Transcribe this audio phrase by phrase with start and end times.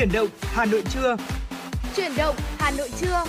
[0.00, 1.16] Chuyển động Hà Nội trưa.
[1.96, 3.24] Chuyển động Hà Nội trưa.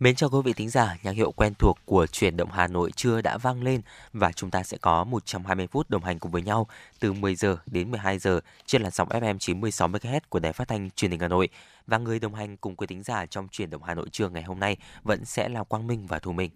[0.00, 2.90] Mến chào quý vị thính giả, nhạc hiệu quen thuộc của chuyển động Hà Nội
[2.96, 3.80] chưa đã vang lên
[4.12, 6.66] và chúng ta sẽ có 120 phút đồng hành cùng với nhau
[7.00, 10.68] từ 10 giờ đến 12 giờ trên làn sóng FM 96 MHz của Đài Phát
[10.68, 11.48] thanh Truyền hình Hà Nội.
[11.86, 14.42] Và người đồng hành cùng quý thính giả trong chuyển động Hà Nội trưa ngày
[14.42, 16.50] hôm nay vẫn sẽ là Quang Minh và Thu Minh.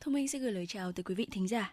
[0.00, 1.72] Thu Minh sẽ gửi lời chào tới quý vị thính giả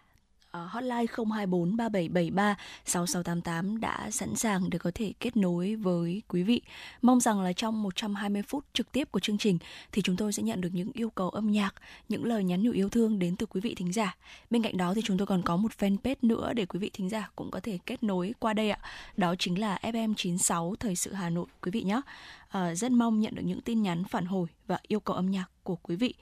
[0.54, 6.42] Ờ, hotline 024 3773 6688 đã sẵn sàng để có thể kết nối với quý
[6.42, 6.60] vị.
[7.02, 9.58] Mong rằng là trong 120 phút trực tiếp của chương trình
[9.92, 11.74] thì chúng tôi sẽ nhận được những yêu cầu âm nhạc,
[12.08, 14.16] những lời nhắn nhủ yêu thương đến từ quý vị thính giả.
[14.50, 17.08] Bên cạnh đó thì chúng tôi còn có một fanpage nữa để quý vị thính
[17.08, 18.78] giả cũng có thể kết nối qua đây ạ.
[19.16, 22.00] Đó chính là FM96 Thời sự Hà Nội quý vị nhé.
[22.48, 25.46] À, rất mong nhận được những tin nhắn phản hồi và yêu cầu âm nhạc
[25.62, 26.14] của quý vị.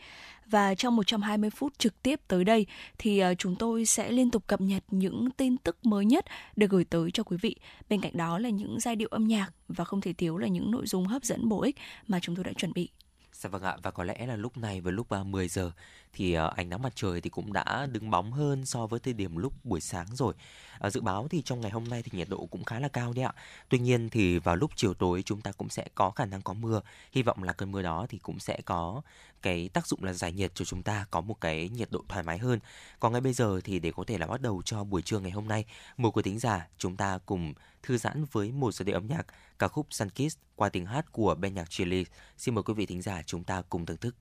[0.52, 2.66] Và trong 120 phút trực tiếp tới đây
[2.98, 6.24] thì ờ, chúng tôi sẽ liên tục cập nhật những tin tức mới nhất
[6.56, 7.56] được gửi tới cho quý vị.
[7.88, 10.70] Bên cạnh đó là những giai điệu âm nhạc và không thể thiếu là những
[10.70, 11.76] nội dung hấp dẫn bổ ích
[12.08, 12.88] mà chúng tôi đã chuẩn bị.
[13.32, 15.72] Dạ vâng ạ, và có lẽ là lúc này với lúc à, 10 giờ
[16.12, 19.14] thì ờ, ánh nắng mặt trời thì cũng đã đứng bóng hơn so với thời
[19.14, 20.34] điểm lúc buổi sáng rồi.
[20.78, 23.12] À, dự báo thì trong ngày hôm nay thì nhiệt độ cũng khá là cao
[23.12, 23.32] đấy ạ.
[23.68, 26.52] Tuy nhiên thì vào lúc chiều tối chúng ta cũng sẽ có khả năng có
[26.52, 26.80] mưa.
[27.12, 29.02] Hy vọng là cơn mưa đó thì cũng sẽ có
[29.42, 32.22] cái tác dụng là giải nhiệt cho chúng ta có một cái nhiệt độ thoải
[32.22, 32.58] mái hơn.
[33.00, 35.30] Còn ngay bây giờ thì để có thể là bắt đầu cho buổi trưa ngày
[35.30, 35.64] hôm nay,
[35.96, 39.26] mời quý tính giả chúng ta cùng thư giãn với một giai điệu âm nhạc
[39.58, 42.02] ca khúc Sun Kiss qua tiếng hát của ban nhạc Chile.
[42.38, 44.14] Xin mời quý vị thính giả chúng ta cùng thưởng thức.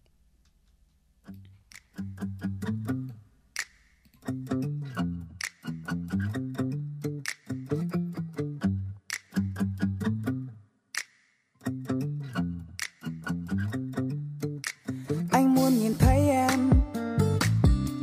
[15.32, 16.70] Anh muốn nhìn thấy em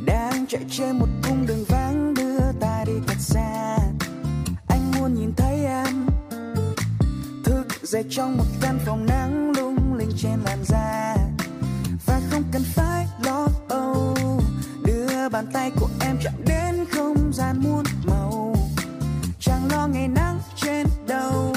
[0.05, 3.77] đang chạy trên một cung đường vắng đưa ta đi thật xa.
[4.67, 6.07] Anh muốn nhìn thấy em
[7.43, 11.15] thức dậy trong một căn phòng nắng lung linh trên làn da
[12.05, 13.47] và không cần phải lo
[15.39, 18.55] bàn tay của em chạm đến không gian muôn màu.
[19.39, 21.53] Chẳng lo ngày nắng trên đầu,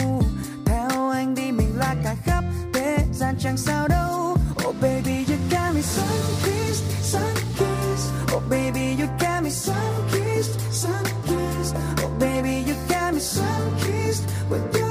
[0.67, 2.45] theo anh đi mình là cả khắp
[2.75, 4.37] thế gian chẳng sao đâu.
[4.69, 6.07] Oh baby, you got me sun
[6.45, 8.37] kissed sun kissed.
[8.37, 11.77] Oh baby, you got me sun kissed sun kissed.
[12.05, 14.25] Oh baby, you got me sun kissed.
[14.51, 14.82] With you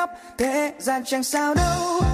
[0.00, 2.09] khắp thế gian chẳng sao đâu.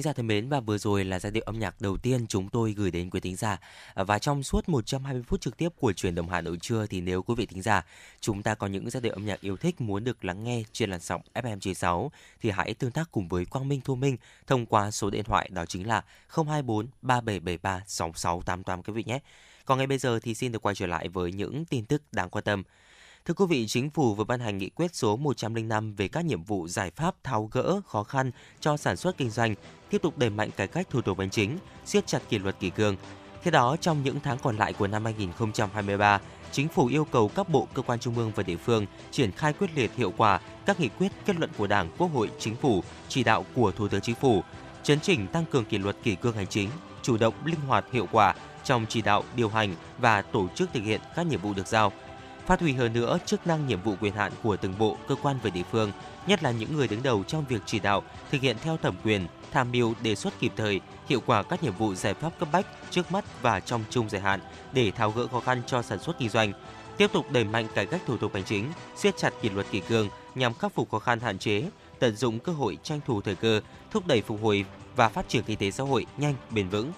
[0.00, 2.48] Thính giả thân mến, và vừa rồi là giai điệu âm nhạc đầu tiên chúng
[2.48, 3.60] tôi gửi đến quý thính giả.
[3.94, 7.22] Và trong suốt 120 phút trực tiếp của truyền động Hà Nội trưa thì nếu
[7.22, 7.84] quý vị thính giả,
[8.20, 10.90] chúng ta có những giai điệu âm nhạc yêu thích muốn được lắng nghe trên
[10.90, 12.10] làn sóng FM 96
[12.40, 14.16] thì hãy tương tác cùng với Quang Minh, Thu Minh
[14.46, 19.18] thông qua số điện thoại đó chính là 024 3773 6688 quý vị nhé.
[19.64, 22.30] Còn ngay bây giờ thì xin được quay trở lại với những tin tức đáng
[22.30, 22.62] quan tâm.
[23.24, 26.42] Thưa quý vị, Chính phủ vừa ban hành nghị quyết số 105 về các nhiệm
[26.42, 28.30] vụ giải pháp tháo gỡ khó khăn
[28.60, 29.54] cho sản xuất kinh doanh,
[29.90, 32.70] tiếp tục đẩy mạnh cải cách thủ tục hành chính, siết chặt kỷ luật kỷ
[32.70, 32.96] cương.
[33.42, 36.20] Theo đó, trong những tháng còn lại của năm 2023,
[36.52, 39.52] Chính phủ yêu cầu các bộ, cơ quan trung ương và địa phương triển khai
[39.52, 42.82] quyết liệt hiệu quả các nghị quyết, kết luận của Đảng, Quốc hội, Chính phủ,
[43.08, 44.42] chỉ đạo của Thủ tướng Chính phủ,
[44.82, 46.70] chấn chỉnh tăng cường kỷ luật kỷ cương hành chính,
[47.02, 48.34] chủ động linh hoạt hiệu quả
[48.64, 51.92] trong chỉ đạo, điều hành và tổ chức thực hiện các nhiệm vụ được giao–
[52.50, 55.36] phát huy hơn nữa chức năng nhiệm vụ quyền hạn của từng bộ, cơ quan
[55.42, 55.92] và địa phương,
[56.26, 59.26] nhất là những người đứng đầu trong việc chỉ đạo, thực hiện theo thẩm quyền,
[59.52, 62.66] tham mưu đề xuất kịp thời, hiệu quả các nhiệm vụ giải pháp cấp bách
[62.90, 64.40] trước mắt và trong chung dài hạn
[64.72, 66.52] để tháo gỡ khó khăn cho sản xuất kinh doanh,
[66.96, 69.80] tiếp tục đẩy mạnh cải cách thủ tục hành chính, siết chặt kỷ luật kỷ
[69.80, 71.64] cương nhằm khắc phục khó khăn hạn chế,
[71.98, 73.60] tận dụng cơ hội tranh thủ thời cơ,
[73.90, 74.64] thúc đẩy phục hồi
[74.96, 76.92] và phát triển kinh tế xã hội nhanh, bền vững.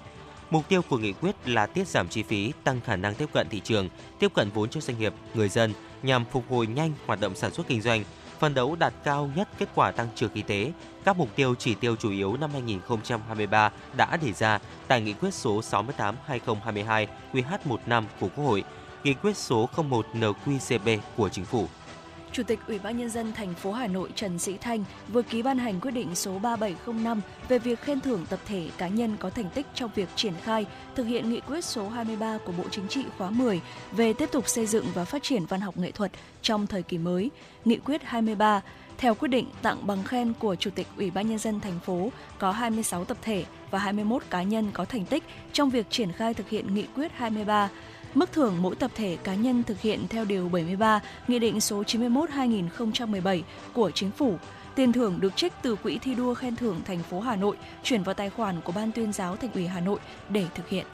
[0.52, 3.48] Mục tiêu của nghị quyết là tiết giảm chi phí, tăng khả năng tiếp cận
[3.50, 3.88] thị trường,
[4.18, 5.72] tiếp cận vốn cho doanh nghiệp, người dân
[6.02, 8.04] nhằm phục hồi nhanh hoạt động sản xuất kinh doanh,
[8.38, 10.72] phấn đấu đạt cao nhất kết quả tăng trưởng kinh tế.
[11.04, 14.58] Các mục tiêu chỉ tiêu chủ yếu năm 2023 đã đề ra
[14.88, 18.64] tại nghị quyết số 68/2022 QH15 của Quốc hội,
[19.04, 21.68] nghị quyết số 01 NQCB của Chính phủ.
[22.32, 25.42] Chủ tịch Ủy ban nhân dân thành phố Hà Nội Trần Sĩ Thanh vừa ký
[25.42, 29.30] ban hành quyết định số 3705 về việc khen thưởng tập thể cá nhân có
[29.30, 32.88] thành tích trong việc triển khai thực hiện nghị quyết số 23 của Bộ Chính
[32.88, 33.60] trị khóa 10
[33.92, 36.12] về tiếp tục xây dựng và phát triển văn học nghệ thuật
[36.42, 37.30] trong thời kỳ mới.
[37.64, 38.60] Nghị quyết 23
[38.98, 42.10] theo quyết định tặng bằng khen của Chủ tịch Ủy ban nhân dân thành phố
[42.38, 46.34] có 26 tập thể và 21 cá nhân có thành tích trong việc triển khai
[46.34, 47.68] thực hiện nghị quyết 23
[48.14, 51.82] Mức thưởng mỗi tập thể cá nhân thực hiện theo Điều 73 Nghị định số
[51.82, 53.42] 91-2017
[53.72, 54.36] của Chính phủ.
[54.74, 58.02] Tiền thưởng được trích từ Quỹ thi đua khen thưởng thành phố Hà Nội chuyển
[58.02, 59.98] vào tài khoản của Ban tuyên giáo Thành ủy Hà Nội
[60.28, 60.86] để thực hiện.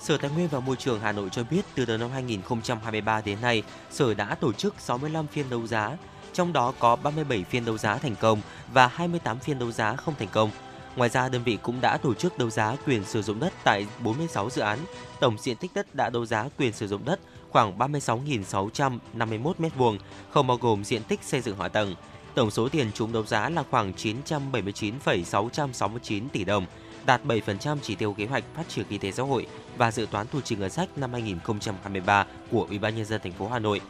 [0.00, 3.40] Sở Tài nguyên và Môi trường Hà Nội cho biết từ đầu năm 2023 đến
[3.40, 5.96] nay, Sở đã tổ chức 65 phiên đấu giá,
[6.32, 8.40] trong đó có 37 phiên đấu giá thành công
[8.72, 10.50] và 28 phiên đấu giá không thành công.
[10.96, 13.86] Ngoài ra, đơn vị cũng đã tổ chức đấu giá quyền sử dụng đất tại
[14.04, 14.78] 46 dự án.
[15.20, 17.20] Tổng diện tích đất đã đấu giá quyền sử dụng đất
[17.50, 19.98] khoảng 36.651 m2,
[20.30, 21.94] không bao gồm diện tích xây dựng hạ tầng.
[22.34, 26.66] Tổng số tiền chúng đấu giá là khoảng 979,669 tỷ đồng,
[27.06, 29.46] đạt 7% chỉ tiêu kế hoạch phát triển kinh tế xã hội
[29.76, 33.32] và dự toán thu chi ngân sách năm 2023 của Ủy ban nhân dân thành
[33.32, 33.80] phố Hà Nội.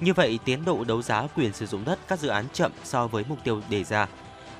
[0.00, 3.06] Như vậy, tiến độ đấu giá quyền sử dụng đất các dự án chậm so
[3.06, 4.08] với mục tiêu đề ra.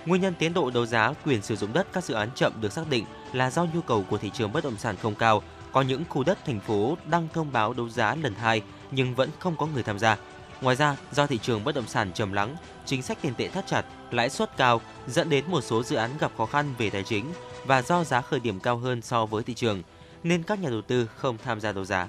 [0.07, 2.73] Nguyên nhân tiến độ đấu giá quyền sử dụng đất các dự án chậm được
[2.73, 5.83] xác định là do nhu cầu của thị trường bất động sản không cao, có
[5.83, 9.57] những khu đất thành phố đang thông báo đấu giá lần hai nhưng vẫn không
[9.57, 10.17] có người tham gia.
[10.61, 13.67] Ngoài ra, do thị trường bất động sản trầm lắng, chính sách tiền tệ thắt
[13.67, 17.03] chặt, lãi suất cao dẫn đến một số dự án gặp khó khăn về tài
[17.03, 17.33] chính
[17.67, 19.83] và do giá khởi điểm cao hơn so với thị trường,
[20.23, 22.09] nên các nhà đầu tư không tham gia đấu giá.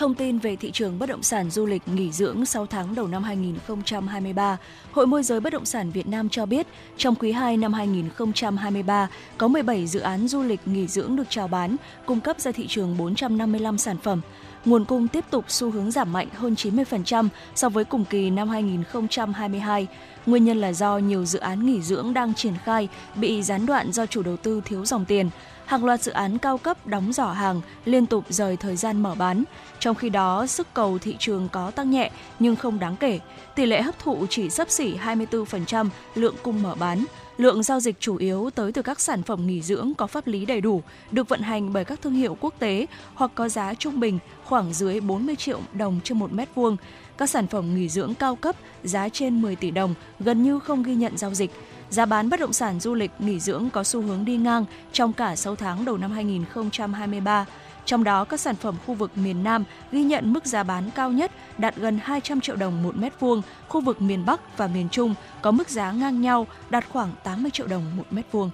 [0.00, 3.06] Thông tin về thị trường bất động sản du lịch nghỉ dưỡng 6 tháng đầu
[3.06, 4.56] năm 2023,
[4.92, 6.66] Hội môi giới bất động sản Việt Nam cho biết,
[6.96, 11.48] trong quý 2 năm 2023, có 17 dự án du lịch nghỉ dưỡng được chào
[11.48, 11.76] bán,
[12.06, 14.20] cung cấp ra thị trường 455 sản phẩm.
[14.64, 18.48] Nguồn cung tiếp tục xu hướng giảm mạnh hơn 90% so với cùng kỳ năm
[18.48, 19.86] 2022.
[20.26, 23.92] Nguyên nhân là do nhiều dự án nghỉ dưỡng đang triển khai bị gián đoạn
[23.92, 25.30] do chủ đầu tư thiếu dòng tiền
[25.70, 29.14] hàng loạt dự án cao cấp đóng giỏ hàng liên tục rời thời gian mở
[29.14, 29.44] bán.
[29.78, 33.20] Trong khi đó, sức cầu thị trường có tăng nhẹ nhưng không đáng kể.
[33.54, 37.04] Tỷ lệ hấp thụ chỉ sấp xỉ 24% lượng cung mở bán.
[37.38, 40.46] Lượng giao dịch chủ yếu tới từ các sản phẩm nghỉ dưỡng có pháp lý
[40.46, 44.00] đầy đủ, được vận hành bởi các thương hiệu quốc tế hoặc có giá trung
[44.00, 46.76] bình khoảng dưới 40 triệu đồng trên một mét vuông.
[47.18, 50.82] Các sản phẩm nghỉ dưỡng cao cấp giá trên 10 tỷ đồng gần như không
[50.82, 51.50] ghi nhận giao dịch
[51.90, 55.12] Giá bán bất động sản du lịch nghỉ dưỡng có xu hướng đi ngang trong
[55.12, 57.46] cả 6 tháng đầu năm 2023.
[57.84, 61.12] Trong đó, các sản phẩm khu vực miền Nam ghi nhận mức giá bán cao
[61.12, 64.88] nhất đạt gần 200 triệu đồng một mét vuông, khu vực miền Bắc và miền
[64.88, 68.50] Trung có mức giá ngang nhau đạt khoảng 80 triệu đồng một mét vuông.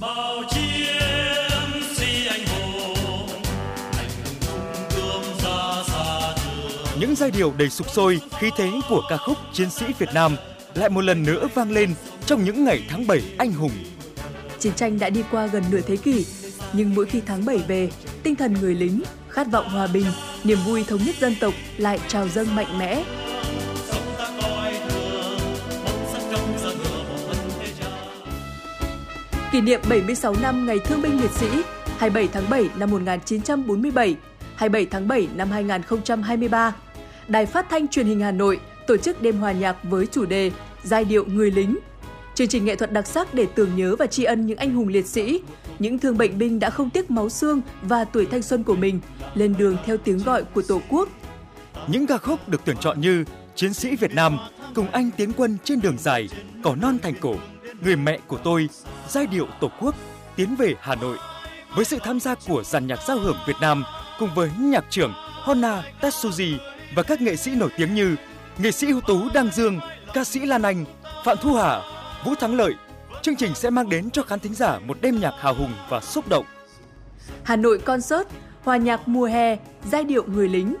[0.00, 1.49] Bao chiến
[7.00, 10.36] những giai điệu đầy sục sôi khí thế của ca khúc chiến sĩ Việt Nam
[10.74, 11.94] lại một lần nữa vang lên
[12.26, 13.70] trong những ngày tháng 7 anh hùng.
[14.58, 16.26] Chiến tranh đã đi qua gần nửa thế kỷ,
[16.72, 17.90] nhưng mỗi khi tháng 7 về,
[18.22, 20.06] tinh thần người lính, khát vọng hòa bình,
[20.44, 23.04] niềm vui thống nhất dân tộc lại trào dâng mạnh mẽ.
[29.52, 31.48] Kỷ niệm 76 năm Ngày Thương binh Liệt sĩ
[31.98, 34.16] 27 tháng 7 năm 1947,
[34.56, 36.72] 27 tháng 7 năm 2023,
[37.30, 40.50] Đài Phát thanh Truyền hình Hà Nội tổ chức đêm hòa nhạc với chủ đề
[40.84, 41.78] Giai điệu người lính.
[42.34, 44.88] Chương trình nghệ thuật đặc sắc để tưởng nhớ và tri ân những anh hùng
[44.88, 45.40] liệt sĩ,
[45.78, 49.00] những thương bệnh binh đã không tiếc máu xương và tuổi thanh xuân của mình
[49.34, 51.08] lên đường theo tiếng gọi của Tổ quốc.
[51.86, 54.38] Những ca khúc được tuyển chọn như Chiến sĩ Việt Nam,
[54.74, 56.28] Cùng anh tiến quân trên đường dài,
[56.64, 57.34] Cỏ non thành cổ,
[57.84, 58.68] Người mẹ của tôi,
[59.08, 59.94] Giai điệu Tổ quốc,
[60.36, 61.16] Tiến về Hà Nội.
[61.76, 63.84] Với sự tham gia của dàn nhạc giao hưởng Việt Nam
[64.18, 66.56] cùng với nhạc trưởng Honna Tetsuji
[66.94, 68.16] và các nghệ sĩ nổi tiếng như
[68.58, 69.80] nghệ sĩ ưu tú Đăng Dương,
[70.14, 70.84] ca sĩ Lan Anh,
[71.24, 71.80] Phạm Thu Hà,
[72.24, 72.74] Vũ Thắng Lợi.
[73.22, 76.00] Chương trình sẽ mang đến cho khán thính giả một đêm nhạc hào hùng và
[76.00, 76.44] xúc động.
[77.42, 78.28] Hà Nội Concert,
[78.64, 79.56] hòa nhạc mùa hè,
[79.92, 80.76] giai điệu người lính.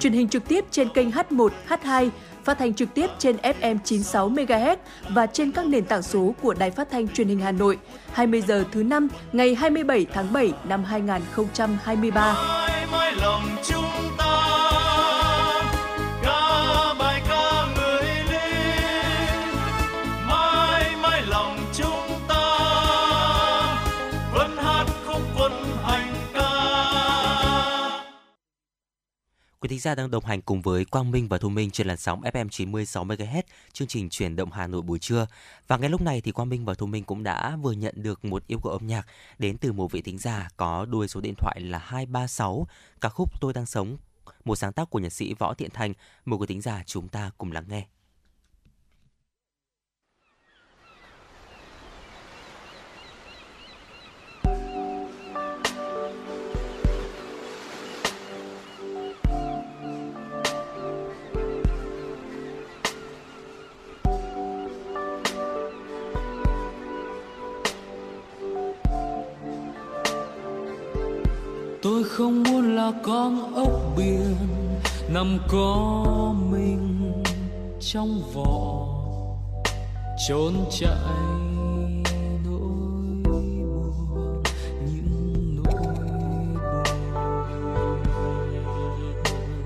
[0.00, 2.10] Truyền hình trực tiếp trên kênh H1, H2,
[2.44, 4.76] phát thanh trực tiếp trên FM 96 MHz
[5.08, 7.78] và trên các nền tảng số của Đài Phát thanh Truyền hình Hà Nội.
[8.12, 12.34] 20 giờ thứ năm ngày 27 tháng 7 năm 2023.
[12.34, 13.84] Mãi, mãi lòng chung
[29.62, 31.96] Quý thính giả đang đồng hành cùng với Quang Minh và Thu Minh trên làn
[31.96, 35.26] sóng FM 96 MHz, chương trình chuyển động Hà Nội buổi trưa.
[35.68, 38.24] Và ngay lúc này thì Quang Minh và Thu Minh cũng đã vừa nhận được
[38.24, 39.06] một yêu cầu âm nhạc
[39.38, 42.66] đến từ một vị thính giả có đuôi số điện thoại là 236,
[43.00, 43.96] ca khúc Tôi đang sống,
[44.44, 45.92] một sáng tác của nhạc sĩ Võ Thiện Thành.
[46.24, 47.86] Mời quý thính giả chúng ta cùng lắng nghe.
[72.20, 74.36] Không muốn là con ốc biển
[75.08, 77.12] nằm có mình
[77.80, 78.86] trong vỏ,
[80.28, 80.96] trốn chạy
[82.44, 82.82] nỗi
[83.24, 84.42] buồn,
[84.86, 85.94] những nỗi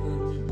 [0.05, 0.49] buồn.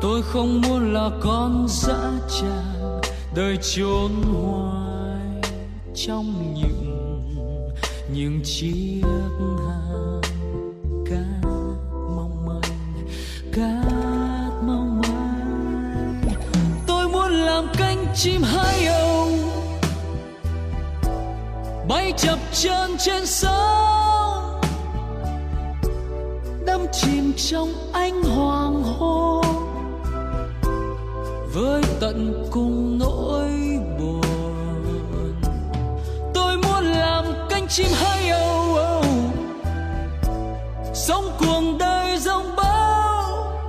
[0.00, 3.00] Tôi không muốn là con dã tràng
[3.34, 5.42] đời trốn hoài
[5.94, 6.77] trong những
[8.14, 10.20] những chiếc hàng
[11.06, 11.50] cát
[12.16, 13.06] mong manh,
[13.52, 16.22] cát mong manh.
[16.86, 19.28] Tôi muốn làm cánh chim hai âu
[21.88, 24.60] bay chập chờn trên sóng.
[26.66, 29.44] Đắm chìm trong ánh hoàng hôn,
[31.54, 33.47] với tận cùng nỗi
[37.68, 39.02] chim hay âu âu.
[40.94, 43.60] Sống cuồng đời rông bão.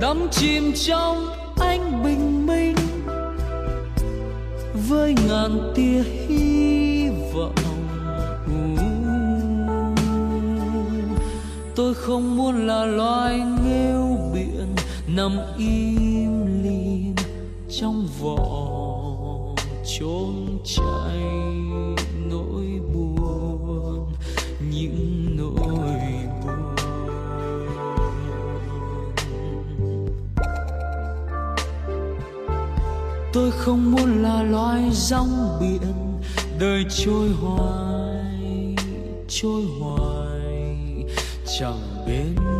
[0.00, 2.76] Đắm chìm trong ánh bình minh.
[4.88, 7.54] Với ngàn tia hy vọng.
[11.76, 14.74] Tôi không muốn là loài nghêu biển
[15.06, 17.14] nằm im lìm
[17.70, 18.36] trong vỏ
[19.98, 21.41] trốn chạy.
[33.32, 35.82] Tôi không muốn là loài rong biển.
[36.58, 38.76] Đời trôi hoài
[39.28, 40.76] trôi hoài
[41.58, 42.51] chẳng bên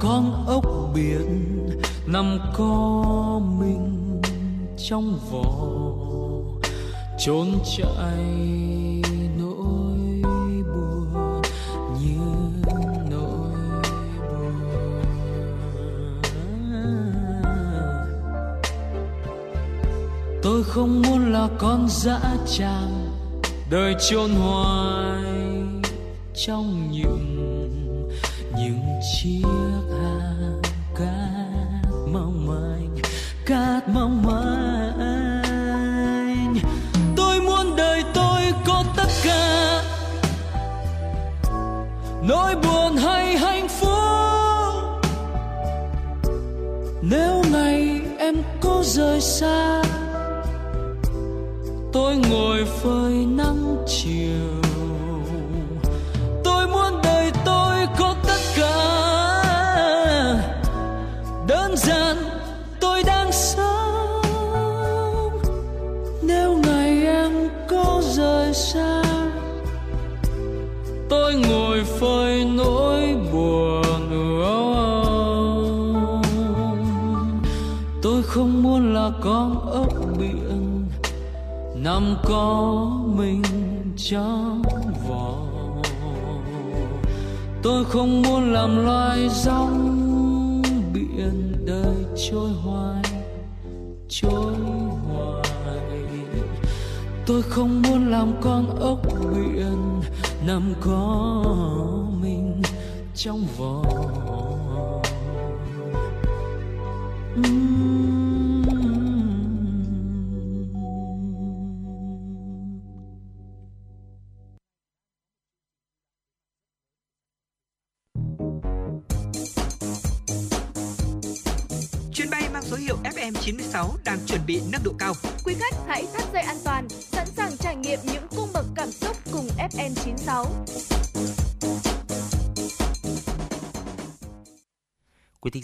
[0.00, 0.64] con ốc
[0.94, 1.58] biển
[2.06, 4.20] nằm co mình
[4.76, 5.68] trong vỏ
[7.18, 8.24] trốn chạy
[9.38, 9.98] nỗi
[10.64, 11.42] buồn
[12.00, 12.18] như
[13.10, 13.52] nỗi
[14.30, 14.62] buồn.
[20.42, 23.08] Tôi không muốn là con dã tràng
[23.70, 25.24] đời chôn hoài
[26.34, 27.17] trong những những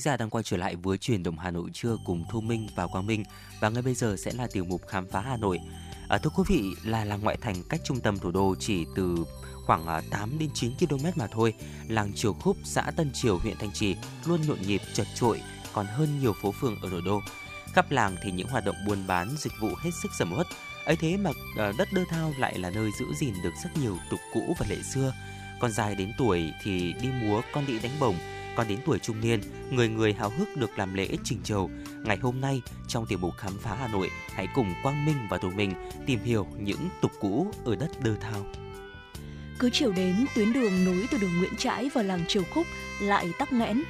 [0.05, 2.87] giả đang quay trở lại với truyền động Hà Nội trưa cùng Thu Minh và
[2.87, 3.25] Quang Minh
[3.61, 5.61] và ngay bây giờ sẽ là tiểu mục khám phá Hà Nội.
[6.09, 9.25] À, thưa quý vị, là làng ngoại thành cách trung tâm thủ đô chỉ từ
[9.67, 11.55] khoảng à, 8 đến 9 km mà thôi.
[11.88, 15.40] Làng Triều Khúc, xã Tân Triều, huyện Thanh Trì luôn nhộn nhịp chật trội
[15.73, 17.21] còn hơn nhiều phố phường ở nội đô.
[17.73, 20.47] Khắp làng thì những hoạt động buôn bán, dịch vụ hết sức sầm uất.
[20.85, 23.99] ấy thế mà à, đất Đơ Thao lại là nơi giữ gìn được rất nhiều
[24.11, 25.12] tục cũ và lệ xưa.
[25.61, 28.17] Con dài đến tuổi thì đi múa, con đi đánh bổng,
[28.57, 29.40] còn đến tuổi trung niên,
[29.71, 31.71] người người háo hức được làm lễ trình chầu.
[32.05, 35.38] Ngày hôm nay, trong tiểu mục khám phá Hà Nội, hãy cùng Quang Minh và
[35.38, 35.73] tụi Minh
[36.07, 38.47] tìm hiểu những tục cũ ở đất Đơ Thao.
[39.59, 42.67] Cứ chiều đến, tuyến đường nối từ đường Nguyễn Trãi vào làng Triều Khúc
[43.01, 43.83] lại tắc nghẽn.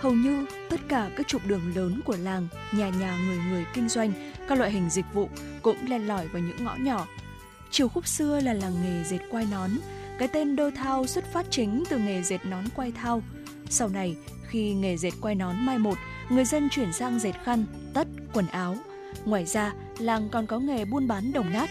[0.00, 3.88] Hầu như tất cả các trục đường lớn của làng, nhà nhà người người kinh
[3.88, 5.28] doanh, các loại hình dịch vụ
[5.62, 7.06] cũng len lỏi vào những ngõ nhỏ.
[7.70, 9.70] Triều Khúc xưa là làng nghề dệt quai nón,
[10.18, 13.22] cái tên Đô Thao xuất phát chính từ nghề dệt nón quai thao.
[13.72, 14.16] Sau này,
[14.48, 15.98] khi nghề dệt quai nón mai một,
[16.30, 18.76] người dân chuyển sang dệt khăn, tất, quần áo.
[19.24, 21.70] Ngoài ra, làng còn có nghề buôn bán đồng nát.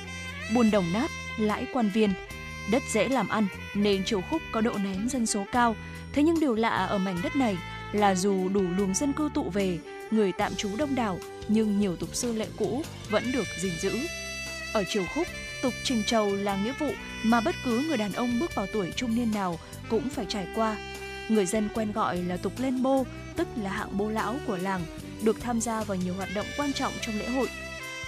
[0.56, 2.14] Buôn đồng nát, lãi quan viên.
[2.72, 5.76] Đất dễ làm ăn nên Triều Khúc có độ nén dân số cao.
[6.14, 7.58] Thế nhưng điều lạ ở mảnh đất này
[7.92, 9.80] là dù đủ luồng dân cư tụ về,
[10.12, 14.00] người tạm trú đông đảo, nhưng nhiều tục xưa lệ cũ vẫn được gìn giữ.
[14.74, 15.28] Ở Triều Khúc,
[15.62, 16.92] tục trình trầu là nghĩa vụ
[17.24, 19.60] mà bất cứ người đàn ông bước vào tuổi trung niên nào
[19.90, 20.78] cũng phải trải qua.
[21.32, 24.82] Người dân quen gọi là tục lên bô, tức là hạng bô lão của làng,
[25.24, 27.48] được tham gia vào nhiều hoạt động quan trọng trong lễ hội.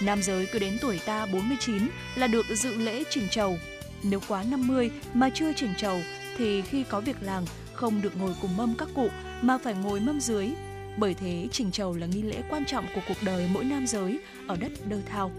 [0.02, 3.58] Nam giới cứ đến tuổi ta 49 là được dự lễ trình trầu.
[4.02, 6.00] Nếu quá 50 mà chưa trình trầu
[6.38, 9.08] thì khi có việc làng không được ngồi cùng mâm các cụ
[9.42, 10.48] mà phải ngồi mâm dưới.
[10.96, 14.18] Bởi thế trình trầu là nghi lễ quan trọng của cuộc đời mỗi nam giới
[14.46, 15.32] ở đất Đơ Thao.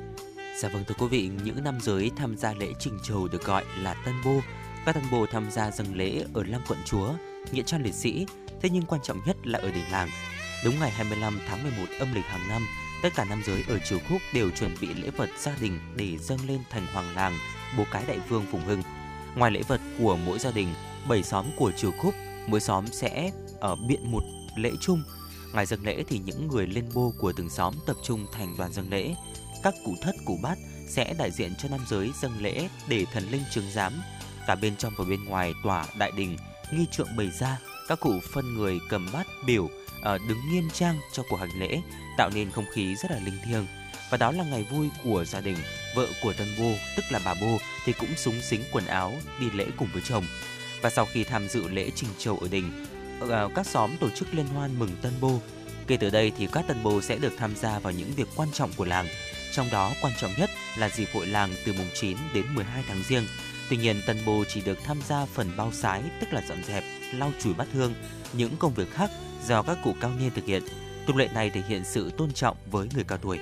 [0.61, 3.63] Dạ vâng thưa quý vị, những nam giới tham gia lễ trình trầu được gọi
[3.81, 4.39] là tân bô.
[4.85, 7.13] Các tân bô tham gia dâng lễ ở Lăng Quận Chúa,
[7.51, 8.25] nghĩa trang liệt sĩ,
[8.61, 10.09] thế nhưng quan trọng nhất là ở đỉnh làng.
[10.65, 12.67] Đúng ngày 25 tháng 11 âm lịch hàng năm,
[13.03, 16.17] tất cả nam giới ở Triều Khúc đều chuẩn bị lễ vật gia đình để
[16.17, 17.37] dâng lên thành hoàng làng,
[17.77, 18.81] bố cái đại vương Phùng Hưng.
[19.35, 20.73] Ngoài lễ vật của mỗi gia đình,
[21.07, 22.13] bảy xóm của Triều Khúc,
[22.47, 24.23] mỗi xóm sẽ ở biện một
[24.55, 25.03] lễ chung.
[25.53, 28.73] Ngày dâng lễ thì những người lên bô của từng xóm tập trung thành đoàn
[28.73, 29.15] dâng lễ.
[29.63, 33.31] Các cụ thất cụ bát sẽ đại diện cho nam giới dâng lễ để thần
[33.31, 33.93] linh chứng giám.
[34.47, 36.37] Cả bên trong và bên ngoài tòa đại đình,
[36.71, 39.69] nghi trượng bày ra, các cụ phân người cầm bát biểu
[40.03, 41.81] à, đứng nghiêm trang cho cuộc hành lễ,
[42.17, 43.65] tạo nên không khí rất là linh thiêng.
[44.09, 45.57] Và đó là ngày vui của gia đình.
[45.95, 49.51] Vợ của tân bô, tức là bà bô, thì cũng súng xính quần áo đi
[49.53, 50.25] lễ cùng với chồng.
[50.81, 52.85] Và sau khi tham dự lễ trình trầu ở đình,
[53.21, 55.39] à, ờ, các xóm tổ chức liên hoan mừng Tân Bô.
[55.87, 58.49] Kể từ đây thì các Tân Bô sẽ được tham gia vào những việc quan
[58.53, 59.07] trọng của làng,
[59.51, 63.03] trong đó quan trọng nhất là dịp hội làng từ mùng 9 đến 12 tháng
[63.03, 63.27] riêng.
[63.69, 66.83] Tuy nhiên, Tân Bô chỉ được tham gia phần bao sái, tức là dọn dẹp,
[67.13, 67.93] lau chùi bát hương,
[68.33, 69.11] những công việc khác
[69.47, 70.63] do các cụ cao niên thực hiện.
[71.07, 73.39] Tục lệ này thể hiện sự tôn trọng với người cao tuổi.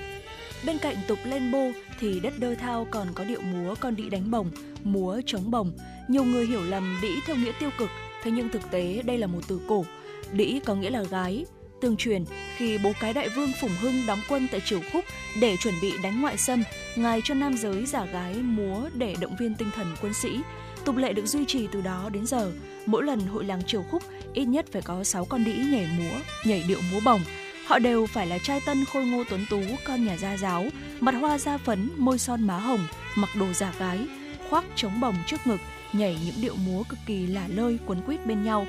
[0.66, 4.10] Bên cạnh tục lên bô thì đất đơ thao còn có điệu múa con đĩ
[4.10, 4.50] đánh bồng,
[4.82, 5.72] múa chống bồng.
[6.08, 7.90] Nhiều người hiểu lầm đĩ theo nghĩa tiêu cực,
[8.22, 9.84] thế nhưng thực tế đây là một từ cổ.
[10.32, 11.44] Đĩ có nghĩa là gái.
[11.80, 12.24] Tương truyền,
[12.56, 15.04] khi bố cái đại vương Phùng Hưng đóng quân tại Triều Khúc
[15.40, 16.62] để chuẩn bị đánh ngoại xâm,
[16.96, 20.40] ngài cho nam giới giả gái múa để động viên tinh thần quân sĩ.
[20.84, 22.52] Tục lệ được duy trì từ đó đến giờ.
[22.86, 26.18] Mỗi lần hội làng Triều Khúc ít nhất phải có 6 con đĩ nhảy múa,
[26.44, 27.20] nhảy điệu múa bồng
[27.66, 30.64] Họ đều phải là trai tân khôi ngô tuấn tú, con nhà gia giáo,
[31.00, 34.06] mặt hoa da phấn, môi son má hồng, mặc đồ giả gái,
[34.50, 35.60] khoác trống bồng trước ngực,
[35.92, 38.66] nhảy những điệu múa cực kỳ lả lơi quấn quýt bên nhau.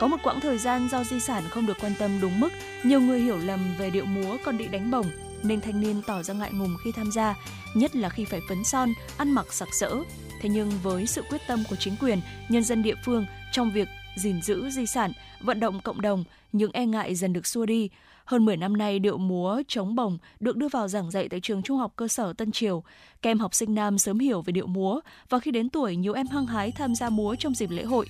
[0.00, 2.48] Có một quãng thời gian do di sản không được quan tâm đúng mức,
[2.82, 5.06] nhiều người hiểu lầm về điệu múa còn bị đánh bổng,
[5.42, 7.34] nên thanh niên tỏ ra ngại ngùng khi tham gia,
[7.74, 9.96] nhất là khi phải phấn son, ăn mặc sặc sỡ.
[10.40, 13.88] Thế nhưng với sự quyết tâm của chính quyền, nhân dân địa phương trong việc
[14.16, 17.88] gìn giữ di sản, vận động cộng đồng, những e ngại dần được xua đi.
[18.24, 21.62] Hơn 10 năm nay, điệu múa chống bồng được đưa vào giảng dạy tại trường
[21.62, 22.82] trung học cơ sở Tân Triều.
[23.22, 26.12] Các em học sinh nam sớm hiểu về điệu múa và khi đến tuổi, nhiều
[26.12, 28.06] em hăng hái tham gia múa trong dịp lễ hội.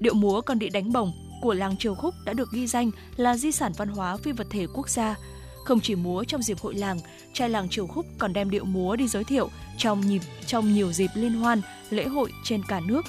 [0.00, 3.36] Điệu múa còn bị đánh bổng của làng Triều Khúc đã được ghi danh là
[3.36, 5.16] di sản văn hóa phi vật thể quốc gia.
[5.64, 6.98] Không chỉ múa trong dịp hội làng,
[7.32, 10.92] trai làng Triều Khúc còn đem điệu múa đi giới thiệu trong nhịp trong nhiều
[10.92, 11.60] dịp liên hoan,
[11.90, 13.02] lễ hội trên cả nước.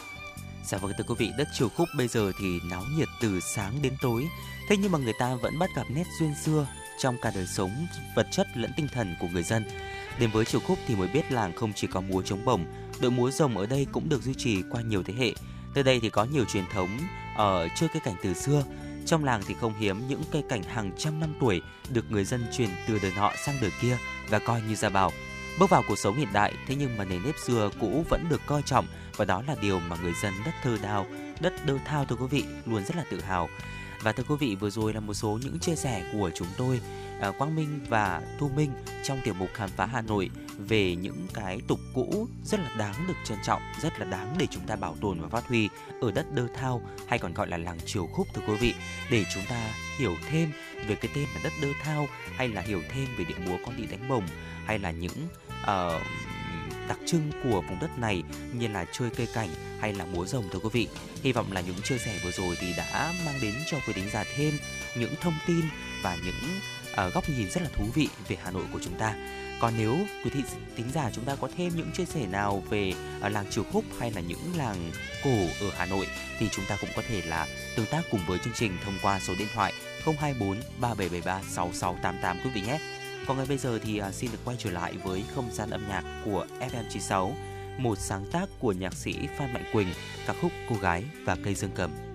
[0.65, 3.81] Dạ vâng thưa quý vị, đất Triều Khúc bây giờ thì náo nhiệt từ sáng
[3.81, 4.27] đến tối
[4.71, 6.67] Thế nhưng mà người ta vẫn bắt gặp nét duyên xưa
[6.99, 9.63] trong cả đời sống vật chất lẫn tinh thần của người dân.
[10.19, 12.65] Đến với Triều Khúc thì mới biết làng không chỉ có múa chống bổng,
[13.01, 15.33] đội múa rồng ở đây cũng được duy trì qua nhiều thế hệ.
[15.75, 16.89] Nơi đây thì có nhiều truyền thống
[17.35, 18.63] ở chơi cây cảnh từ xưa.
[19.05, 22.45] Trong làng thì không hiếm những cây cảnh hàng trăm năm tuổi được người dân
[22.57, 23.97] truyền từ đời nọ sang đời kia
[24.29, 25.11] và coi như gia bảo.
[25.59, 28.41] Bước vào cuộc sống hiện đại, thế nhưng mà nền nếp xưa cũ vẫn được
[28.45, 31.05] coi trọng và đó là điều mà người dân đất thơ đào,
[31.39, 33.49] đất đơ thao thưa quý vị luôn rất là tự hào.
[34.03, 36.81] Và thưa quý vị, vừa rồi là một số những chia sẻ của chúng tôi
[37.21, 38.71] à, Quang Minh và Thu Minh
[39.03, 43.07] trong tiểu mục khám phá Hà Nội về những cái tục cũ rất là đáng
[43.07, 45.69] được trân trọng, rất là đáng để chúng ta bảo tồn và phát huy
[46.01, 48.73] ở đất Đơ Thao hay còn gọi là làng Triều Khúc thưa quý vị.
[49.11, 50.51] Để chúng ta hiểu thêm
[50.87, 53.77] về cái tên là đất Đơ Thao hay là hiểu thêm về điệu múa con
[53.77, 54.27] đi đánh bồng
[54.65, 55.27] hay là những
[55.61, 56.01] uh,
[56.91, 58.23] đặc trưng của vùng đất này
[58.53, 59.49] như là chơi cây cảnh
[59.79, 60.87] hay là múa rồng thưa quý vị.
[61.23, 64.09] Hy vọng là những chia sẻ vừa rồi thì đã mang đến cho quý thính
[64.13, 64.53] giả thêm
[64.95, 65.61] những thông tin
[66.03, 66.59] và những
[67.07, 69.15] uh, góc nhìn rất là thú vị về Hà Nội của chúng ta.
[69.61, 70.39] Còn nếu quý thị
[70.75, 72.93] tính giả chúng ta có thêm những chia sẻ nào về
[73.25, 74.91] uh, làng Triều Khúc hay là những làng
[75.23, 76.07] cổ ở Hà Nội
[76.39, 79.19] thì chúng ta cũng có thể là tương tác cùng với chương trình thông qua
[79.19, 79.73] số điện thoại
[80.05, 83.00] 024 3773 6688 quý vị nhé.
[83.27, 85.87] Còn ngay bây giờ thì à, xin được quay trở lại với không gian âm
[85.87, 87.31] nhạc của FM96,
[87.77, 89.87] một sáng tác của nhạc sĩ Phan Mạnh Quỳnh,
[90.27, 92.10] ca khúc Cô gái và cây dương cầm.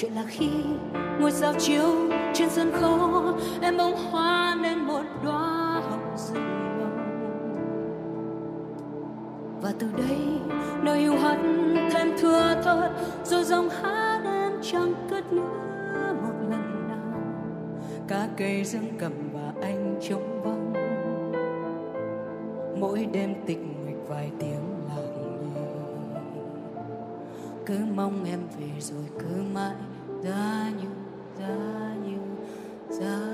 [0.00, 0.50] Chuyện là khi
[1.20, 1.84] ngôi sao chiếu
[2.34, 3.22] trên sân khấu,
[3.62, 6.90] em bông hoa nên một đóa hồng rừng màu.
[9.62, 10.18] Và từ đây,
[10.82, 12.92] nơi yêu hận thêm thưa thớt,
[13.24, 17.20] rồi dòng hát em chẳng cất nữa một lần nào.
[18.08, 20.72] Cả cây dương cầm và anh trống vắng.
[22.80, 25.60] Mỗi đêm tịch mịch vài tiếng lặng nhẹ
[27.66, 29.74] cứ mong em về rồi cứ mãi
[30.22, 30.88] giá như
[32.90, 33.27] giá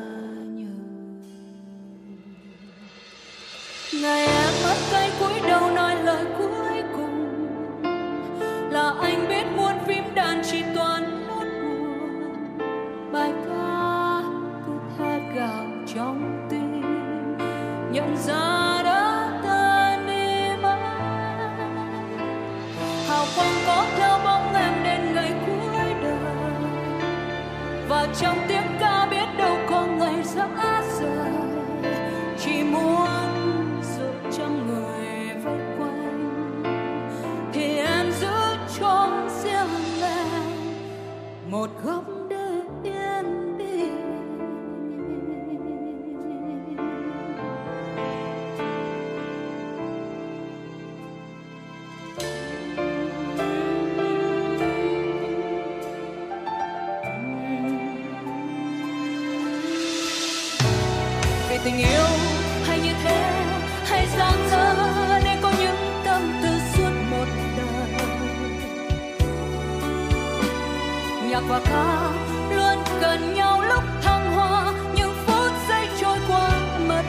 [71.49, 72.13] và ca,
[72.57, 74.73] luôn gần nhau lúc thăng hoa.
[74.97, 76.51] Nhưng phút giây trôi qua,
[76.89, 77.03] mất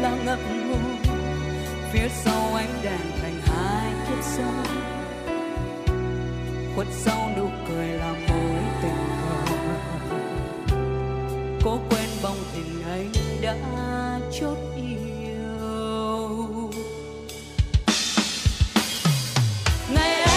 [0.00, 0.96] là ngập ngừng
[1.92, 4.52] phía sau ánh đèn thành hai kiếp sau.
[6.74, 10.76] Khuất sau nụ cười là mối tình cờ
[11.64, 13.54] cố quên bóng hình anh đã
[14.40, 16.70] chốt yêu.
[19.94, 20.28] Ngày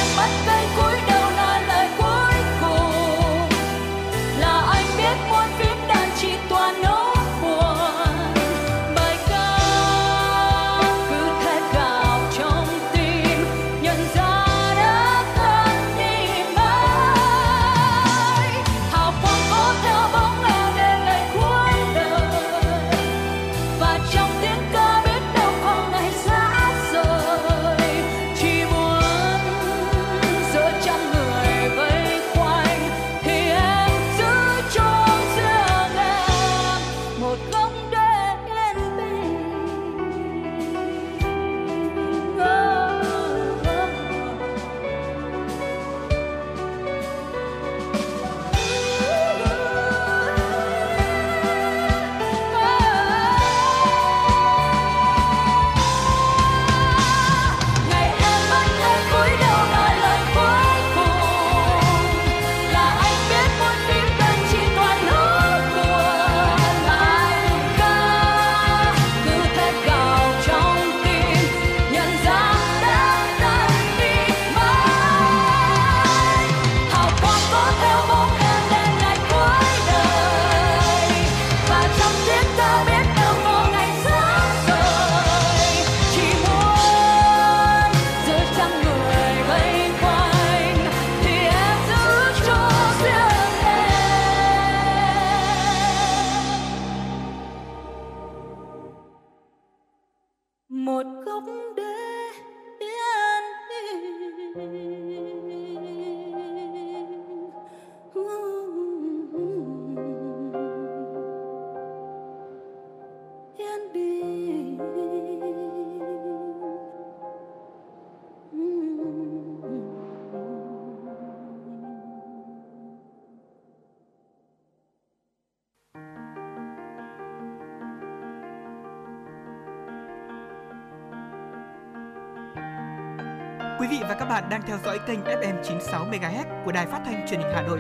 [134.32, 137.62] bạn đang theo dõi kênh FM 96 MHz của Đài Phát thanh Truyền hình Hà
[137.62, 137.80] Nội.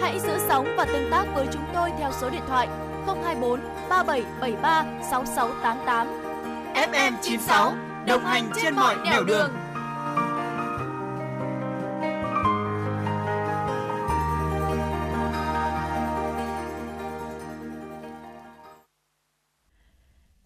[0.00, 2.68] Hãy giữ sóng và tương tác với chúng tôi theo số điện thoại
[3.06, 6.06] 024 3773 6688.
[6.74, 7.74] FM 96
[8.06, 9.50] đồng hành trên mọi nẻo đường.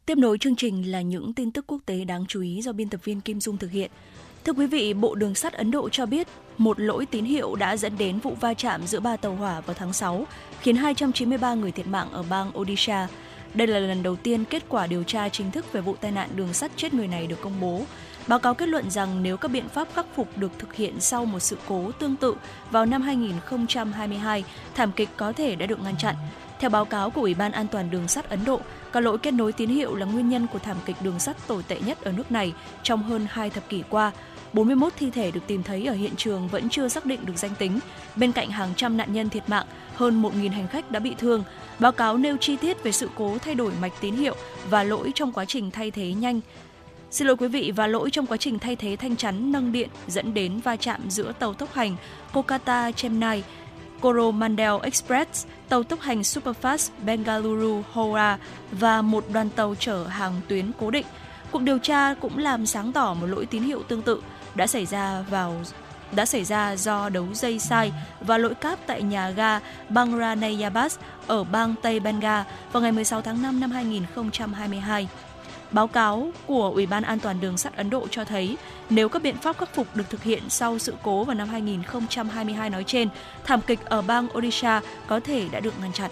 [0.06, 2.88] Tiếp nối chương trình là những tin tức quốc tế đáng chú ý do biên
[2.88, 3.90] tập viên Kim Dung thực hiện.
[4.44, 6.28] Thưa quý vị, Bộ Đường sắt Ấn Độ cho biết
[6.58, 9.74] một lỗi tín hiệu đã dẫn đến vụ va chạm giữa ba tàu hỏa vào
[9.74, 10.26] tháng 6,
[10.60, 13.08] khiến 293 người thiệt mạng ở bang Odisha.
[13.54, 16.28] Đây là lần đầu tiên kết quả điều tra chính thức về vụ tai nạn
[16.36, 17.82] đường sắt chết người này được công bố.
[18.26, 21.24] Báo cáo kết luận rằng nếu các biện pháp khắc phục được thực hiện sau
[21.24, 22.36] một sự cố tương tự
[22.70, 26.14] vào năm 2022, thảm kịch có thể đã được ngăn chặn.
[26.62, 28.60] Theo báo cáo của Ủy ban An toàn đường sắt Ấn Độ,
[28.92, 31.62] các lỗi kết nối tín hiệu là nguyên nhân của thảm kịch đường sắt tồi
[31.68, 34.12] tệ nhất ở nước này trong hơn hai thập kỷ qua.
[34.52, 37.54] 41 thi thể được tìm thấy ở hiện trường vẫn chưa xác định được danh
[37.58, 37.78] tính.
[38.16, 41.44] Bên cạnh hàng trăm nạn nhân thiệt mạng, hơn 1.000 hành khách đã bị thương.
[41.78, 44.34] Báo cáo nêu chi tiết về sự cố thay đổi mạch tín hiệu
[44.70, 46.40] và lỗi trong quá trình thay thế nhanh
[47.12, 49.88] Xin lỗi quý vị và lỗi trong quá trình thay thế thanh chắn nâng điện
[50.06, 51.96] dẫn đến va chạm giữa tàu tốc hành
[52.32, 53.42] Kolkata Chennai
[54.02, 58.36] Coromandel Express, tàu tốc hành Superfast Bengaluru Howrah
[58.72, 61.06] và một đoàn tàu chở hàng tuyến cố định.
[61.50, 64.22] Cuộc điều tra cũng làm sáng tỏ một lỗi tín hiệu tương tự
[64.54, 65.54] đã xảy ra vào
[66.12, 71.44] đã xảy ra do đấu dây sai và lỗi cáp tại nhà ga Bangranayabas ở
[71.44, 75.08] bang Tây Bengal vào ngày 16 tháng 5 năm 2022.
[75.72, 78.56] Báo cáo của Ủy ban An toàn đường sắt Ấn Độ cho thấy
[78.90, 82.70] nếu các biện pháp khắc phục được thực hiện sau sự cố vào năm 2022
[82.70, 83.08] nói trên,
[83.44, 86.10] thảm kịch ở bang Odisha có thể đã được ngăn chặn.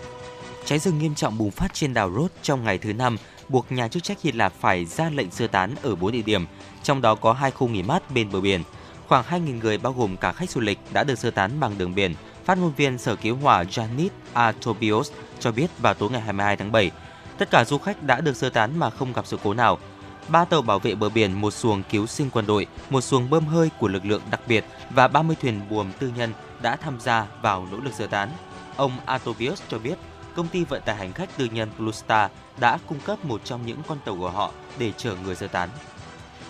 [0.65, 3.17] Cháy rừng nghiêm trọng bùng phát trên đảo Rhodes trong ngày thứ năm,
[3.49, 6.47] buộc nhà chức trách Hy Lạp phải ra lệnh sơ tán ở 4 địa điểm,
[6.83, 8.63] trong đó có hai khu nghỉ mát bên bờ biển.
[9.09, 11.95] Khoảng 2.000 người bao gồm cả khách du lịch đã được sơ tán bằng đường
[11.95, 12.15] biển.
[12.45, 16.73] Phát ngôn viên Sở Cứu hỏa Janit Atobios cho biết vào tối ngày 22 tháng
[16.73, 16.91] 7,
[17.41, 19.79] tất cả du khách đã được sơ tán mà không gặp sự cố nào.
[20.29, 23.47] Ba tàu bảo vệ bờ biển, một xuồng cứu sinh quân đội, một xuồng bơm
[23.47, 27.27] hơi của lực lượng đặc biệt và 30 thuyền buồm tư nhân đã tham gia
[27.43, 28.29] vào nỗ lực sơ tán.
[28.77, 29.95] Ông Atobius cho biết
[30.37, 33.67] công ty vận tải hành khách tư nhân Blue Star đã cung cấp một trong
[33.67, 35.69] những con tàu của họ để chở người sơ tán.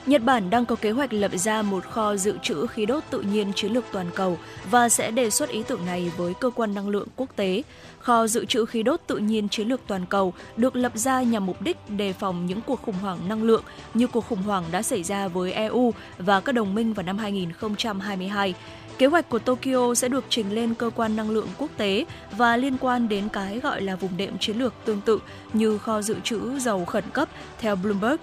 [0.06, 3.20] Nhật Bản đang có kế hoạch lập ra một kho dự trữ khí đốt tự
[3.20, 4.38] nhiên chiến lược toàn cầu
[4.70, 7.62] và sẽ đề xuất ý tưởng này với cơ quan năng lượng quốc tế.
[8.10, 11.46] Kho dự trữ khí đốt tự nhiên chiến lược toàn cầu được lập ra nhằm
[11.46, 13.62] mục đích đề phòng những cuộc khủng hoảng năng lượng
[13.94, 17.18] như cuộc khủng hoảng đã xảy ra với EU và các đồng minh vào năm
[17.18, 18.54] 2022.
[18.98, 22.04] Kế hoạch của Tokyo sẽ được trình lên cơ quan năng lượng quốc tế
[22.36, 25.18] và liên quan đến cái gọi là vùng đệm chiến lược tương tự
[25.52, 27.28] như kho dự trữ dầu khẩn cấp
[27.60, 28.16] theo Bloomberg.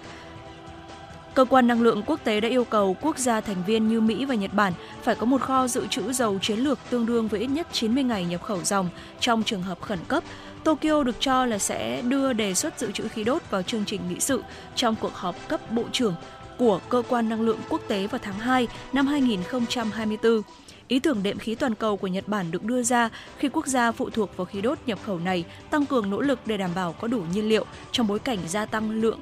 [1.38, 4.24] Cơ quan năng lượng quốc tế đã yêu cầu quốc gia thành viên như Mỹ
[4.24, 4.72] và Nhật Bản
[5.02, 8.04] phải có một kho dự trữ dầu chiến lược tương đương với ít nhất 90
[8.04, 8.88] ngày nhập khẩu dòng
[9.20, 10.24] trong trường hợp khẩn cấp.
[10.64, 14.00] Tokyo được cho là sẽ đưa đề xuất dự trữ khí đốt vào chương trình
[14.08, 14.42] nghị sự
[14.74, 16.14] trong cuộc họp cấp bộ trưởng
[16.58, 20.42] của Cơ quan năng lượng quốc tế vào tháng 2 năm 2024.
[20.88, 23.92] Ý tưởng đệm khí toàn cầu của Nhật Bản được đưa ra khi quốc gia
[23.92, 26.92] phụ thuộc vào khí đốt nhập khẩu này tăng cường nỗ lực để đảm bảo
[26.92, 29.18] có đủ nhiên liệu trong bối cảnh gia tăng lượng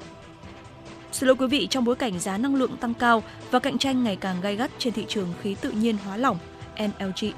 [1.17, 4.03] Xin lỗi quý vị, trong bối cảnh giá năng lượng tăng cao và cạnh tranh
[4.03, 6.37] ngày càng gay gắt trên thị trường khí tự nhiên hóa lỏng
[6.79, 7.31] NLG,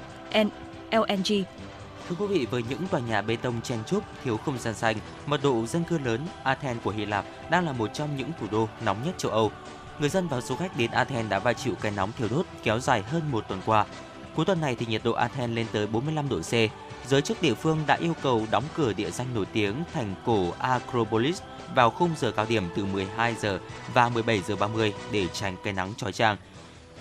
[0.90, 1.44] LNG.
[2.08, 4.96] Thưa quý vị, với những tòa nhà bê tông chen chúc, thiếu không gian xanh,
[5.26, 8.46] mật độ dân cư lớn, Athens của Hy Lạp đang là một trong những thủ
[8.50, 9.50] đô nóng nhất châu Âu.
[9.98, 12.78] Người dân và du khách đến Athens đã phải chịu cái nóng thiêu đốt kéo
[12.80, 13.86] dài hơn một tuần qua.
[14.34, 16.52] Cuối tuần này thì nhiệt độ Athens lên tới 45 độ C.
[17.08, 20.52] Giới chức địa phương đã yêu cầu đóng cửa địa danh nổi tiếng thành cổ
[20.58, 21.42] Acropolis
[21.74, 23.58] vào khung giờ cao điểm từ 12 giờ
[23.94, 26.36] và 17 giờ 30 để tránh cái nắng chói chang.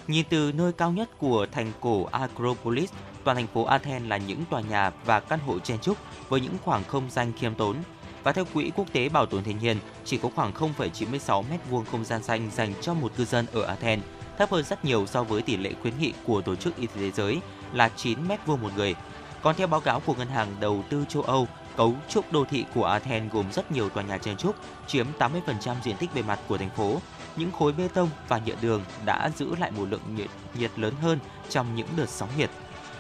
[0.08, 2.92] Nhìn từ nơi cao nhất của thành cổ Acropolis,
[3.24, 5.98] toàn thành phố Athens là những tòa nhà và căn hộ chen trúc
[6.30, 7.76] với những khoảng không gian khiêm tốn.
[8.24, 11.86] Và theo Quỹ Quốc tế Bảo tồn Thiên nhiên, chỉ có khoảng 0,96 mét vuông
[11.92, 14.04] không gian xanh dành cho một cư dân ở Athens,
[14.38, 16.94] thấp hơn rất nhiều so với tỷ lệ khuyến nghị của Tổ chức Y tế
[16.96, 17.38] Thế giới
[17.74, 18.96] là 9 mét vuông một người.
[19.42, 21.48] Còn theo báo cáo của Ngân hàng Đầu tư châu Âu,
[21.80, 24.56] cấu trúc đô thị của Athens gồm rất nhiều tòa nhà chen trúc,
[24.88, 27.02] chiếm 80% diện tích bề mặt của thành phố.
[27.36, 30.94] Những khối bê tông và nhựa đường đã giữ lại một lượng nhiệt, nhiệt lớn
[31.02, 32.50] hơn trong những đợt sóng nhiệt.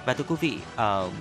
[0.06, 1.13] Và thưa quý vị, uh,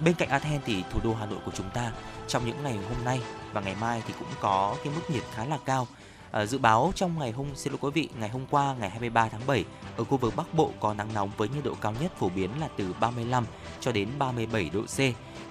[0.00, 1.92] bên cạnh Athens thì thủ đô Hà Nội của chúng ta
[2.28, 3.20] trong những ngày hôm nay
[3.52, 5.86] và ngày mai thì cũng có cái mức nhiệt khá là cao.
[6.30, 9.28] À, dự báo trong ngày hôm xin lỗi quý vị, ngày hôm qua ngày 23
[9.28, 9.64] tháng 7
[9.96, 12.50] ở khu vực Bắc Bộ có nắng nóng với nhiệt độ cao nhất phổ biến
[12.60, 13.44] là từ 35
[13.80, 14.98] cho đến 37 độ C.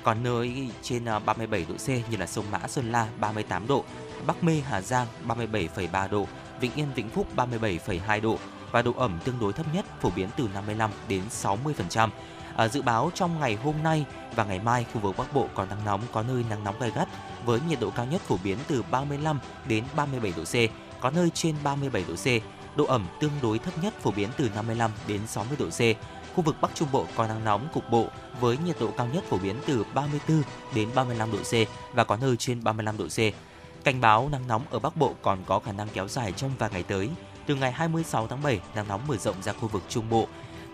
[0.04, 3.84] Còn nơi trên ờ, 37 độ C như là sông Mã Sơn La 38 độ,
[4.28, 6.28] Bắc Mê Hà Giang 37,3 độ,
[6.60, 8.38] Vĩnh Yên Vĩnh Phúc 37,2 độ
[8.72, 12.10] và độ ẩm tương đối thấp nhất phổ biến từ 55 đến 60%.
[12.56, 15.66] À, dự báo trong ngày hôm nay và ngày mai khu vực Bắc Bộ có
[15.66, 17.08] nắng nóng, có nơi nắng nóng gai gắt
[17.46, 20.56] với nhiệt độ cao nhất phổ biến từ 35 đến 37 độ C,
[21.02, 22.28] có nơi trên 37 độ C.
[22.78, 25.82] Độ ẩm tương đối thấp nhất phổ biến từ 55 đến 60 độ C.
[26.36, 28.08] Khu vực Bắc Trung Bộ có nắng nóng cục bộ
[28.40, 30.42] với nhiệt độ cao nhất phổ biến từ 34
[30.76, 31.54] đến 35 độ C
[31.94, 33.20] và có nơi trên 35 độ C.
[33.84, 36.70] Cảnh báo nắng nóng ở Bắc Bộ còn có khả năng kéo dài trong vài
[36.74, 37.10] ngày tới.
[37.46, 40.28] Từ ngày 26 tháng 7, nắng nóng mở rộng ra khu vực Trung Bộ.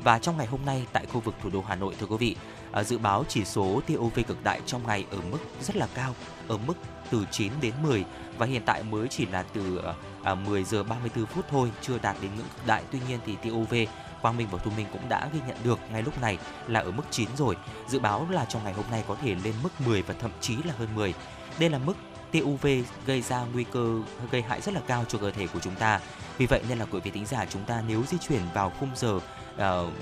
[0.03, 2.35] Và trong ngày hôm nay tại khu vực thủ đô Hà Nội thưa quý vị,
[2.71, 5.87] à, dự báo chỉ số tia UV cực đại trong ngày ở mức rất là
[5.95, 6.15] cao,
[6.47, 6.73] ở mức
[7.09, 8.05] từ 9 đến 10
[8.37, 9.93] và hiện tại mới chỉ là từ à,
[10.23, 12.83] à, 10 giờ 34 phút thôi, chưa đạt đến ngưỡng cực đại.
[12.91, 13.75] Tuy nhiên thì tia UV
[14.21, 16.37] Quang Minh và Thu Minh cũng đã ghi nhận được ngay lúc này
[16.67, 17.57] là ở mức 9 rồi.
[17.87, 20.55] Dự báo là trong ngày hôm nay có thể lên mức 10 và thậm chí
[20.65, 21.13] là hơn 10.
[21.59, 21.93] Đây là mức
[22.31, 22.67] tia UV
[23.05, 23.99] gây ra nguy cơ
[24.31, 25.99] gây hại rất là cao cho cơ thể của chúng ta.
[26.37, 28.89] Vì vậy nên là quý vị tính giả chúng ta nếu di chuyển vào khung
[28.95, 29.19] giờ
[29.55, 29.93] uh,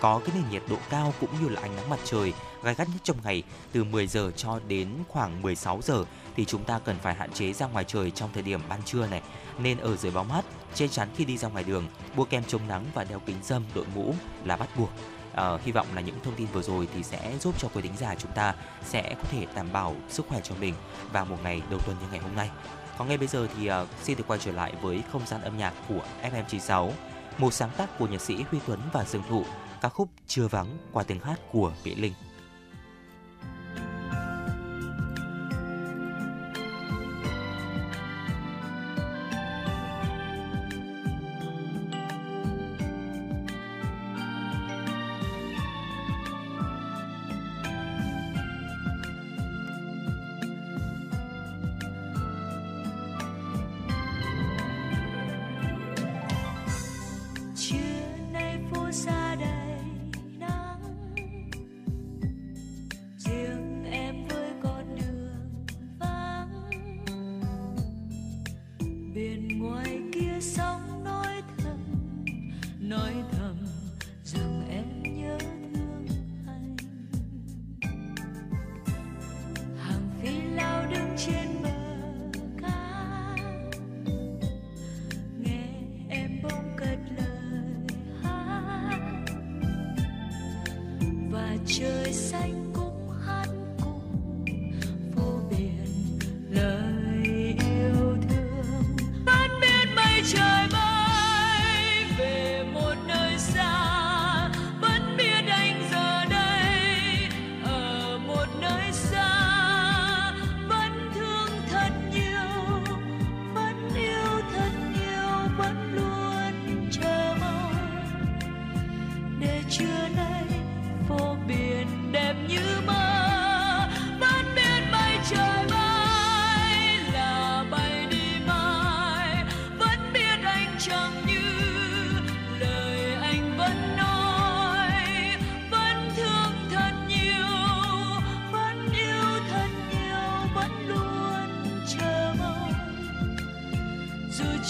[0.00, 2.32] có cái nền nhiệt độ cao cũng như là ánh nắng mặt trời
[2.62, 6.04] gai gắt nhất trong ngày từ 10 giờ cho đến khoảng 16 giờ
[6.36, 9.06] thì chúng ta cần phải hạn chế ra ngoài trời trong thời điểm ban trưa
[9.06, 9.22] này.
[9.58, 11.86] Nên ở dưới bóng mát che chắn khi đi ra ngoài đường
[12.16, 14.14] mua kem chống nắng và đeo kính râm đội mũ
[14.44, 14.90] là bắt buộc.
[15.34, 17.96] À, hy vọng là những thông tin vừa rồi thì sẽ giúp cho quý thính
[17.96, 20.74] giả chúng ta sẽ có thể đảm bảo sức khỏe cho mình
[21.12, 22.50] vào một ngày đầu tuần như ngày hôm nay.
[22.98, 25.58] Còn ngay bây giờ thì uh, xin được quay trở lại với không gian âm
[25.58, 26.90] nhạc của FM96,
[27.38, 29.44] một sáng tác của nhạc sĩ Huy Tuấn và Dương Thụ,
[29.80, 32.12] ca khúc Chưa vắng qua tiếng hát của Mỹ Linh.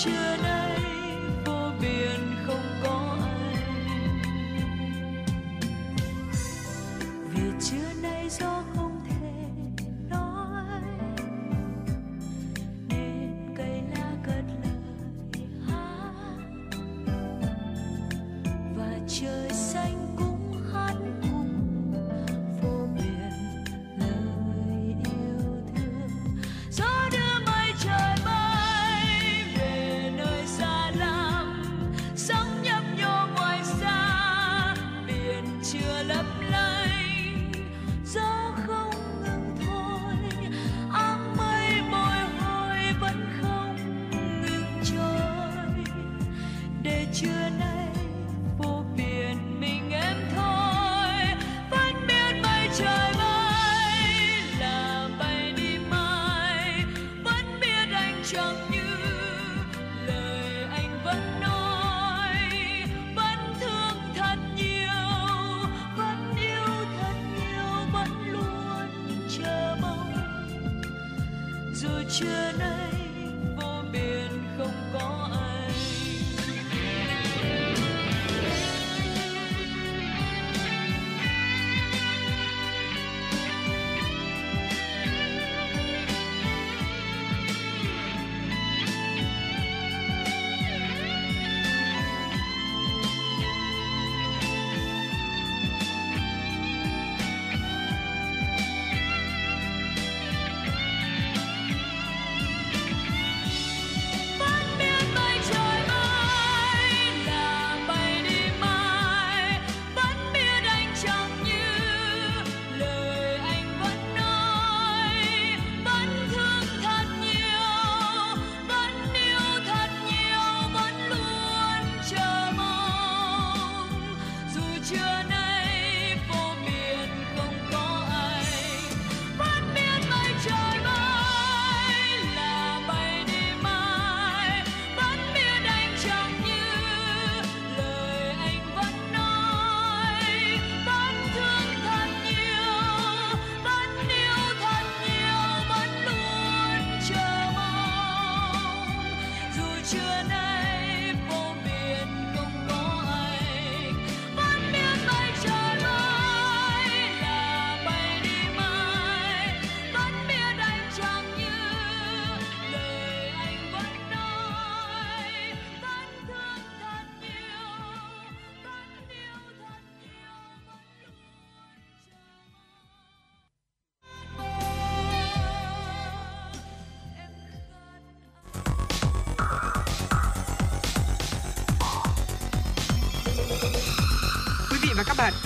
[0.04, 0.59] chưa nơi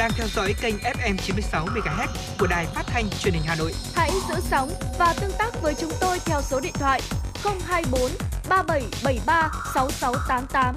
[0.05, 3.73] đang theo dõi kênh FM 96 MHz của đài phát thanh truyền hình Hà Nội.
[3.95, 7.01] Hãy giữ sóng và tương tác với chúng tôi theo số điện thoại
[7.45, 8.11] 024
[8.49, 10.77] 3773 6688.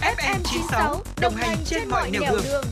[0.00, 2.42] FM 96 đồng hành trên mọi nẻo đường.
[2.44, 2.64] đường.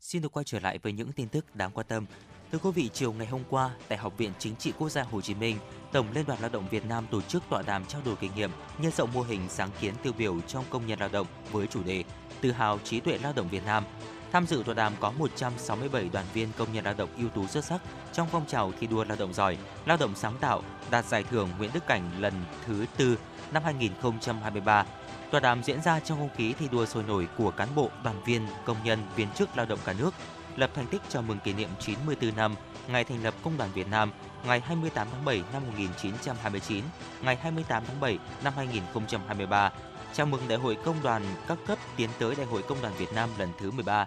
[0.00, 2.06] Xin được quay trở lại với những tin tức đáng quan tâm.
[2.52, 5.20] Thưa quý vị, chiều ngày hôm qua, tại Học viện Chính trị Quốc gia Hồ
[5.20, 5.58] Chí Minh,
[5.92, 8.50] Tổng Liên đoàn Lao động Việt Nam tổ chức tọa đàm trao đổi kinh nghiệm,
[8.78, 11.82] nhân rộng mô hình sáng kiến tiêu biểu trong công nhân lao động với chủ
[11.82, 12.04] đề
[12.40, 13.84] Tự hào trí tuệ lao động Việt Nam.
[14.32, 17.64] Tham dự tọa đàm có 167 đoàn viên công nhân lao động ưu tú xuất
[17.64, 17.80] sắc
[18.12, 21.48] trong phong trào thi đua lao động giỏi, lao động sáng tạo, đạt giải thưởng
[21.58, 22.34] Nguyễn Đức Cảnh lần
[22.66, 23.18] thứ tư
[23.52, 24.86] năm 2023.
[25.30, 28.22] Tọa đàm diễn ra trong không khí thi đua sôi nổi của cán bộ, đoàn
[28.24, 30.14] viên, công nhân, viên chức lao động cả nước,
[30.56, 32.54] lập thành tích chào mừng kỷ niệm 94 năm
[32.88, 34.10] ngày thành lập Công đoàn Việt Nam
[34.46, 36.84] ngày 28 tháng 7 năm 1929,
[37.22, 39.72] ngày 28 tháng 7 năm 2023,
[40.14, 43.12] chào mừng Đại hội Công đoàn các cấp tiến tới Đại hội Công đoàn Việt
[43.14, 44.06] Nam lần thứ 13.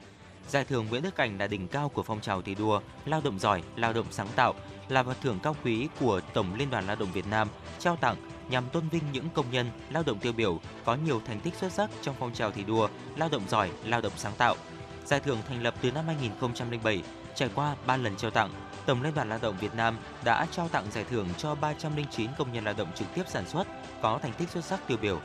[0.50, 3.40] Giải thưởng Nguyễn Đức Cảnh là đỉnh cao của phong trào thi đua, lao động
[3.40, 4.54] giỏi, lao động sáng tạo,
[4.90, 7.48] là vật thưởng cao quý của Tổng Liên đoàn Lao động Việt Nam
[7.80, 8.16] trao tặng
[8.50, 11.72] nhằm tôn vinh những công nhân, lao động tiêu biểu có nhiều thành tích xuất
[11.72, 14.56] sắc trong phong trào thi đua, lao động giỏi, lao động sáng tạo.
[15.06, 17.04] Giải thưởng thành lập từ năm 2007,
[17.36, 18.50] trải qua 3 lần trao tặng,
[18.90, 22.54] Tổng Liên đoàn Lao động Việt Nam đã trao tặng giải thưởng cho 309 công
[22.54, 23.68] nhân lao động trực tiếp sản xuất
[24.02, 25.20] có thành tích xuất sắc tiêu biểu.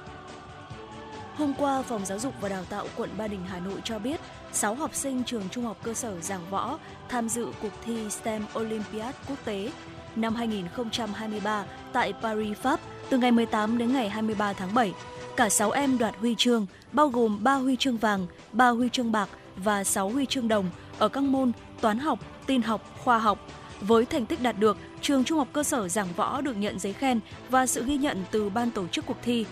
[1.37, 4.21] Hôm qua, Phòng Giáo dục và Đào tạo quận Ba Đình Hà Nội cho biết,
[4.53, 8.47] 6 học sinh trường Trung học cơ sở Giảng Võ tham dự cuộc thi STEM
[8.59, 9.71] Olympiad quốc tế
[10.17, 14.93] năm 2023 tại Paris, Pháp từ ngày 18 đến ngày 23 tháng 7.
[15.37, 19.13] Cả 6 em đoạt huy chương, bao gồm 3 huy chương vàng, 3 huy chương
[19.13, 23.39] bạc và 6 huy chương đồng ở các môn toán học, tin học, khoa học.
[23.81, 26.93] Với thành tích đạt được, trường Trung học cơ sở Giảng Võ được nhận giấy
[26.93, 27.21] khen
[27.51, 29.47] và sự ghi nhận từ ban tổ chức cuộc thi.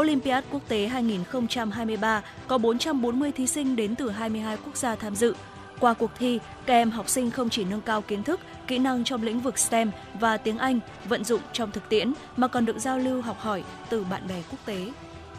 [0.00, 5.34] Olympiad Quốc tế 2023 có 440 thí sinh đến từ 22 quốc gia tham dự.
[5.80, 9.04] Qua cuộc thi, các em học sinh không chỉ nâng cao kiến thức, kỹ năng
[9.04, 12.78] trong lĩnh vực STEM và tiếng Anh vận dụng trong thực tiễn mà còn được
[12.78, 14.86] giao lưu học hỏi từ bạn bè quốc tế.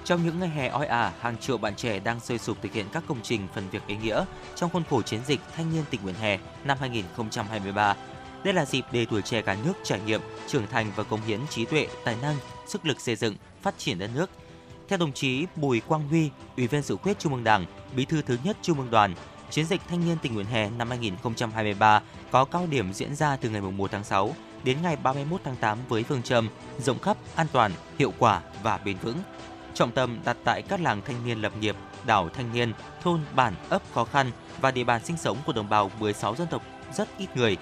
[0.10, 2.86] Trong những ngày hè oi ả, hàng triệu bạn trẻ đang sôi sục thực hiện
[2.92, 6.02] các công trình phần việc ý nghĩa trong khuôn khổ chiến dịch Thanh niên tình
[6.04, 7.96] nguyện hè năm 2023.
[8.44, 11.40] Đây là dịp để tuổi trẻ cả nước trải nghiệm, trưởng thành và cống hiến
[11.50, 12.36] trí tuệ, tài năng,
[12.68, 14.30] sức lực xây dựng, phát triển đất nước.
[14.88, 18.22] Theo đồng chí Bùi Quang Huy, Ủy viên Dự khuyết Trung ương Đảng, Bí thư
[18.22, 19.14] thứ nhất Trung ương Đoàn,
[19.50, 22.02] chiến dịch Thanh niên tình nguyện hè năm 2023
[22.32, 25.78] có cao điểm diễn ra từ ngày 1 tháng 6 đến ngày 31 tháng 8
[25.90, 26.50] với phương châm
[26.80, 29.18] rộng khắp, an toàn, hiệu quả và bền vững
[29.80, 31.76] trọng tâm đặt tại các làng thanh niên lập nghiệp,
[32.06, 32.74] đảo thanh niên,
[33.04, 36.48] thôn, bản, ấp khó khăn và địa bàn sinh sống của đồng bào 16 dân
[36.48, 36.64] tộc
[36.94, 37.58] rất ít người.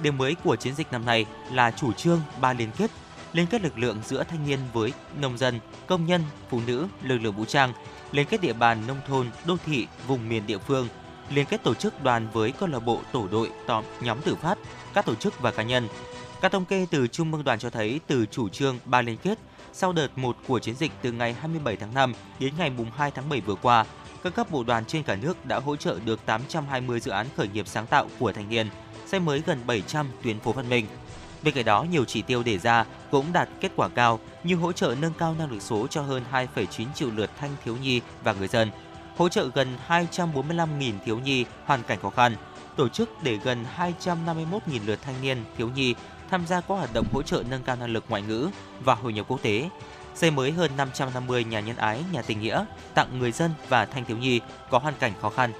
[0.00, 2.90] Điểm mới của chiến dịch năm nay là chủ trương ba liên kết,
[3.32, 7.18] liên kết lực lượng giữa thanh niên với nông dân, công nhân, phụ nữ, lực
[7.18, 7.72] lượng vũ trang,
[8.12, 10.88] liên kết địa bàn nông thôn, đô thị, vùng miền địa phương,
[11.30, 14.58] liên kết tổ chức đoàn với câu lạc bộ, tổ đội, tóm, nhóm tự phát,
[14.94, 15.88] các tổ chức và cá nhân.
[16.40, 19.38] Các thống kê từ Trung ương đoàn cho thấy từ chủ trương ba liên kết
[19.78, 23.28] sau đợt 1 của chiến dịch từ ngày 27 tháng 5 đến ngày 2 tháng
[23.28, 23.84] 7 vừa qua,
[24.22, 27.48] các cấp bộ đoàn trên cả nước đã hỗ trợ được 820 dự án khởi
[27.48, 28.68] nghiệp sáng tạo của thanh niên,
[29.06, 30.86] xây mới gần 700 tuyến phố văn minh.
[31.42, 34.72] Bên cạnh đó, nhiều chỉ tiêu đề ra cũng đạt kết quả cao như hỗ
[34.72, 38.32] trợ nâng cao năng lực số cho hơn 2,9 triệu lượt thanh thiếu nhi và
[38.32, 38.70] người dân,
[39.16, 42.36] hỗ trợ gần 245.000 thiếu nhi hoàn cảnh khó khăn,
[42.76, 45.94] tổ chức để gần 251.000 lượt thanh niên, thiếu nhi
[46.30, 48.48] tham gia các hoạt động hỗ trợ nâng cao năng lực ngoại ngữ
[48.84, 49.68] và hội nhập quốc tế,
[50.14, 52.64] xây mới hơn 550 nhà nhân ái, nhà tình nghĩa,
[52.94, 55.52] tặng người dân và thanh thiếu nhi có hoàn cảnh khó khăn.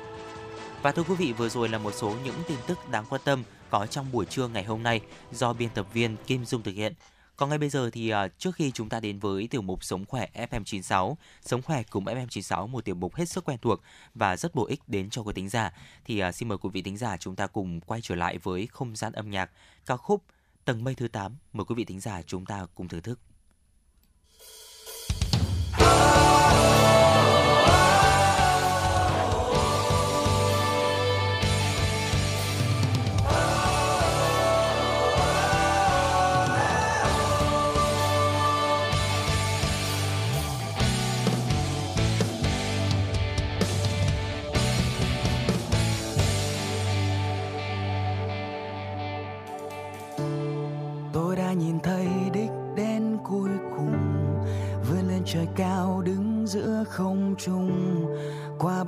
[0.82, 3.42] Và thưa quý vị, vừa rồi là một số những tin tức đáng quan tâm
[3.70, 5.00] có trong buổi trưa ngày hôm nay
[5.32, 6.94] do biên tập viên Kim Dung thực hiện.
[7.36, 10.04] Còn ngay bây giờ thì à, trước khi chúng ta đến với tiểu mục Sống
[10.04, 13.80] khỏe FM96, Sống khỏe cùng FM96 một tiểu mục hết sức quen thuộc
[14.14, 15.72] và rất bổ ích đến cho quý tính giả
[16.04, 18.66] thì à, xin mời quý vị tính giả chúng ta cùng quay trở lại với
[18.66, 19.50] không gian âm nhạc
[19.86, 20.22] ca khúc
[20.66, 21.36] Tầng mây thứ 8.
[21.52, 23.20] Mời quý vị thính giả chúng ta cùng thưởng thức.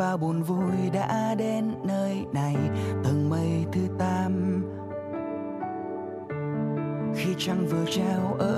[0.08, 2.56] Qua buồn vui đã đến nơi này
[3.04, 4.62] tầng mây thứ tám.
[7.14, 8.57] Khi trăng vừa treo ở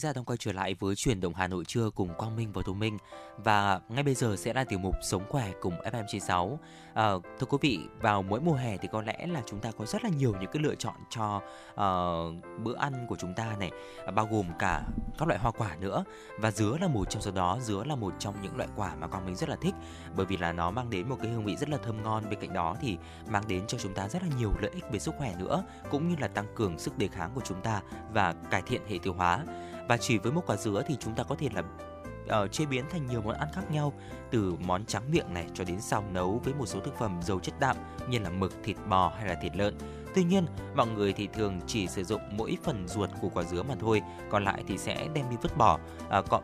[0.00, 2.62] Giả đang quay trở lại với chuyển động Hà Nội trưa cùng Quang Minh và
[2.62, 2.98] Thu Minh
[3.36, 6.50] và ngay bây giờ sẽ là tiểu mục Sống khỏe cùng FM96.
[6.50, 6.58] À,
[6.94, 9.86] ờ, thưa quý vị, vào mỗi mùa hè thì có lẽ là chúng ta có
[9.86, 11.36] rất là nhiều những cái lựa chọn cho
[11.70, 13.70] uh, bữa ăn của chúng ta này,
[14.14, 14.82] bao gồm cả
[15.18, 16.04] các loại hoa quả nữa
[16.38, 17.58] và dứa là một trong số đó.
[17.62, 19.74] Dứa là một trong những loại quả mà Quang Minh rất là thích
[20.16, 22.30] bởi vì là nó mang đến một cái hương vị rất là thơm ngon.
[22.30, 22.98] Bên cạnh đó thì
[23.28, 26.08] mang đến cho chúng ta rất là nhiều lợi ích về sức khỏe nữa, cũng
[26.08, 27.82] như là tăng cường sức đề kháng của chúng ta
[28.12, 29.44] và cải thiện hệ tiêu hóa
[29.90, 31.62] và chỉ với một quả dứa thì chúng ta có thể là
[32.42, 33.92] uh, chế biến thành nhiều món ăn khác nhau
[34.30, 37.40] từ món trắng miệng này cho đến xào nấu với một số thực phẩm giàu
[37.40, 37.76] chất đạm
[38.08, 39.78] như là mực, thịt bò hay là thịt lợn.
[40.14, 43.62] Tuy nhiên, mọi người thì thường chỉ sử dụng mỗi phần ruột của quả dứa
[43.62, 45.78] mà thôi, còn lại thì sẽ đem đi vứt bỏ.
[46.10, 46.42] À, còn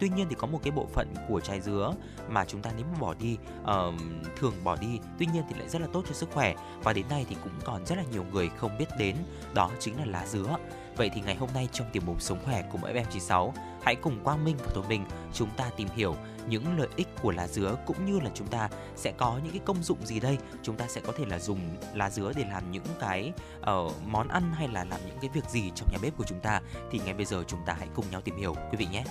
[0.00, 1.92] tuy nhiên thì có một cái bộ phận của trái dứa
[2.28, 3.94] mà chúng ta nếu mà bỏ đi uh,
[4.36, 7.06] thường bỏ đi, tuy nhiên thì lại rất là tốt cho sức khỏe và đến
[7.10, 9.16] nay thì cũng còn rất là nhiều người không biết đến,
[9.54, 10.56] đó chính là lá dứa.
[10.98, 14.44] Vậy thì ngày hôm nay trong tiểu mục Sống khỏe cùng FM96, hãy cùng Quang
[14.44, 16.16] Minh và Tô Minh chúng ta tìm hiểu
[16.48, 19.60] những lợi ích của lá dứa cũng như là chúng ta sẽ có những cái
[19.64, 20.38] công dụng gì đây.
[20.62, 21.60] Chúng ta sẽ có thể là dùng
[21.94, 25.44] lá dứa để làm những cái uh, món ăn hay là làm những cái việc
[25.50, 28.04] gì trong nhà bếp của chúng ta thì ngay bây giờ chúng ta hãy cùng
[28.10, 29.04] nhau tìm hiểu quý vị nhé.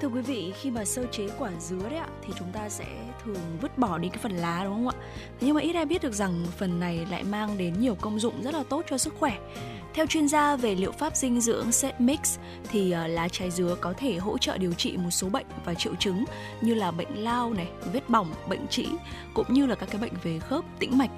[0.00, 2.84] Thưa quý vị, khi mà sơ chế quả dứa đấy ạ thì chúng ta sẽ
[3.24, 4.94] thường vứt bỏ đi cái phần lá đúng không ạ?
[5.40, 8.42] nhưng mà ít ai biết được rằng phần này lại mang đến nhiều công dụng
[8.42, 9.38] rất là tốt cho sức khỏe.
[9.94, 12.38] Theo chuyên gia về liệu pháp dinh dưỡng Set Mix
[12.70, 15.74] thì ờ, lá trái dứa có thể hỗ trợ điều trị một số bệnh và
[15.74, 16.24] triệu chứng
[16.60, 18.86] như là bệnh lao này, vết bỏng, bệnh trĩ
[19.34, 21.10] cũng như là các cái bệnh về khớp, tĩnh mạch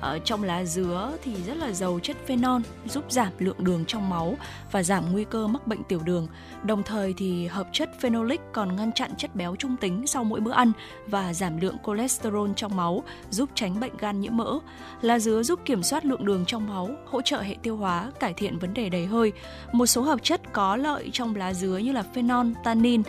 [0.00, 4.10] ở trong lá dứa thì rất là giàu chất phenol giúp giảm lượng đường trong
[4.10, 4.36] máu
[4.72, 6.26] và giảm nguy cơ mắc bệnh tiểu đường.
[6.62, 10.40] Đồng thời thì hợp chất phenolic còn ngăn chặn chất béo trung tính sau mỗi
[10.40, 10.72] bữa ăn
[11.06, 14.58] và giảm lượng cholesterol trong máu, giúp tránh bệnh gan nhiễm mỡ.
[15.02, 18.34] Lá dứa giúp kiểm soát lượng đường trong máu, hỗ trợ hệ tiêu hóa, cải
[18.34, 19.32] thiện vấn đề đầy hơi.
[19.72, 23.02] Một số hợp chất có lợi trong lá dứa như là phenol, tannin,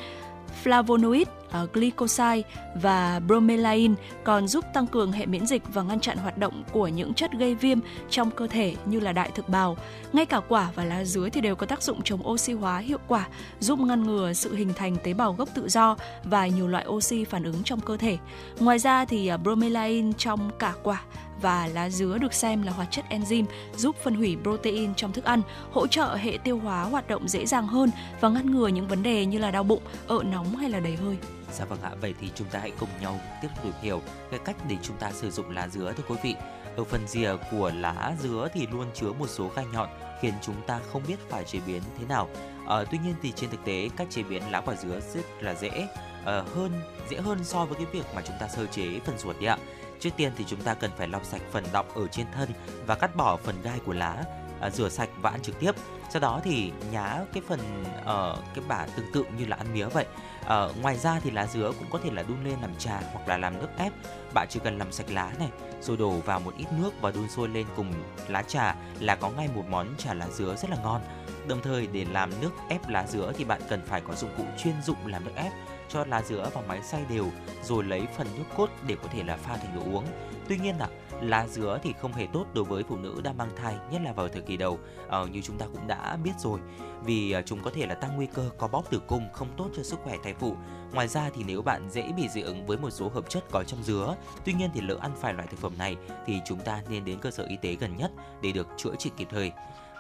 [0.64, 1.26] flavonoid,
[1.64, 2.42] uh, glycoside
[2.76, 6.88] và bromelain còn giúp tăng cường hệ miễn dịch và ngăn chặn hoạt động của
[6.88, 7.80] những chất gây viêm
[8.10, 9.78] trong cơ thể như là đại thực bào.
[10.14, 13.00] Ngay cả quả và lá dứa thì đều có tác dụng chống oxy hóa hiệu
[13.08, 13.28] quả,
[13.60, 17.24] giúp ngăn ngừa sự hình thành tế bào gốc tự do và nhiều loại oxy
[17.24, 18.18] phản ứng trong cơ thể.
[18.60, 21.02] Ngoài ra thì uh, bromelain trong cả quả
[21.42, 23.46] và lá dứa được xem là hoạt chất enzyme
[23.78, 25.42] giúp phân hủy protein trong thức ăn,
[25.72, 27.92] hỗ trợ hệ tiêu hóa hoạt động dễ dàng hơn
[28.22, 30.96] và ngăn ngừa những vấn đề như là đau bụng, ợ nóng hay là đầy
[30.96, 31.18] hơi.
[31.54, 34.56] Dạ vâng ạ, vậy thì chúng ta hãy cùng nhau tiếp tục hiểu cái cách
[34.68, 36.36] để chúng ta sử dụng lá dứa thưa quý vị.
[36.78, 39.90] Ở phần rìa của lá dứa thì luôn chứa một số gai nhọn
[40.22, 42.30] khiến chúng ta không biết phải chế biến thế nào.
[42.68, 45.56] À, tuy nhiên thì trên thực tế cách chế biến lá quả dứa rất là
[45.56, 45.88] dễ
[46.26, 46.72] à, hơn
[47.10, 49.58] dễ hơn so với cái việc mà chúng ta sơ chế phần ruột đấy ạ.
[50.00, 52.50] Trước tiên thì chúng ta cần phải lọc sạch phần đọng ở trên thân
[52.86, 54.24] và cắt bỏ phần gai của lá,
[54.62, 55.72] à, rửa sạch và ăn trực tiếp.
[56.10, 59.74] Sau đó thì nhá cái phần ở uh, cái bả tương tự như là ăn
[59.74, 60.06] mía vậy
[60.48, 63.28] à, ngoài ra thì lá dứa cũng có thể là đun lên làm trà hoặc
[63.28, 63.94] là làm nước ép.
[64.34, 65.50] Bạn chỉ cần làm sạch lá này,
[65.82, 67.94] rồi đổ vào một ít nước và đun sôi lên cùng
[68.28, 71.02] lá trà là có ngay một món trà lá dứa rất là ngon.
[71.48, 74.44] Đồng thời để làm nước ép lá dứa thì bạn cần phải có dụng cụ
[74.64, 75.52] chuyên dụng làm nước ép
[75.94, 77.26] cho lá dứa vào máy xay đều
[77.64, 80.06] rồi lấy phần nước cốt để có thể là pha thành đồ uống.
[80.48, 80.88] Tuy nhiên là
[81.22, 84.14] lá dứa thì không hề tốt đối với phụ nữ đang mang thai, nhất là
[84.14, 86.60] vào thời kỳ đầu, ờ, như chúng ta cũng đã biết rồi,
[87.04, 89.70] vì ờ, chúng có thể là tăng nguy cơ có bóp tử cung không tốt
[89.76, 90.56] cho sức khỏe thai phụ.
[90.92, 93.64] Ngoài ra thì nếu bạn dễ bị dị ứng với một số hợp chất có
[93.64, 94.16] trong dứa,
[94.46, 97.20] tuy nhiên thì lỡ ăn phải loại thực phẩm này thì chúng ta nên đến
[97.20, 98.12] cơ sở y tế gần nhất
[98.42, 99.52] để được chữa trị kịp thời.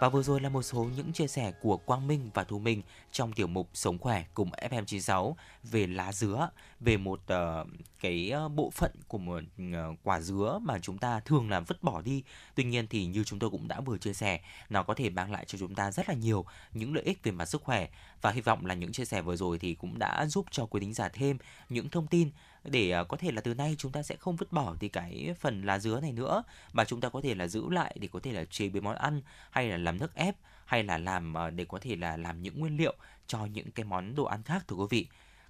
[0.02, 2.82] Và vừa rồi là một số những chia sẻ của Quang Minh và Thu Minh
[3.12, 5.34] trong tiểu mục Sống khỏe cùng FM96
[5.64, 6.49] về lá dứa,
[6.80, 7.68] về một uh,
[8.02, 11.84] cái ờ, bộ phận của một uh, quả dứa mà chúng ta thường là vứt
[11.84, 12.24] bỏ đi.
[12.56, 14.39] Tuy nhiên thì như chúng tôi cũng đã vừa chia sẻ,
[14.70, 17.32] nó có thể mang lại cho chúng ta rất là nhiều những lợi ích về
[17.32, 17.89] mặt sức khỏe
[18.22, 20.80] và hy vọng là những chia sẻ vừa rồi thì cũng đã giúp cho quý
[20.80, 21.38] thính giả thêm
[21.70, 22.30] những thông tin
[22.64, 25.36] để à, có thể là từ nay chúng ta sẽ không vứt bỏ thì cái
[25.39, 26.43] phần lá dứa này nữa
[26.74, 28.95] mà chúng ta có thể là giữ lại để có thể là chế biến món
[28.95, 30.36] ăn hay là làm nước ép
[30.66, 32.95] hay là làm à, để có thể là làm những nguyên liệu
[33.28, 35.07] cho những cái món đồ ăn khác thưa quý vị.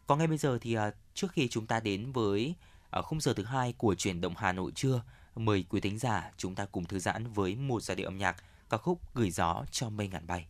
[0.07, 2.55] Còn ngay bây giờ thì à, trước khi chúng ta đến với
[3.03, 5.01] khung giờ thứ hai của chuyển động Hà Nội trưa,
[5.35, 8.43] mời quý thính giả chúng ta cùng thư giãn với một giai điệu âm nhạc
[8.69, 10.45] ca khúc Gửi gió cho mây ngàn bay.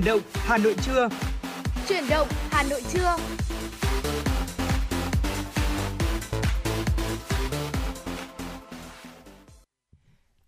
[0.00, 1.08] Chuyển động Hà Nội trưa.
[1.88, 3.16] Chuyển động Hà Nội trưa.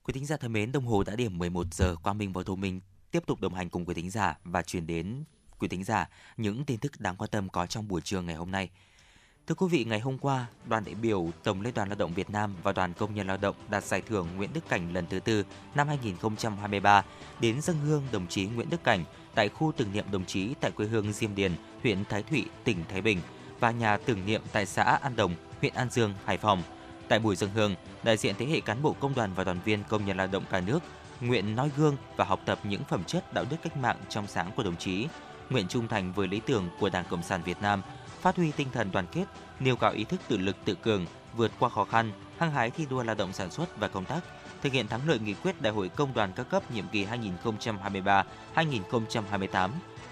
[0.03, 1.97] Quý thính giả thân mến, đồng hồ đã điểm 11 giờ.
[2.03, 2.81] Quang Minh và Thu Minh
[3.11, 5.25] tiếp tục đồng hành cùng quý thính giả và truyền đến
[5.59, 8.51] quý thính giả những tin tức đáng quan tâm có trong buổi trưa ngày hôm
[8.51, 8.71] nay.
[9.47, 12.31] Thưa quý vị, ngày hôm qua, đoàn đại biểu Tổng Liên đoàn Lao động Việt
[12.31, 15.21] Nam và Đoàn Công nhân Lao động đạt giải thưởng Nguyễn Đức Cảnh lần thứ
[15.21, 15.45] tư
[15.75, 17.05] năm 2023
[17.41, 19.05] đến dân hương đồng chí Nguyễn Đức Cảnh
[19.35, 21.53] tại khu tưởng niệm đồng chí tại quê hương Diêm Điền,
[21.83, 23.21] huyện Thái Thụy, tỉnh Thái Bình
[23.61, 26.63] và nhà tưởng niệm tại xã An Đồng, huyện An Dương, Hải Phòng.
[27.09, 29.83] Tại buổi dân hương, đại diện thế hệ cán bộ công đoàn và đoàn viên
[29.89, 30.83] công nhân lao động cả nước
[31.23, 34.51] nguyện noi gương và học tập những phẩm chất đạo đức cách mạng trong sáng
[34.57, 35.07] của đồng chí,
[35.51, 37.83] nguyện trung thành với lý tưởng của Đảng Cộng sản Việt Nam,
[38.21, 39.25] phát huy tinh thần đoàn kết,
[39.61, 41.07] nêu cao ý thức tự lực tự cường,
[41.37, 44.21] vượt qua khó khăn, hăng hái thi đua lao động sản xuất và công tác,
[44.63, 47.07] thực hiện thắng lợi nghị quyết Đại hội Công đoàn các cấp nhiệm kỳ
[48.55, 49.71] 2023-2028.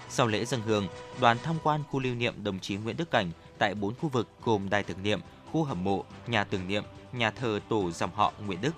[0.09, 0.87] Sau lễ dân hương,
[1.21, 4.27] đoàn tham quan khu lưu niệm đồng chí Nguyễn Đức Cảnh tại bốn khu vực
[4.43, 5.19] gồm đài tưởng niệm,
[5.51, 6.83] khu hầm mộ, nhà tưởng niệm,
[7.13, 8.71] nhà thờ tổ dòng họ Nguyễn Đức.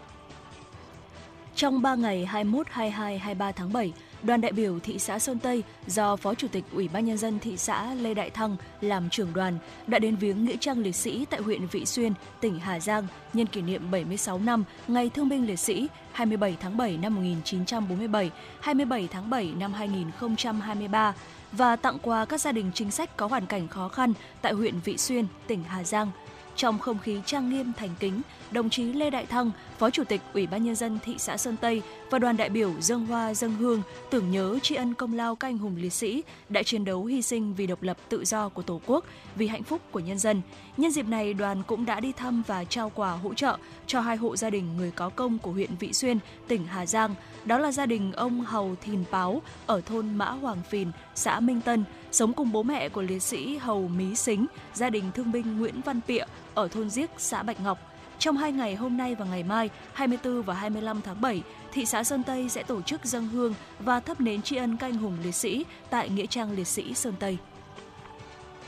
[1.56, 3.94] Trong 3 ngày 21, 22, 23 tháng 7,
[4.24, 7.40] đoàn đại biểu thị xã Sơn Tây do Phó Chủ tịch Ủy ban Nhân dân
[7.40, 9.58] thị xã Lê Đại Thăng làm trưởng đoàn
[9.88, 13.48] đã đến viếng Nghĩa trang liệt sĩ tại huyện Vị Xuyên, tỉnh Hà Giang nhân
[13.48, 19.08] kỷ niệm 76 năm Ngày Thương binh Liệt sĩ 27 tháng 7 năm 1947, 27
[19.12, 21.14] tháng 7 năm 2023
[21.52, 24.80] và tặng quà các gia đình chính sách có hoàn cảnh khó khăn tại huyện
[24.80, 26.12] Vị Xuyên, tỉnh Hà Giang.
[26.56, 30.22] Trong không khí trang nghiêm thành kính, đồng chí Lê Đại Thăng, Phó Chủ tịch
[30.34, 33.56] Ủy ban Nhân dân thị xã Sơn Tây và đoàn đại biểu dâng hoa dâng
[33.56, 37.06] hương tưởng nhớ tri ân công lao các anh hùng liệt sĩ đã chiến đấu
[37.06, 40.20] hy sinh vì độc lập tự do của Tổ quốc, vì hạnh phúc của nhân
[40.20, 40.42] dân.
[40.78, 44.18] Nhân dịp này, đoàn cũng đã đi thăm và trao quà hỗ trợ cho hai
[44.18, 47.16] hộ gia đình người có công của huyện Vị Xuyên, tỉnh Hà Giang.
[47.46, 51.62] Đó là gia đình ông Hầu Thìn Páo ở thôn Mã Hoàng Phìn, xã Minh
[51.62, 51.84] Tân,
[52.14, 55.82] sống cùng bố mẹ của liệt sĩ Hầu Mí Xính, gia đình thương binh Nguyễn
[55.82, 57.80] Văn Pịa ở thôn Diếc, xã Bạch Ngọc.
[58.20, 62.04] Trong hai ngày hôm nay và ngày mai, 24 và 25 tháng 7, thị xã
[62.04, 65.36] Sơn Tây sẽ tổ chức dâng hương và thắp nến tri ân canh hùng liệt
[65.36, 67.38] sĩ tại Nghĩa trang liệt sĩ Sơn Tây.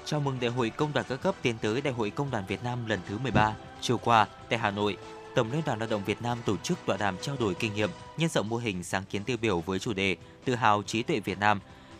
[0.05, 2.63] Chào mừng Đại hội Công đoàn các cấp tiến tới Đại hội Công đoàn Việt
[2.63, 3.55] Nam lần thứ 13.
[3.81, 4.97] Chiều qua, tại Hà Nội,
[5.35, 7.89] Tổng Liên đoàn Lao động Việt Nam tổ chức tọa đàm trao đổi kinh nghiệm,
[8.17, 10.15] nhân rộng mô hình sáng kiến tiêu biểu với chủ đề
[10.45, 11.59] Tự hào trí tuệ Việt Nam.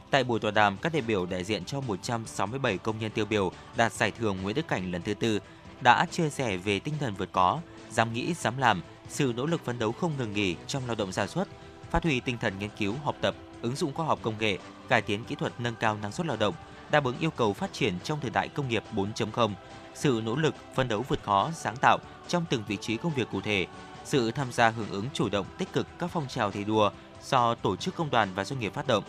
[0.10, 3.52] Tại buổi tọa đàm, các đại biểu đại diện cho 167 công nhân tiêu biểu
[3.76, 5.40] đạt giải thưởng Nguyễn Đức Cảnh lần thứ tư
[5.82, 7.60] đã chia sẻ về tinh thần vượt có,
[7.92, 11.12] dám nghĩ, dám làm, sự nỗ lực phấn đấu không ngừng nghỉ trong lao động
[11.12, 11.48] sản xuất,
[11.92, 14.58] phát huy tinh thần nghiên cứu, học tập, ứng dụng khoa học công nghệ,
[14.90, 16.56] cải tiến kỹ thuật nâng cao năng suất lao động,
[16.92, 19.52] đáp ứng yêu cầu phát triển trong thời đại công nghiệp 4.0,
[19.94, 21.98] sự nỗ lực phấn đấu vượt khó, sáng tạo
[22.28, 23.68] trong từng vị trí công việc cụ thể,
[24.06, 26.92] sự tham gia hưởng ứng chủ động tích cực các phong trào thi đua
[27.24, 29.04] do tổ chức công đoàn và doanh nghiệp phát động,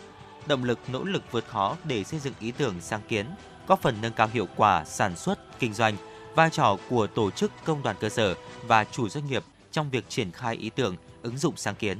[0.47, 3.25] động lực nỗ lực vượt khó để xây dựng ý tưởng sáng kiến,
[3.67, 5.95] góp phần nâng cao hiệu quả sản xuất, kinh doanh,
[6.35, 8.35] vai trò của tổ chức công đoàn cơ sở
[8.67, 11.97] và chủ doanh nghiệp trong việc triển khai ý tưởng, ứng dụng sáng kiến.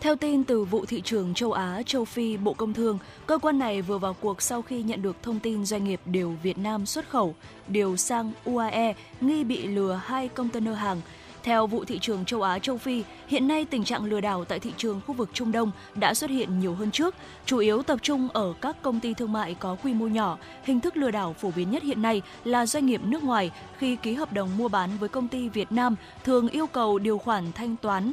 [0.00, 3.58] Theo tin từ vụ thị trường châu Á, châu Phi, Bộ Công Thương, cơ quan
[3.58, 6.86] này vừa vào cuộc sau khi nhận được thông tin doanh nghiệp điều Việt Nam
[6.86, 7.34] xuất khẩu
[7.68, 11.00] điều sang UAE nghi bị lừa hai container hàng.
[11.48, 14.60] Theo vụ thị trường châu Á châu Phi, hiện nay tình trạng lừa đảo tại
[14.60, 17.14] thị trường khu vực Trung Đông đã xuất hiện nhiều hơn trước,
[17.46, 20.38] chủ yếu tập trung ở các công ty thương mại có quy mô nhỏ.
[20.64, 23.96] Hình thức lừa đảo phổ biến nhất hiện nay là doanh nghiệp nước ngoài khi
[23.96, 27.52] ký hợp đồng mua bán với công ty Việt Nam thường yêu cầu điều khoản
[27.52, 28.12] thanh toán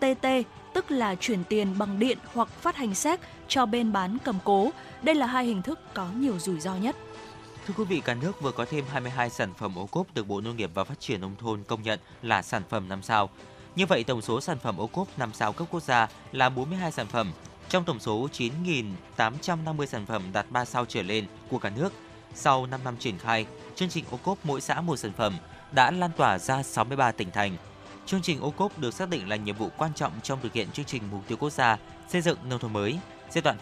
[0.00, 0.26] TT
[0.74, 4.70] tức là chuyển tiền bằng điện hoặc phát hành séc cho bên bán cầm cố.
[5.02, 6.96] Đây là hai hình thức có nhiều rủi ro nhất.
[7.68, 10.40] Thưa quý vị, cả nước vừa có thêm 22 sản phẩm ô cốp được Bộ
[10.40, 13.30] Nông nghiệp và Phát triển Nông thôn công nhận là sản phẩm 5 sao.
[13.76, 16.92] Như vậy, tổng số sản phẩm ô cốp 5 sao cấp quốc gia là 42
[16.92, 17.32] sản phẩm.
[17.68, 21.92] Trong tổng số 9.850 sản phẩm đạt 3 sao trở lên của cả nước,
[22.34, 25.36] sau 5 năm triển khai, chương trình ô cốp mỗi xã một sản phẩm
[25.72, 27.56] đã lan tỏa ra 63 tỉnh thành.
[28.06, 30.70] Chương trình ô cốp được xác định là nhiệm vụ quan trọng trong thực hiện
[30.70, 32.98] chương trình mục tiêu quốc gia xây dựng nông thôn mới
[33.30, 33.56] giai đoạn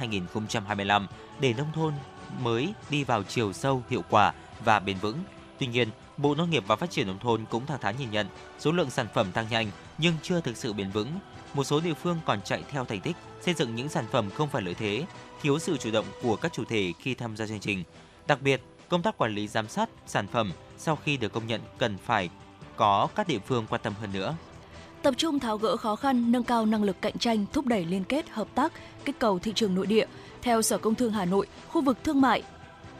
[0.00, 1.06] 2021-2025
[1.40, 1.94] để nông thôn
[2.42, 4.32] mới đi vào chiều sâu, hiệu quả
[4.64, 5.18] và bền vững.
[5.58, 8.26] Tuy nhiên, Bộ Nông nghiệp và Phát triển nông thôn cũng thẳng thắn nhìn nhận
[8.58, 11.08] số lượng sản phẩm tăng nhanh nhưng chưa thực sự bền vững.
[11.54, 14.48] Một số địa phương còn chạy theo thành tích, xây dựng những sản phẩm không
[14.48, 15.04] phải lợi thế,
[15.42, 17.84] thiếu sự chủ động của các chủ thể khi tham gia chương trình.
[18.26, 21.60] Đặc biệt, công tác quản lý giám sát sản phẩm sau khi được công nhận
[21.78, 22.30] cần phải
[22.76, 24.36] có các địa phương quan tâm hơn nữa
[25.02, 28.04] tập trung tháo gỡ khó khăn, nâng cao năng lực cạnh tranh, thúc đẩy liên
[28.04, 28.72] kết, hợp tác,
[29.04, 30.06] kích cầu thị trường nội địa.
[30.42, 32.42] Theo Sở Công Thương Hà Nội, khu vực thương mại,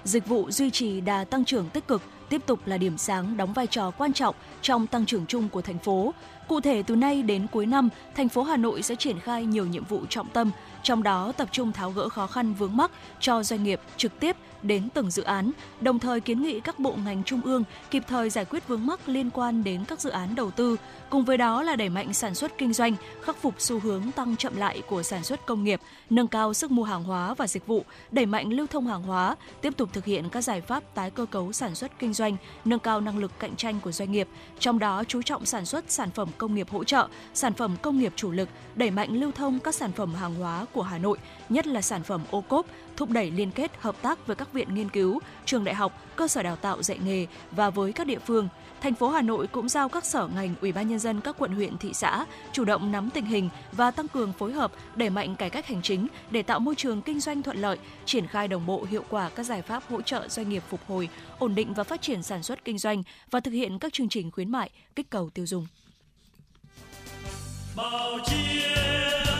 [0.05, 3.53] dịch vụ duy trì đà tăng trưởng tích cực, tiếp tục là điểm sáng đóng
[3.53, 6.15] vai trò quan trọng trong tăng trưởng chung của thành phố.
[6.49, 9.67] Cụ thể từ nay đến cuối năm, thành phố Hà Nội sẽ triển khai nhiều
[9.67, 10.51] nhiệm vụ trọng tâm,
[10.87, 14.37] trong đó tập trung tháo gỡ khó khăn vướng mắc cho doanh nghiệp trực tiếp
[14.63, 18.31] đến từng dự án, đồng thời kiến nghị các bộ ngành trung ương kịp thời
[18.31, 20.77] giải quyết vướng mắc liên quan đến các dự án đầu tư,
[21.11, 24.37] cùng với đó là đẩy mạnh sản xuất kinh doanh, khắc phục xu hướng tăng
[24.37, 25.81] chậm lại của sản xuất công nghiệp,
[26.11, 29.37] nâng cao sức mua hàng hóa và dịch vụ, đẩy mạnh lưu thông hàng hóa,
[29.61, 32.79] tiếp tục thực hiện các giải pháp tái cơ cấu sản xuất kinh doanh, nâng
[32.79, 34.29] cao năng lực cạnh tranh của doanh nghiệp,
[34.59, 37.99] trong đó chú trọng sản xuất sản phẩm công nghiệp hỗ trợ, sản phẩm công
[37.99, 41.19] nghiệp chủ lực, đẩy mạnh lưu thông các sản phẩm hàng hóa của Hà Nội,
[41.49, 42.67] nhất là sản phẩm ô cốp,
[42.97, 46.29] thúc đẩy liên kết hợp tác với các viện nghiên cứu, trường đại học, cơ
[46.29, 48.49] sở đào tạo dạy nghề và với các địa phương.
[48.81, 51.53] Thành phố Hà Nội cũng giao các sở ngành, ủy ban nhân dân các quận
[51.53, 55.37] huyện thị xã chủ động nắm tình hình và tăng cường phối hợp đẩy mạnh
[55.37, 58.67] cải cách hành chính để tạo môi trường kinh doanh thuận lợi, triển khai đồng
[58.67, 61.09] bộ hiệu quả các giải pháp hỗ trợ doanh nghiệp phục hồi,
[61.39, 64.31] ổn định và phát triển sản xuất kinh doanh và thực hiện các chương trình
[64.31, 65.67] khuyến mại, kích cầu tiêu dùng.
[67.77, 69.36] Bao chiến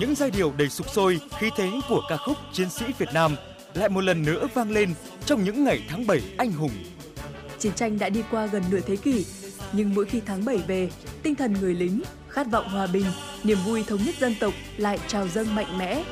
[0.00, 3.36] Những giai điệu đầy sục sôi, khí thế của ca khúc Chiến sĩ Việt Nam
[3.74, 4.94] lại một lần nữa vang lên
[5.26, 6.70] trong những ngày tháng 7 anh hùng.
[7.58, 9.26] Chiến tranh đã đi qua gần nửa thế kỷ,
[9.72, 10.90] nhưng mỗi khi tháng 7 về,
[11.22, 13.04] tinh thần người lính, khát vọng hòa bình,
[13.44, 16.04] niềm vui thống nhất dân tộc lại trào dâng mạnh mẽ.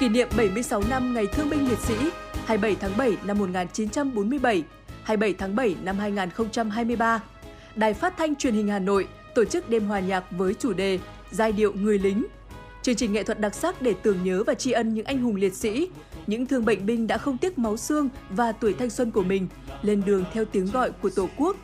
[0.00, 1.94] Kỷ niệm 76 năm Ngày Thương binh Liệt sĩ
[2.46, 4.62] 27 tháng 7 năm 1947,
[5.02, 7.20] 27 tháng 7 năm 2023.
[7.78, 10.98] Đài Phát thanh Truyền hình Hà Nội tổ chức đêm hòa nhạc với chủ đề
[11.30, 12.26] Giai điệu người lính.
[12.82, 15.36] Chương trình nghệ thuật đặc sắc để tưởng nhớ và tri ân những anh hùng
[15.36, 15.88] liệt sĩ,
[16.26, 19.48] những thương bệnh binh đã không tiếc máu xương và tuổi thanh xuân của mình
[19.82, 21.56] lên đường theo tiếng gọi của Tổ quốc.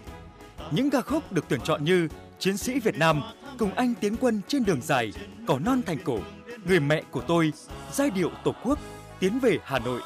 [0.71, 2.09] Những ca khúc được tuyển chọn như
[2.39, 3.23] Chiến sĩ Việt Nam,
[3.59, 5.13] Cùng anh tiến quân trên đường dài,
[5.47, 6.19] Cỏ non thành cổ,
[6.69, 7.53] Người mẹ của tôi,
[7.93, 8.79] Giai điệu Tổ quốc,
[9.21, 10.01] Tiến về Hà Nội.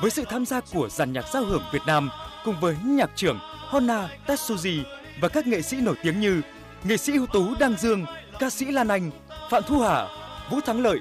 [0.00, 2.10] Với sự tham gia của dàn nhạc giao hưởng Việt Nam
[2.44, 3.38] cùng với nhạc trưởng
[3.68, 4.82] Honna Tetsuji
[5.20, 6.42] và các nghệ sĩ nổi tiếng như
[6.84, 8.06] nghệ sĩ ưu tú Đăng Dương,
[8.38, 9.10] ca sĩ Lan Anh,
[9.50, 10.08] Phạm Thu Hà,
[10.50, 10.98] Vũ Thắng Lợi.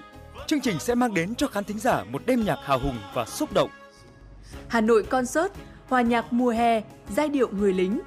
[0.48, 3.26] Chương trình sẽ mang đến cho khán thính giả một đêm nhạc hào hùng và
[3.26, 3.70] xúc động.
[4.68, 5.52] Hà Nội Concert,
[5.88, 6.82] hòa nhạc mùa hè,
[7.16, 8.00] giai điệu người lính.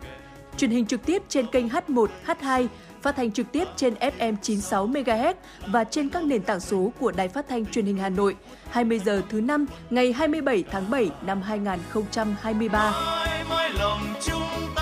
[0.56, 2.66] Truyền hình trực tiếp trên kênh H1, H2,
[3.02, 5.34] phát thanh trực tiếp trên FM 96 MHz
[5.66, 8.36] và trên các nền tảng số của Đài Phát thanh Truyền hình Hà Nội.
[8.70, 12.90] 20 giờ thứ năm ngày 27 tháng 7 năm 2023.
[12.90, 14.42] mãi mãi lòng chúng
[14.76, 14.77] ta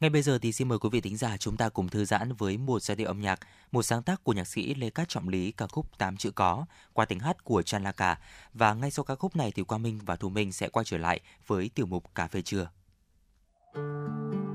[0.00, 2.32] Ngay bây giờ thì xin mời quý vị thính giả chúng ta cùng thư giãn
[2.32, 3.40] với một giai điệu âm nhạc,
[3.72, 6.66] một sáng tác của nhạc sĩ Lê Cát Trọng Lý ca khúc Tám chữ có
[6.92, 8.18] qua tiếng hát của Chan La Cả.
[8.54, 10.98] Và ngay sau ca khúc này thì Quang Minh và Thu Minh sẽ quay trở
[10.98, 12.68] lại với tiểu mục Cà phê trưa.
[13.74, 14.49] có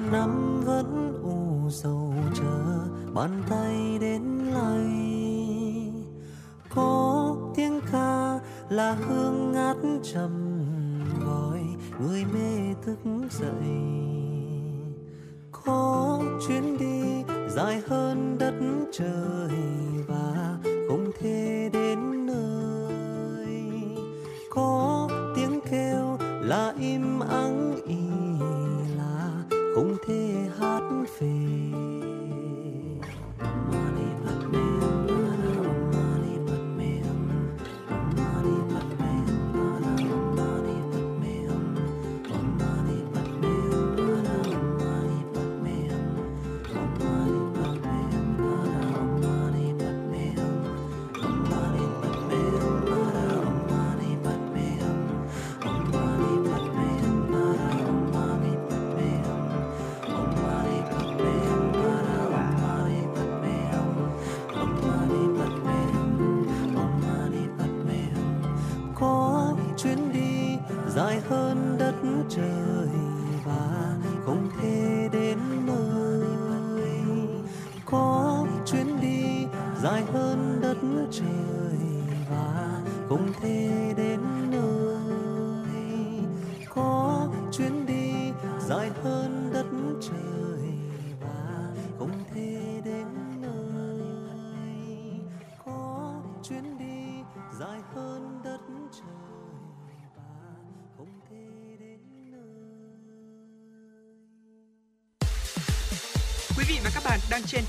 [0.00, 2.78] vạn năm vẫn u sầu chờ
[3.14, 4.22] bàn tay đến
[4.54, 4.90] lay.
[6.74, 10.62] Có tiếng ca là hương ngát trầm
[11.26, 11.60] gọi
[12.00, 12.98] người mê thức
[13.30, 13.70] dậy.
[15.64, 18.54] Có chuyến đi dài hơn đất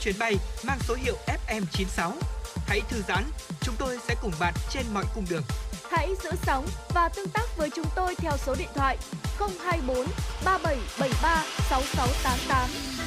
[0.01, 1.15] chuyến bay mang số hiệu
[1.47, 2.11] FM96.
[2.67, 3.23] Hãy thư giãn,
[3.61, 5.43] chúng tôi sẽ cùng bạn trên mọi cung đường.
[5.91, 8.97] Hãy giữ sóng và tương tác với chúng tôi theo số điện thoại
[9.39, 10.05] 024
[10.45, 13.01] 3773 6688.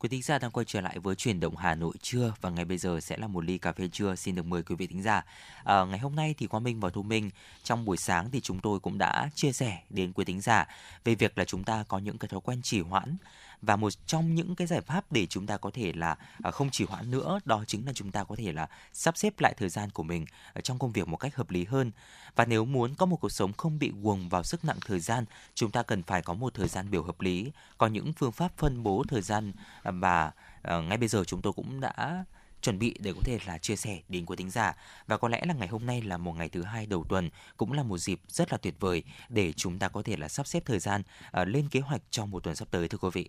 [0.00, 2.64] Quý thính giả đang quay trở lại với chuyển động Hà Nội trưa và ngay
[2.64, 5.02] bây giờ sẽ là một ly cà phê trưa xin được mời quý vị thính
[5.02, 5.24] giả.
[5.64, 7.30] À, ngày hôm nay thì Quang Minh và Thu Minh
[7.62, 10.66] trong buổi sáng thì chúng tôi cũng đã chia sẻ đến quý thính giả
[11.04, 13.16] về việc là chúng ta có những cái thói quen trì hoãn
[13.62, 16.70] và một trong những cái giải pháp để chúng ta có thể là à, không
[16.70, 19.68] trì hoãn nữa đó chính là chúng ta có thể là sắp xếp lại thời
[19.68, 21.90] gian của mình à, trong công việc một cách hợp lý hơn
[22.36, 25.24] và nếu muốn có một cuộc sống không bị guồng vào sức nặng thời gian
[25.54, 28.52] chúng ta cần phải có một thời gian biểu hợp lý có những phương pháp
[28.56, 29.52] phân bố thời gian
[29.82, 30.32] à, và
[30.62, 32.24] ngay bây giờ chúng tôi cũng đã
[32.62, 34.76] chuẩn bị để có thể là chia sẻ đến quý thính giả
[35.06, 37.72] và có lẽ là ngày hôm nay là một ngày thứ hai đầu tuần cũng
[37.72, 40.62] là một dịp rất là tuyệt vời để chúng ta có thể là sắp xếp
[40.66, 41.02] thời gian
[41.40, 43.28] uh, lên kế hoạch trong một tuần sắp tới thưa quý vị.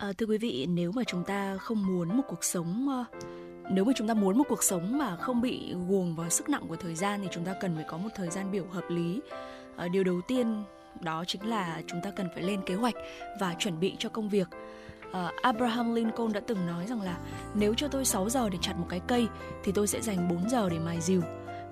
[0.00, 3.18] À, thưa quý vị, nếu mà chúng ta không muốn một cuộc sống ờ,
[3.70, 6.64] nếu mà chúng ta muốn một cuộc sống mà không bị guồng vào sức nặng
[6.68, 9.20] của thời gian thì chúng ta cần phải có một thời gian biểu hợp lý.
[9.76, 10.64] À, điều đầu tiên
[11.00, 12.94] đó chính là chúng ta cần phải lên kế hoạch
[13.40, 14.48] và chuẩn bị cho công việc.
[15.12, 17.18] À, Abraham Lincoln đã từng nói rằng là
[17.54, 19.26] nếu cho tôi 6 giờ để chặt một cái cây
[19.64, 21.22] thì tôi sẽ dành 4 giờ để mài rìu.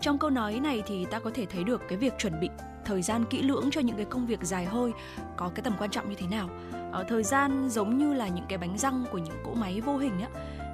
[0.01, 2.51] Trong câu nói này thì ta có thể thấy được cái việc chuẩn bị
[2.85, 4.93] thời gian kỹ lưỡng cho những cái công việc dài hơi
[5.37, 6.51] có cái tầm quan trọng như thế nào.
[6.93, 9.97] Ở thời gian giống như là những cái bánh răng của những cỗ máy vô
[9.97, 10.29] hình á,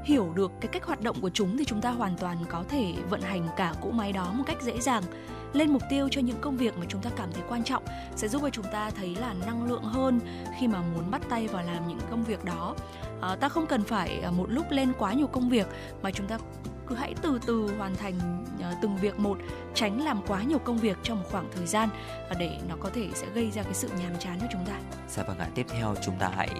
[0.04, 2.94] hiểu được cái cách hoạt động của chúng thì chúng ta hoàn toàn có thể
[3.10, 5.02] vận hành cả cỗ máy đó một cách dễ dàng
[5.52, 7.82] lên mục tiêu cho những công việc mà chúng ta cảm thấy quan trọng
[8.16, 10.20] sẽ giúp cho chúng ta thấy là năng lượng hơn
[10.58, 12.74] khi mà muốn bắt tay vào làm những công việc đó
[13.20, 15.66] à, ta không cần phải ờ, một lúc lên quá nhiều công việc
[16.02, 16.38] mà chúng ta
[16.86, 19.38] cứ hãy từ từ hoàn thành ờ, từng việc một
[19.74, 21.88] tránh làm quá nhiều công việc trong một khoảng thời gian
[22.28, 24.78] ờ, để nó có thể sẽ gây ra cái sự nhàm chán cho chúng ta.
[25.08, 26.50] Dạ vâng ạ, tiếp theo chúng ta hãy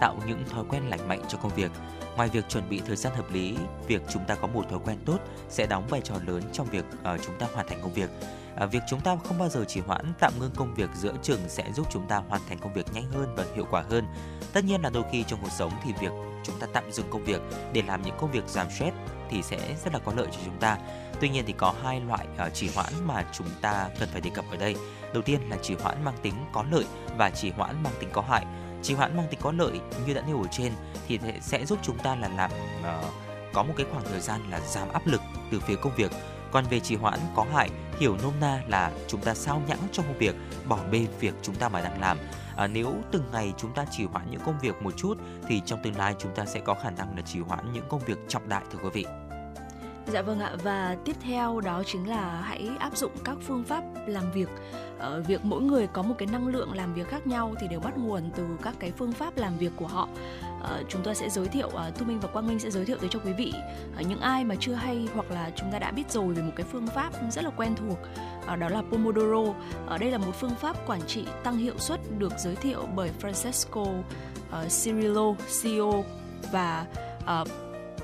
[0.00, 1.70] tạo những thói quen lành mạnh cho công việc.
[2.16, 4.98] Ngoài việc chuẩn bị thời gian hợp lý, việc chúng ta có một thói quen
[5.04, 6.84] tốt sẽ đóng vai trò lớn trong việc
[7.14, 8.10] uh, chúng ta hoàn thành công việc.
[8.56, 11.40] À, việc chúng ta không bao giờ trì hoãn tạm ngưng công việc giữa chừng
[11.48, 14.04] sẽ giúp chúng ta hoàn thành công việc nhanh hơn và hiệu quả hơn
[14.52, 16.12] tất nhiên là đôi khi trong cuộc sống thì việc
[16.44, 17.40] chúng ta tạm dừng công việc
[17.72, 18.96] để làm những công việc giảm stress
[19.30, 20.78] thì sẽ rất là có lợi cho chúng ta.
[21.20, 24.30] Tuy nhiên thì có hai loại ờ, trì hoãn mà chúng ta cần phải đề
[24.34, 24.76] cập ở đây.
[25.12, 26.84] Đầu tiên là trì hoãn mang tính có lợi
[27.16, 28.46] và trì hoãn mang tính có hại.
[28.82, 30.72] Trì hoãn mang tính có lợi như đã nêu ở trên
[31.08, 32.50] thì sẽ giúp chúng ta là làm
[32.80, 33.04] uh,
[33.52, 35.20] có một cái khoảng thời gian là giảm áp lực
[35.50, 36.12] từ phía công việc.
[36.50, 40.06] Còn về trì hoãn có hại, hiểu nôm na là chúng ta sao nhãng trong
[40.06, 40.34] công việc,
[40.68, 42.18] bỏ bê việc chúng ta mà đang làm.
[42.56, 45.82] À, nếu từng ngày chúng ta trì hoãn những công việc một chút thì trong
[45.82, 48.48] tương lai chúng ta sẽ có khả năng là trì hoãn những công việc trọng
[48.48, 49.19] đại thưa quý vị.
[50.06, 53.84] Dạ vâng ạ và tiếp theo đó chính là hãy áp dụng các phương pháp
[54.06, 54.48] làm việc.
[54.98, 57.80] Ở việc mỗi người có một cái năng lượng làm việc khác nhau thì đều
[57.80, 60.08] bắt nguồn từ các cái phương pháp làm việc của họ.
[60.60, 62.96] Uh, chúng tôi sẽ giới thiệu uh, Thu Minh và Quang Minh sẽ giới thiệu
[63.00, 63.52] tới cho quý vị
[64.00, 66.52] uh, những ai mà chưa hay hoặc là chúng ta đã biết rồi về một
[66.56, 67.98] cái phương pháp rất là quen thuộc
[68.52, 69.52] uh, đó là Pomodoro.
[69.86, 73.10] Ở đây là một phương pháp quản trị tăng hiệu suất được giới thiệu bởi
[73.20, 74.04] Francesco uh,
[74.84, 76.04] Cirillo, CEO
[76.52, 76.86] và
[77.42, 77.48] uh,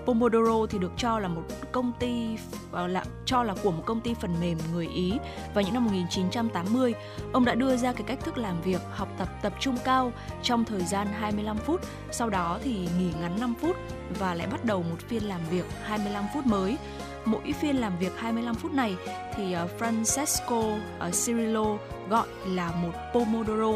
[0.06, 1.42] Pomodoro thì được cho là một
[1.72, 2.36] công ty
[2.72, 5.12] à, là cho là của một công ty phần mềm người Ý
[5.54, 6.94] vào những năm 1980.
[7.32, 10.12] Ông đã đưa ra cái cách thức làm việc, học tập tập trung cao
[10.42, 11.80] trong thời gian 25 phút,
[12.10, 13.76] sau đó thì nghỉ ngắn 5 phút
[14.18, 16.76] và lại bắt đầu một phiên làm việc 25 phút mới.
[17.24, 18.96] Mỗi phiên làm việc 25 phút này
[19.34, 21.78] thì à, Francesco à, Cirillo
[22.08, 23.72] gọi là một Pomodoro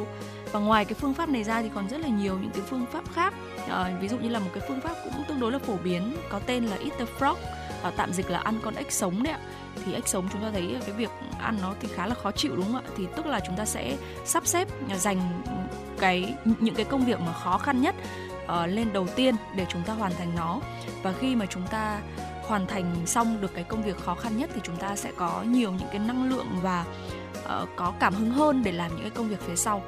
[0.53, 2.87] và ngoài cái phương pháp này ra thì còn rất là nhiều những cái phương
[2.93, 3.35] pháp khác
[3.69, 6.17] à, ví dụ như là một cái phương pháp cũng tương đối là phổ biến
[6.29, 7.37] có tên là eat the frog
[7.83, 9.41] à, tạm dịch là ăn con ếch sống đấy ạ.
[9.85, 11.11] Thì ếch sống chúng ta thấy cái việc
[11.41, 12.91] ăn nó thì khá là khó chịu đúng không ạ?
[12.97, 15.43] Thì tức là chúng ta sẽ sắp xếp à, dành
[15.99, 17.95] cái những cái công việc mà khó khăn nhất
[18.45, 20.61] uh, lên đầu tiên để chúng ta hoàn thành nó.
[21.03, 22.01] Và khi mà chúng ta
[22.43, 25.43] hoàn thành xong được cái công việc khó khăn nhất thì chúng ta sẽ có
[25.47, 26.85] nhiều những cái năng lượng và
[27.45, 29.83] uh, có cảm hứng hơn để làm những cái công việc phía sau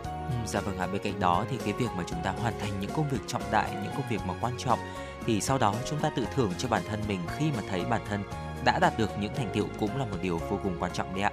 [0.47, 2.91] dạ vâng ạ, bên cạnh đó thì cái việc mà chúng ta hoàn thành những
[2.97, 4.79] công việc trọng đại, những công việc mà quan trọng
[5.27, 8.03] thì sau đó chúng ta tự thưởng cho bản thân mình khi mà thấy bản
[8.09, 8.23] thân
[8.65, 11.23] đã đạt được những thành tựu cũng là một điều vô cùng quan trọng đấy
[11.23, 11.33] ạ.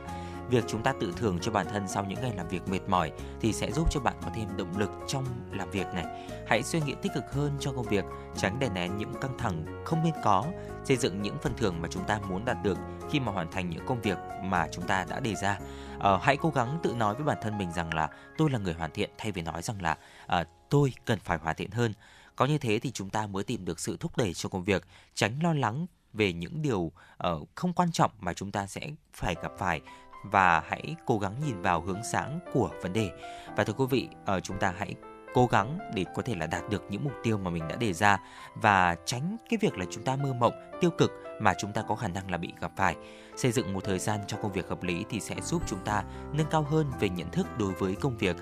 [0.50, 3.12] Việc chúng ta tự thưởng cho bản thân sau những ngày làm việc mệt mỏi
[3.42, 6.06] thì sẽ giúp cho bạn có thêm động lực trong làm việc này.
[6.48, 8.06] Hãy suy nghĩ tích cực hơn cho công việc,
[8.38, 10.46] tránh đè nén những căng thẳng không nên có,
[10.86, 12.78] xây dựng những phần thưởng mà chúng ta muốn đạt được
[13.10, 15.60] khi mà hoàn thành những công việc mà chúng ta đã đề ra
[16.00, 18.74] uh, hãy cố gắng tự nói với bản thân mình rằng là tôi là người
[18.74, 19.98] hoàn thiện thay vì nói rằng là
[20.40, 21.94] uh, tôi cần phải hoàn thiện hơn.
[22.36, 24.88] Có như thế thì chúng ta mới tìm được sự thúc đẩy cho công việc
[25.14, 28.82] tránh lo lắng về những điều uh, không quan trọng mà chúng ta sẽ
[29.14, 29.82] phải gặp phải.
[30.24, 33.10] Và hãy cố gắng nhìn vào hướng sáng của vấn đề.
[33.56, 34.96] Và thưa quý vị uh, chúng ta hãy
[35.34, 37.94] cố gắng để có thể là đạt được những mục tiêu mà mình đã đề
[37.94, 38.20] ra
[38.56, 41.96] và tránh cái việc là chúng ta mơ mộng, tiêu cực mà chúng ta có
[41.96, 42.96] khả năng là bị gặp phải.
[43.36, 46.04] Xây dựng một thời gian cho công việc hợp lý thì sẽ giúp chúng ta
[46.34, 48.36] nâng cao hơn về nhận thức đối với công việc.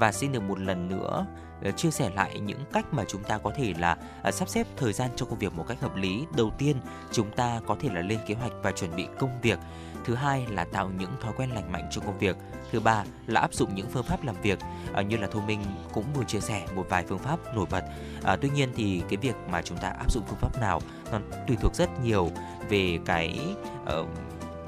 [0.00, 1.26] Và xin được một lần nữa
[1.64, 4.66] Ờ, chia sẻ lại những cách mà chúng ta có thể là ờ, sắp xếp
[4.76, 6.24] thời gian cho công việc một cách hợp lý.
[6.36, 6.76] Đầu tiên,
[7.12, 9.58] chúng ta có thể là lên kế hoạch và chuẩn bị công việc.
[10.04, 12.36] Thứ hai là tạo những thói quen lành mạnh trong công việc.
[12.72, 14.58] Thứ ba là áp dụng những phương pháp làm việc
[14.92, 15.60] à, như là Thu Minh
[15.92, 17.84] cũng vừa chia sẻ một vài phương pháp nổi bật.
[18.22, 20.80] À, tuy nhiên thì cái việc mà chúng ta áp dụng phương pháp nào
[21.12, 22.30] nó tùy thuộc rất nhiều
[22.68, 23.38] về cái
[23.82, 24.08] uh,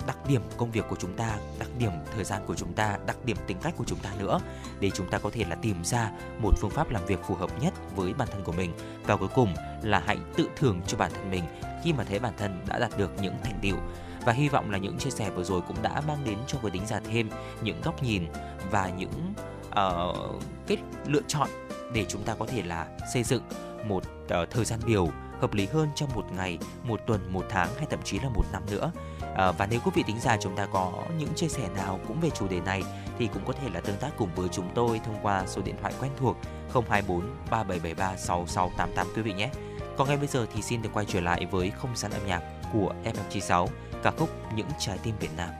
[0.07, 3.16] đặc điểm công việc của chúng ta, đặc điểm thời gian của chúng ta, đặc
[3.24, 4.41] điểm tính cách của chúng ta nữa
[4.81, 7.62] để chúng ta có thể là tìm ra một phương pháp làm việc phù hợp
[7.62, 8.73] nhất với bản thân của mình
[9.07, 11.45] và cuối cùng là hãy tự thưởng cho bản thân mình
[11.85, 13.77] khi mà thấy bản thân đã đạt được những thành tựu
[14.24, 16.70] và hy vọng là những chia sẻ vừa rồi cũng đã mang đến cho quý
[16.73, 17.31] thính giả thêm
[17.62, 18.27] những góc nhìn
[18.70, 19.35] và những
[19.70, 21.49] ờ, uh, kết lựa chọn
[21.93, 23.43] để chúng ta có thể là xây dựng
[23.89, 25.09] một uh, thời gian biểu
[25.41, 28.45] hợp lý hơn trong một ngày, một tuần, một tháng hay thậm chí là một
[28.53, 28.91] năm nữa.
[29.36, 32.20] À, và nếu quý vị tính giả chúng ta có những chia sẻ nào cũng
[32.20, 32.82] về chủ đề này
[33.18, 35.74] thì cũng có thể là tương tác cùng với chúng tôi thông qua số điện
[35.80, 36.36] thoại quen thuộc
[36.72, 39.50] 024 3773 6688 quý vị nhé.
[39.96, 42.42] Còn ngay bây giờ thì xin được quay trở lại với không gian âm nhạc
[42.72, 43.66] của FM96,
[44.02, 45.50] ca khúc Những trái tim Việt Nam.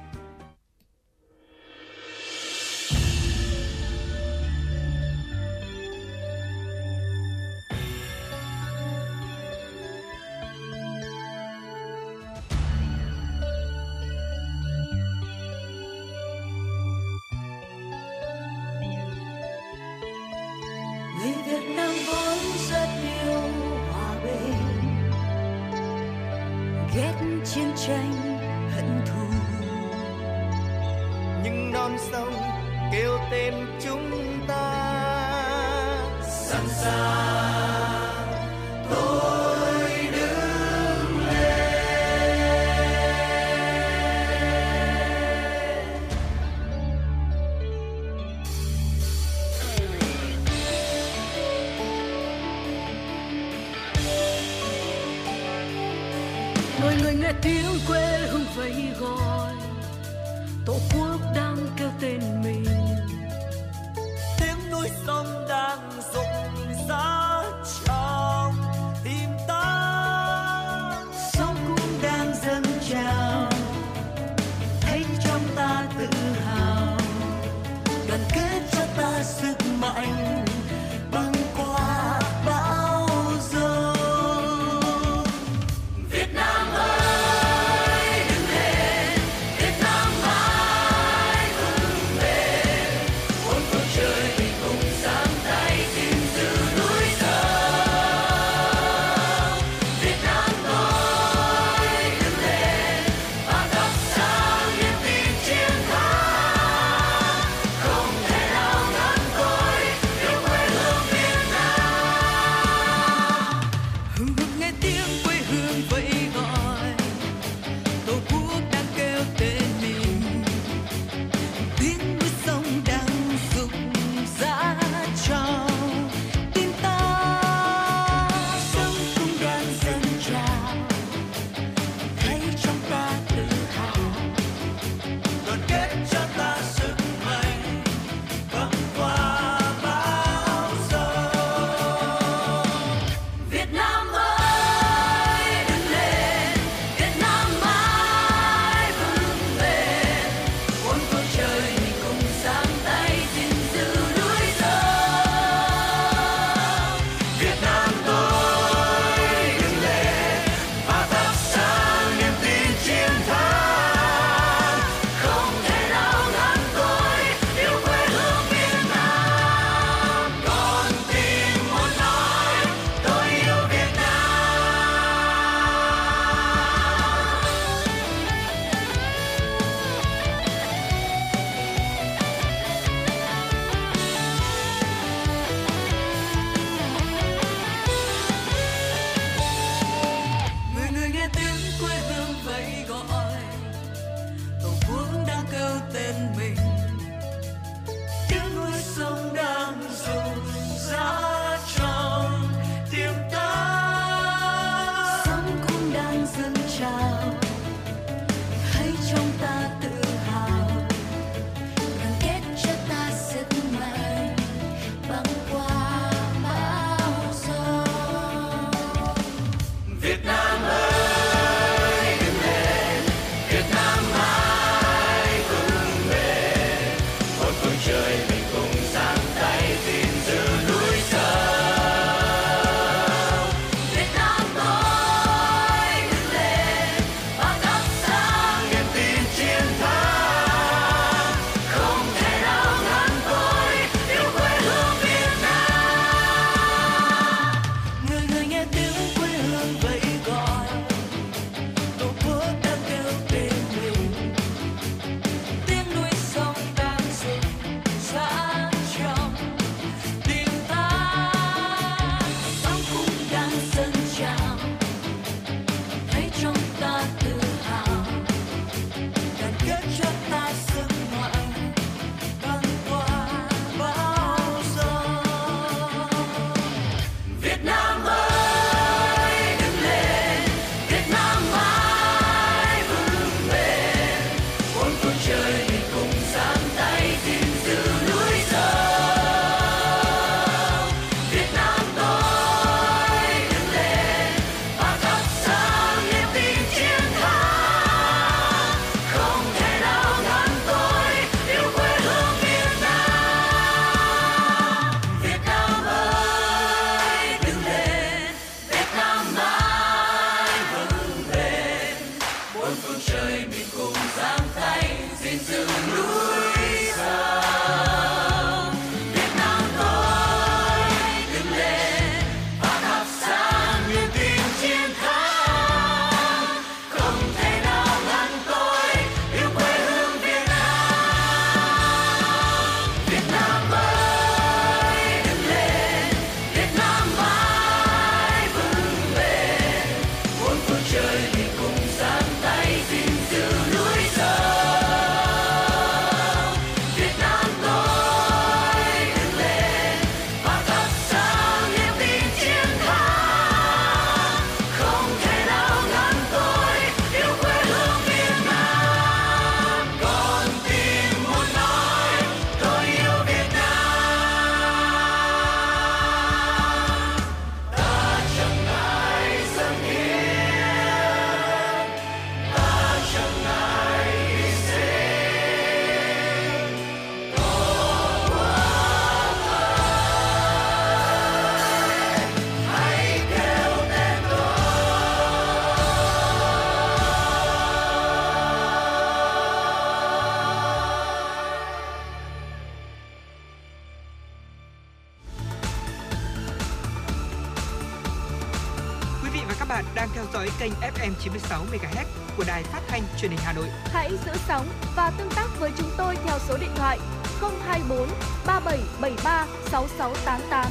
[400.47, 402.05] Dõi kênh FM 96 MHz
[402.37, 403.67] của đài phát thanh truyền hình Hà Nội.
[403.85, 404.67] Hãy giữ sóng
[404.97, 406.99] và tương tác với chúng tôi theo số điện thoại
[407.41, 408.09] 024
[408.47, 410.67] 3773 6688.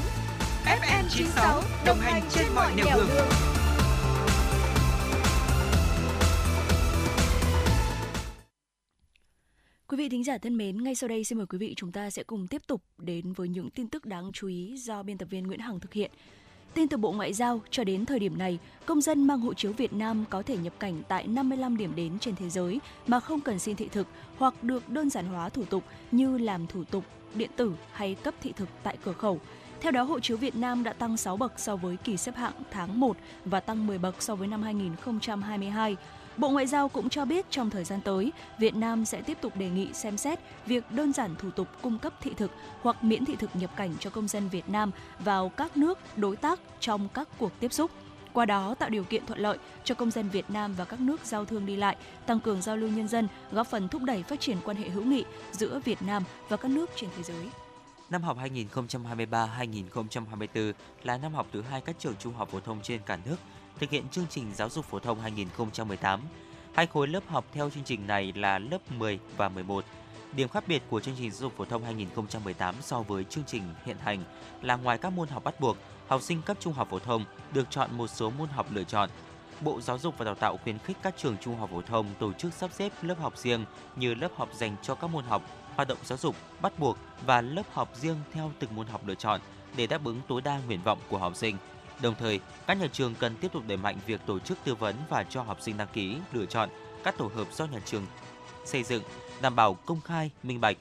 [0.65, 3.07] FM 96 đồng hành trên mọi nẻo đường.
[3.15, 3.27] đường.
[9.87, 12.09] Quý vị thính giả thân mến, ngay sau đây xin mời quý vị chúng ta
[12.09, 15.27] sẽ cùng tiếp tục đến với những tin tức đáng chú ý do biên tập
[15.29, 16.11] viên Nguyễn Hằng thực hiện.
[16.75, 19.71] Tin từ Bộ Ngoại giao, cho đến thời điểm này, công dân mang hộ chiếu
[19.71, 23.41] Việt Nam có thể nhập cảnh tại 55 điểm đến trên thế giới mà không
[23.41, 24.07] cần xin thị thực
[24.37, 27.03] hoặc được đơn giản hóa thủ tục như làm thủ tục
[27.35, 29.39] điện tử hay cấp thị thực tại cửa khẩu.
[29.81, 32.53] Theo đó, hộ chiếu Việt Nam đã tăng 6 bậc so với kỳ xếp hạng
[32.71, 35.95] tháng 1 và tăng 10 bậc so với năm 2022.
[36.37, 39.57] Bộ Ngoại giao cũng cho biết trong thời gian tới, Việt Nam sẽ tiếp tục
[39.57, 42.51] đề nghị xem xét việc đơn giản thủ tục cung cấp thị thực
[42.81, 46.35] hoặc miễn thị thực nhập cảnh cho công dân Việt Nam vào các nước đối
[46.35, 47.91] tác trong các cuộc tiếp xúc.
[48.33, 51.25] Qua đó tạo điều kiện thuận lợi cho công dân Việt Nam và các nước
[51.25, 54.39] giao thương đi lại, tăng cường giao lưu nhân dân, góp phần thúc đẩy phát
[54.39, 57.49] triển quan hệ hữu nghị giữa Việt Nam và các nước trên thế giới.
[58.09, 63.01] Năm học 2023-2024 là năm học thứ hai các trường trung học phổ thông trên
[63.05, 63.35] cả nước
[63.79, 66.21] thực hiện chương trình giáo dục phổ thông 2018.
[66.73, 69.85] Hai khối lớp học theo chương trình này là lớp 10 và 11.
[70.35, 73.63] Điểm khác biệt của chương trình giáo dục phổ thông 2018 so với chương trình
[73.85, 74.23] hiện hành
[74.61, 75.77] là ngoài các môn học bắt buộc,
[76.07, 79.09] học sinh cấp trung học phổ thông được chọn một số môn học lựa chọn.
[79.61, 82.33] Bộ Giáo dục và Đào tạo khuyến khích các trường trung học phổ thông tổ
[82.33, 83.65] chức sắp xếp lớp học riêng
[83.95, 85.41] như lớp học dành cho các môn học,
[85.75, 89.15] hoạt động giáo dục bắt buộc và lớp học riêng theo từng môn học lựa
[89.15, 89.41] chọn
[89.77, 91.57] để đáp ứng tối đa nguyện vọng của học sinh.
[92.01, 94.95] Đồng thời, các nhà trường cần tiếp tục đẩy mạnh việc tổ chức tư vấn
[95.09, 96.69] và cho học sinh đăng ký, lựa chọn
[97.03, 98.05] các tổ hợp do nhà trường
[98.65, 99.03] xây dựng,
[99.41, 100.77] đảm bảo công khai, minh bạch.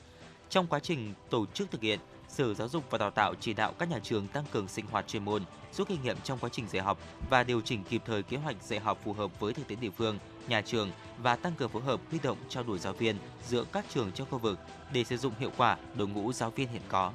[0.50, 3.72] Trong quá trình tổ chức thực hiện, Sở Giáo dục và Đào tạo chỉ đạo
[3.78, 6.68] các nhà trường tăng cường sinh hoạt chuyên môn, rút kinh nghiệm trong quá trình
[6.68, 6.98] dạy học
[7.30, 9.90] và điều chỉnh kịp thời kế hoạch dạy học phù hợp với thực tế địa
[9.90, 10.18] phương,
[10.48, 13.16] nhà trường và tăng cường phối hợp huy động trao đổi giáo viên
[13.48, 14.58] giữa các trường trong khu vực
[14.92, 17.12] để sử dụng hiệu quả đội ngũ giáo viên hiện có.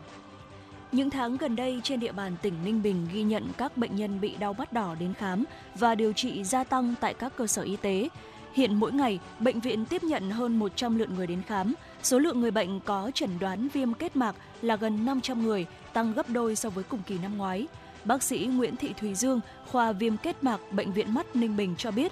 [0.91, 4.21] Những tháng gần đây trên địa bàn tỉnh Ninh Bình ghi nhận các bệnh nhân
[4.21, 5.43] bị đau mắt đỏ đến khám
[5.75, 8.09] và điều trị gia tăng tại các cơ sở y tế.
[8.53, 11.73] Hiện mỗi ngày, bệnh viện tiếp nhận hơn 100 lượt người đến khám.
[12.03, 16.13] Số lượng người bệnh có chẩn đoán viêm kết mạc là gần 500 người, tăng
[16.13, 17.67] gấp đôi so với cùng kỳ năm ngoái.
[18.05, 21.75] Bác sĩ Nguyễn Thị Thùy Dương, khoa viêm kết mạc Bệnh viện Mắt Ninh Bình
[21.77, 22.11] cho biết,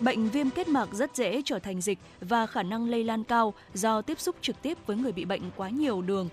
[0.00, 3.54] bệnh viêm kết mạc rất dễ trở thành dịch và khả năng lây lan cao
[3.74, 6.28] do tiếp xúc trực tiếp với người bị bệnh quá nhiều đường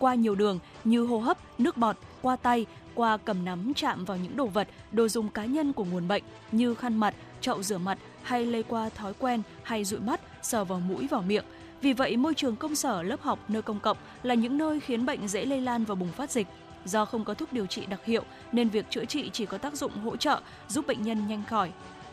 [0.00, 4.16] qua nhiều đường như hô hấp, nước bọt, qua tay, qua cầm nắm chạm vào
[4.16, 6.22] những đồ vật, đồ dùng cá nhân của nguồn bệnh
[6.52, 10.64] như khăn mặt, chậu rửa mặt hay lây qua thói quen hay dụi mắt, sờ
[10.64, 11.44] vào mũi vào miệng.
[11.80, 15.06] Vì vậy, môi trường công sở, lớp học, nơi công cộng là những nơi khiến
[15.06, 16.46] bệnh dễ lây lan và bùng phát dịch.
[16.84, 18.22] Do không có thuốc điều trị đặc hiệu
[18.52, 21.70] nên việc chữa trị chỉ có tác dụng hỗ trợ giúp bệnh nhân nhanh khỏi,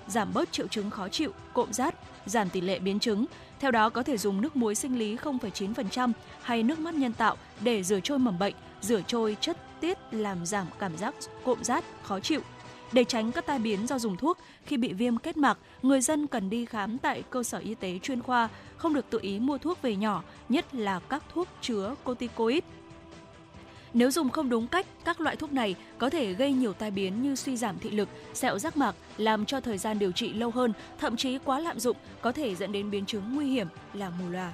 [0.08, 1.96] giảm bớt triệu chứng khó chịu, cộm rát,
[2.26, 3.26] giảm tỷ lệ biến chứng.
[3.60, 6.12] Theo đó có thể dùng nước muối sinh lý 0,9%
[6.42, 10.46] hay nước mắt nhân tạo để rửa trôi mầm bệnh, rửa trôi chất tiết làm
[10.46, 11.16] giảm cảm giác
[11.46, 12.42] cộm rát, khó chịu.
[12.92, 16.28] Để tránh các tai biến do dùng thuốc, khi bị viêm kết mạc, người dân
[16.28, 19.58] cần đi khám tại cơ sở y tế chuyên khoa, không được tự ý mua
[19.58, 22.64] thuốc về nhỏ, nhất là các thuốc chứa corticoid
[23.98, 27.22] nếu dùng không đúng cách, các loại thuốc này có thể gây nhiều tai biến
[27.22, 30.52] như suy giảm thị lực, sẹo rác mạc, làm cho thời gian điều trị lâu
[30.52, 34.10] hơn, thậm chí quá lạm dụng có thể dẫn đến biến chứng nguy hiểm là
[34.10, 34.54] mù loà.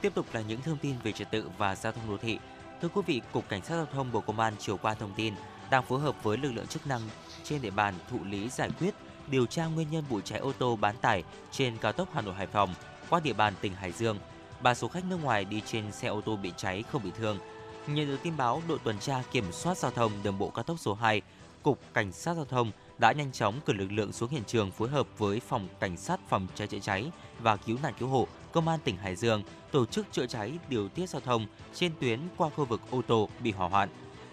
[0.00, 2.38] Tiếp tục là những thông tin về trật tự và giao thông đô thị.
[2.82, 5.34] Thưa quý vị, Cục Cảnh sát Giao thông Bộ Công an chiều qua thông tin
[5.70, 7.00] đang phối hợp với lực lượng chức năng
[7.44, 8.94] trên địa bàn thụ lý giải quyết
[9.26, 12.34] điều tra nguyên nhân vụ cháy ô tô bán tải trên cao tốc Hà Nội
[12.34, 12.74] Hải Phòng
[13.10, 14.18] qua địa bàn tỉnh Hải Dương.
[14.60, 17.38] Ba số khách nước ngoài đi trên xe ô tô bị cháy không bị thương,
[17.86, 20.78] Nhận được tin báo, đội tuần tra kiểm soát giao thông đường bộ cao tốc
[20.80, 21.22] số 2,
[21.62, 24.88] Cục Cảnh sát Giao thông đã nhanh chóng cử lực lượng xuống hiện trường phối
[24.88, 28.68] hợp với phòng cảnh sát phòng cháy chữa cháy và cứu nạn cứu hộ công
[28.68, 32.50] an tỉnh Hải Dương tổ chức chữa cháy điều tiết giao thông trên tuyến qua
[32.56, 33.88] khu vực ô tô bị hỏa hoạn.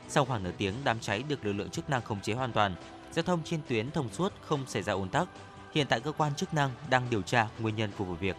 [0.10, 2.76] Sau khoảng nửa tiếng, đám cháy được lực lượng chức năng khống chế hoàn toàn,
[3.12, 5.28] giao thông trên tuyến thông suốt không xảy ra ùn tắc.
[5.74, 8.36] Hiện tại cơ quan chức năng đang điều tra nguyên nhân của vụ việc.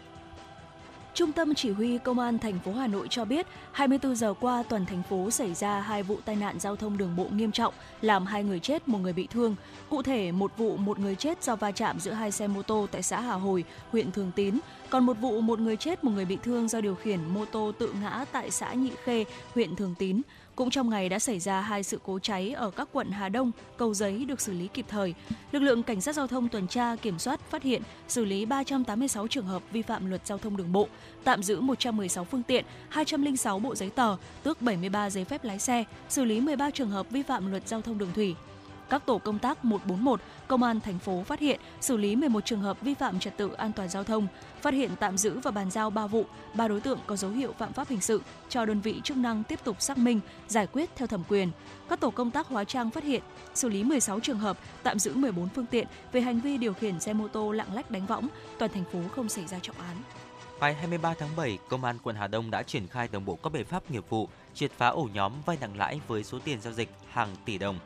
[1.14, 4.62] Trung tâm Chỉ huy Công an thành phố Hà Nội cho biết, 24 giờ qua
[4.68, 7.74] toàn thành phố xảy ra hai vụ tai nạn giao thông đường bộ nghiêm trọng,
[8.01, 9.56] làm hai người chết, một người bị thương.
[9.90, 12.86] Cụ thể, một vụ một người chết do va chạm giữa hai xe mô tô
[12.90, 14.59] tại xã Hà Hồi, huyện Thường Tín,
[14.90, 17.72] còn một vụ một người chết, một người bị thương do điều khiển mô tô
[17.78, 19.24] tự ngã tại xã Nhị Khê,
[19.55, 20.22] huyện Thường Tín.
[20.54, 23.50] Cũng trong ngày đã xảy ra hai sự cố cháy ở các quận Hà Đông,
[23.76, 25.14] Cầu Giấy được xử lý kịp thời.
[25.52, 29.26] Lực lượng cảnh sát giao thông tuần tra kiểm soát phát hiện xử lý 386
[29.26, 30.88] trường hợp vi phạm luật giao thông đường bộ,
[31.24, 35.84] tạm giữ 116 phương tiện, 206 bộ giấy tờ, tước 73 giấy phép lái xe,
[36.08, 38.34] xử lý 13 trường hợp vi phạm luật giao thông đường thủy
[38.93, 42.60] các tổ công tác 141, công an thành phố phát hiện, xử lý 11 trường
[42.60, 44.27] hợp vi phạm trật tự an toàn giao thông,
[44.60, 46.24] phát hiện tạm giữ và bàn giao 3 vụ,
[46.55, 49.44] 3 đối tượng có dấu hiệu phạm pháp hình sự cho đơn vị chức năng
[49.44, 51.51] tiếp tục xác minh, giải quyết theo thẩm quyền.
[51.89, 53.23] Các tổ công tác hóa trang phát hiện,
[53.55, 57.01] xử lý 16 trường hợp, tạm giữ 14 phương tiện về hành vi điều khiển
[57.01, 58.28] xe mô tô lạng lách đánh võng,
[58.59, 59.97] toàn thành phố không xảy ra trọng án.
[60.60, 63.52] Ngày 23 tháng 7, Công an quận Hà Đông đã triển khai đồng bộ các
[63.52, 66.73] biện pháp nghiệp vụ, triệt phá ổ nhóm vay nặng lãi với số tiền giao
[66.73, 67.78] dịch hàng tỷ đồng.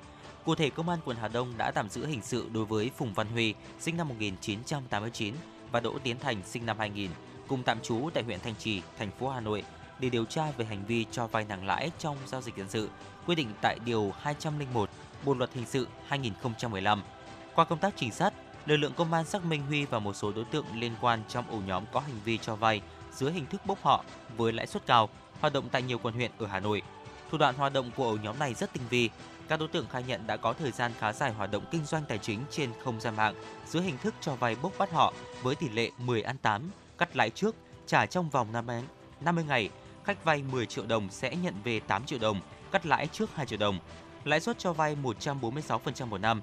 [0.46, 3.14] Cụ thể, Công an quận Hà Đông đã tạm giữ hình sự đối với Phùng
[3.14, 5.34] Văn Huy, sinh năm 1989
[5.72, 7.10] và Đỗ Tiến Thành, sinh năm 2000,
[7.48, 9.64] cùng tạm trú tại huyện Thanh Trì, thành phố Hà Nội
[9.98, 12.88] để điều tra về hành vi cho vay nặng lãi trong giao dịch dân sự,
[13.26, 14.90] quy định tại điều 201
[15.24, 17.02] Bộ luật hình sự 2015.
[17.54, 18.34] Qua công tác trinh sát,
[18.66, 21.50] lực lượng công an xác minh Huy và một số đối tượng liên quan trong
[21.50, 22.80] ổ nhóm có hành vi cho vay
[23.12, 24.04] dưới hình thức bốc họ
[24.36, 25.08] với lãi suất cao,
[25.40, 26.82] hoạt động tại nhiều quận huyện ở Hà Nội.
[27.30, 29.10] Thủ đoạn hoạt động của ổ nhóm này rất tinh vi.
[29.48, 32.02] Các đối tượng khai nhận đã có thời gian khá dài hoạt động kinh doanh
[32.08, 33.34] tài chính trên không gian mạng
[33.66, 35.12] dưới hình thức cho vay bốc bắt họ
[35.42, 37.56] với tỷ lệ 10 ăn 8, cắt lãi trước,
[37.86, 38.52] trả trong vòng
[39.20, 39.70] 50 ngày.
[40.04, 42.40] Khách vay 10 triệu đồng sẽ nhận về 8 triệu đồng,
[42.72, 43.78] cắt lãi trước 2 triệu đồng.
[44.24, 46.40] Lãi suất cho vay 146% một năm.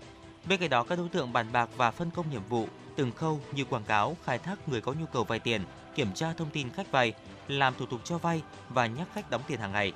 [0.48, 3.42] Bên cạnh đó, các đối tượng bàn bạc và phân công nhiệm vụ từng khâu
[3.52, 5.62] như quảng cáo, khai thác người có nhu cầu vay tiền,
[5.96, 7.14] kiểm tra thông tin khách vay,
[7.48, 9.94] làm thủ tục cho vay và nhắc khách đóng tiền hàng ngày.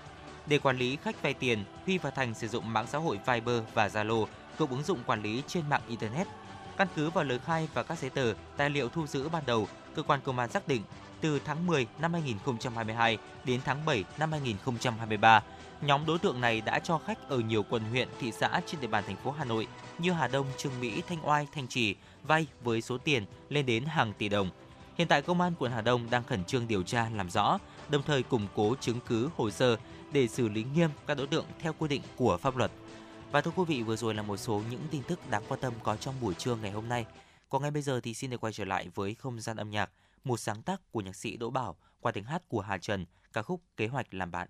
[0.48, 3.62] Để quản lý khách vay tiền, Huy và Thành sử dụng mạng xã hội Viber
[3.74, 4.26] và Zalo,
[4.58, 6.28] cùng ứng dụng quản lý trên mạng internet.
[6.78, 9.68] Căn cứ vào lời khai và các giấy tờ, tài liệu thu giữ ban đầu,
[9.96, 10.82] cơ quan công an xác định
[11.22, 15.44] từ tháng 10 năm 2022 đến tháng 7 năm 2023,
[15.82, 18.88] nhóm đối tượng này đã cho khách ở nhiều quận huyện, thị xã trên địa
[18.88, 19.68] bàn thành phố Hà Nội
[19.98, 23.86] như Hà Đông, Trương Mỹ, Thanh Oai, Thanh Trì vay với số tiền lên đến
[23.86, 24.50] hàng tỷ đồng.
[24.98, 27.60] Hiện tại công an quận Hà Đông đang khẩn trương điều tra làm rõ,
[27.90, 29.78] đồng thời củng cố chứng cứ hồ sơ
[30.12, 32.72] để xử lý nghiêm các đối tượng theo quy định của pháp luật.
[33.32, 35.74] Và thưa quý vị, vừa rồi là một số những tin tức đáng quan tâm
[35.84, 37.06] có trong buổi trưa ngày hôm nay.
[37.50, 39.92] Còn ngay bây giờ thì xin được quay trở lại với không gian âm nhạc,
[40.24, 43.42] một sáng tác của nhạc sĩ Đỗ Bảo qua tiếng hát của Hà Trần, ca
[43.42, 44.48] khúc Kế hoạch làm bạn.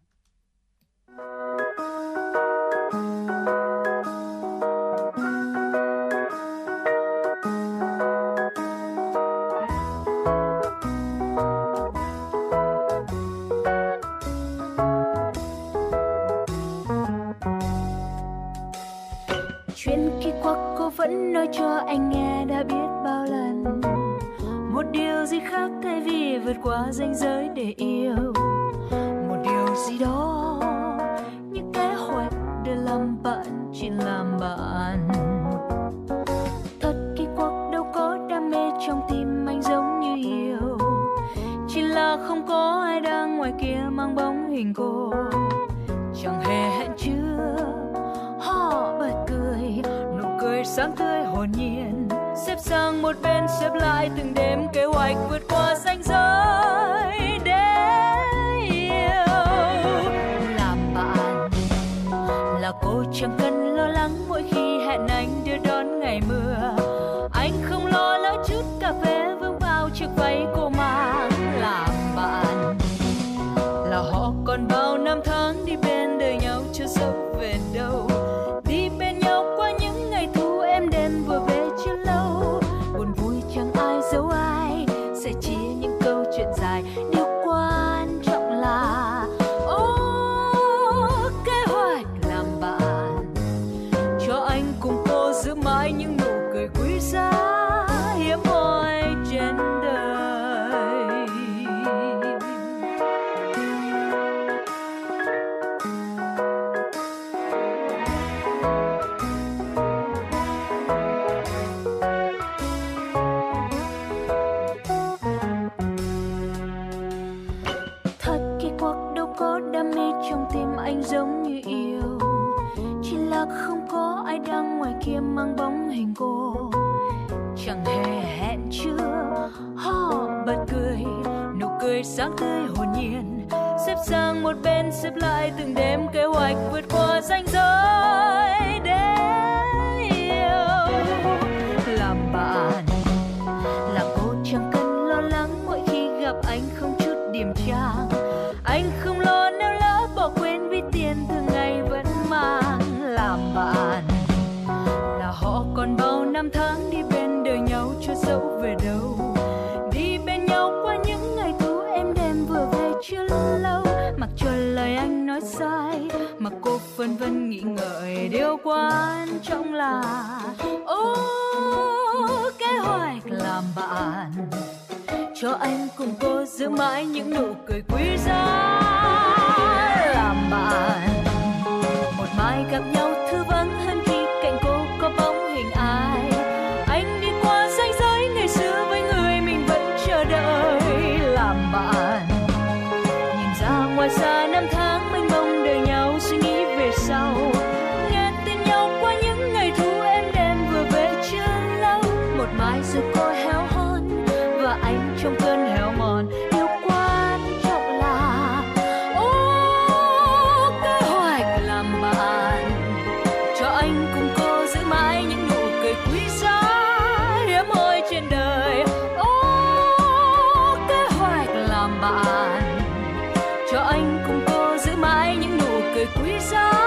[226.40, 226.87] Cười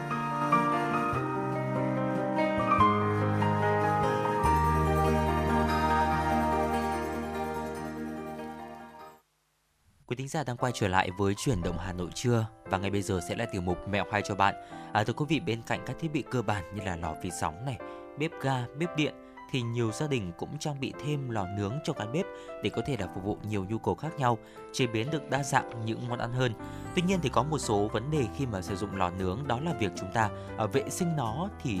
[10.11, 12.91] Quý thính giả đang quay trở lại với chuyển động Hà Nội trưa và ngay
[12.91, 14.55] bây giờ sẽ là tiểu mục mẹo hay cho bạn.
[14.93, 17.29] À, thưa quý vị bên cạnh các thiết bị cơ bản như là lò vi
[17.41, 17.77] sóng này,
[18.19, 19.13] bếp ga, bếp điện
[19.51, 22.25] thì nhiều gia đình cũng trang bị thêm lò nướng cho căn bếp
[22.63, 24.37] để có thể là phục vụ nhiều nhu cầu khác nhau,
[24.73, 26.53] chế biến được đa dạng những món ăn hơn.
[26.95, 29.59] Tuy nhiên thì có một số vấn đề khi mà sử dụng lò nướng đó
[29.63, 31.79] là việc chúng ta ở vệ sinh nó thì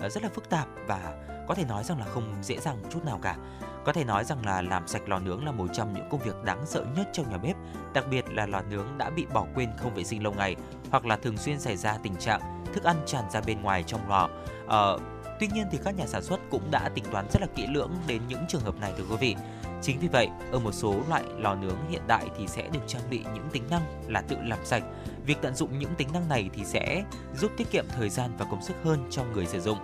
[0.00, 1.14] ờ, rất là phức tạp và
[1.48, 3.36] có thể nói rằng là không dễ dàng một chút nào cả.
[3.84, 6.44] Có thể nói rằng là làm sạch lò nướng là một trong những công việc
[6.44, 7.56] đáng sợ nhất trong nhà bếp,
[7.94, 10.56] đặc biệt là lò nướng đã bị bỏ quên không vệ sinh lâu ngày
[10.90, 14.08] hoặc là thường xuyên xảy ra tình trạng thức ăn tràn ra bên ngoài trong
[14.08, 14.28] lò.
[14.66, 14.98] Ờ,
[15.42, 17.90] tuy nhiên thì các nhà sản xuất cũng đã tính toán rất là kỹ lưỡng
[18.06, 19.36] đến những trường hợp này thưa quý vị.
[19.82, 23.02] Chính vì vậy, ở một số loại lò nướng hiện đại thì sẽ được trang
[23.10, 24.82] bị những tính năng là tự làm sạch.
[25.26, 27.04] Việc tận dụng những tính năng này thì sẽ
[27.36, 29.78] giúp tiết kiệm thời gian và công sức hơn cho người sử dụng.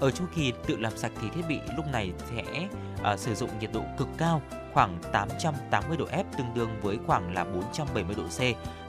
[0.00, 2.68] Ở chu kỳ tự làm sạch thì thiết bị lúc này sẽ
[3.02, 4.42] à, sử dụng nhiệt độ cực cao
[4.72, 8.40] khoảng 880 độ F tương đương với khoảng là 470 độ C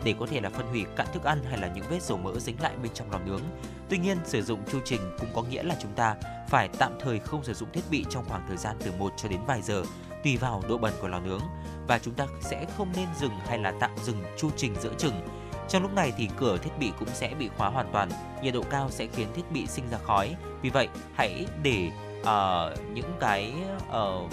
[0.04, 2.40] để có thể là phân hủy cặn thức ăn hay là những vết dầu mỡ
[2.40, 3.42] dính lại bên trong lò nướng.
[3.90, 6.16] Tuy nhiên, sử dụng chu trình cũng có nghĩa là chúng ta
[6.50, 9.30] phải tạm thời không sử dụng thiết bị trong khoảng thời gian từ 1 cho
[9.30, 9.84] đến vài giờ
[10.24, 11.42] tùy vào độ bẩn của lò nướng
[11.88, 15.28] và chúng ta sẽ không nên dừng hay là tạm dừng chu trình giữa chừng.
[15.70, 18.10] Trong lúc này thì cửa thiết bị cũng sẽ bị khóa hoàn toàn,
[18.42, 20.36] nhiệt độ cao sẽ khiến thiết bị sinh ra khói.
[20.62, 21.92] Vì vậy, hãy để
[22.22, 23.54] uh, những cái
[23.90, 24.32] uh,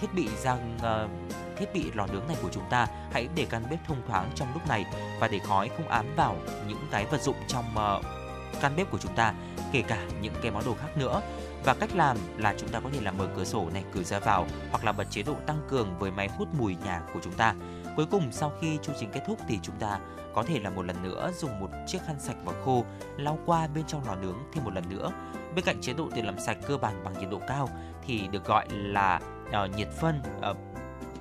[0.00, 1.10] thiết bị răng uh,
[1.58, 4.48] thiết bị lò nướng này của chúng ta hãy để căn bếp thông thoáng trong
[4.54, 4.84] lúc này
[5.20, 6.36] và để khói không ám vào
[6.68, 8.04] những cái vật dụng trong uh,
[8.60, 9.34] căn bếp của chúng ta
[9.72, 11.22] kể cả những cái món đồ khác nữa
[11.64, 14.18] và cách làm là chúng ta có thể là mở cửa sổ này cửa ra
[14.18, 17.32] vào hoặc là bật chế độ tăng cường với máy hút mùi nhà của chúng
[17.32, 17.54] ta
[18.00, 19.98] cuối cùng sau khi chu trình kết thúc thì chúng ta
[20.34, 22.84] có thể là một lần nữa dùng một chiếc khăn sạch và khô
[23.16, 25.12] lau qua bên trong lò nướng thêm một lần nữa
[25.54, 27.68] bên cạnh chế độ tự làm sạch cơ bản bằng nhiệt độ cao
[28.06, 30.56] thì được gọi là uh, nhiệt phân uh,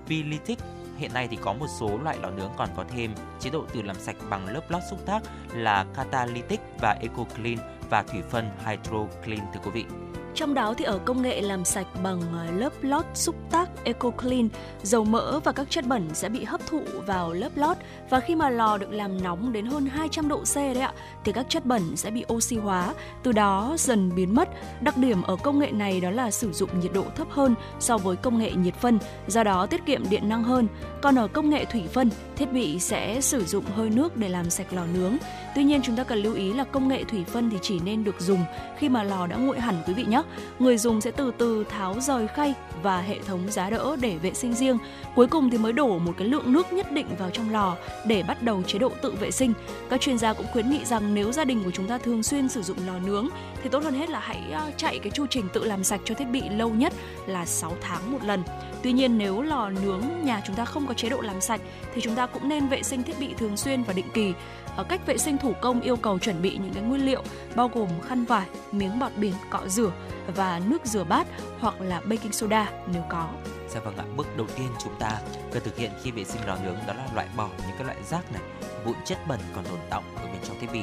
[0.08, 0.60] Pilitic
[0.98, 3.82] hiện nay thì có một số loại lò nướng còn có thêm chế độ tự
[3.82, 5.24] làm sạch bằng lớp lót xúc tác
[5.54, 7.58] là Catalytic và eco clean
[7.90, 10.09] và thủy phân hydro clean thưa quý vị.
[10.36, 14.50] Trong đó thì ở công nghệ làm sạch bằng ờ, lớp lót xúc tác EcoClean,
[14.84, 17.78] dầu mỡ và các chất bẩn sẽ bị hấp thụ vào lớp lót
[18.10, 20.94] và khi mà lò được làm nóng đến hơn 200 độ C đấy ạ,
[21.26, 22.94] thì các chất bẩn sẽ bị oxy hóa,
[23.24, 24.50] từ đó dần biến mất.
[24.82, 27.98] Đặc điểm ở công nghệ này đó là sử dụng nhiệt độ thấp hơn so
[27.98, 30.68] với công nghệ nhiệt phân, do đó tiết kiệm điện năng hơn.
[31.02, 34.50] Còn ở công nghệ thủy phân, thiết bị sẽ sử dụng hơi nước để làm
[34.50, 35.18] sạch lò nướng.
[35.56, 38.04] Tuy nhiên chúng ta cần lưu ý là công nghệ thủy phân thì chỉ nên
[38.04, 38.46] được dùng
[38.78, 40.22] khi mà lò đã nguội hẳn, quý vị nhé.
[40.60, 42.54] Người dùng sẽ từ từ tháo rời khay
[42.84, 44.78] và hệ thống giá đỡ để vệ sinh riêng.
[45.16, 48.24] Cuối cùng thì mới đổ một cái lượng nước nhất định vào trong lò để
[48.24, 49.54] bắt đầu chế độ tự vệ sinh.
[49.90, 52.50] Các chuyên gia cũng khuyến nghị rằng nếu gia đình của chúng ta thường xuyên
[52.50, 53.28] sử dụng lò nướng
[53.64, 56.16] thì tốt hơn hết là hãy à, chạy cái chu trình tự làm sạch cho
[56.16, 56.94] thiết bị lâu nhất
[57.28, 58.44] là 6 tháng một lần.
[58.84, 61.62] Tuy nhiên nếu lò nướng nhà chúng ta không có chế độ làm sạch
[61.94, 64.34] thì chúng ta cũng nên vệ sinh thiết bị thường xuyên và định kỳ.
[64.76, 67.24] Ở cách vệ sinh thủ công yêu cầu chuẩn bị những cái nguyên liệu
[67.56, 69.92] bao gồm khăn vải, miếng bọt biển, cọ rửa
[70.36, 71.28] và nước rửa bát
[71.60, 73.30] hoặc là baking soda nếu có.
[73.70, 75.20] Dạ vâng ạ, bước đầu tiên chúng ta
[75.52, 77.98] cần thực hiện khi vệ sinh lò nướng đó là loại bỏ những cái loại
[78.04, 78.42] rác này,
[78.86, 80.82] vụn chất bẩn còn tồn đọng ở bên trong thiết bị.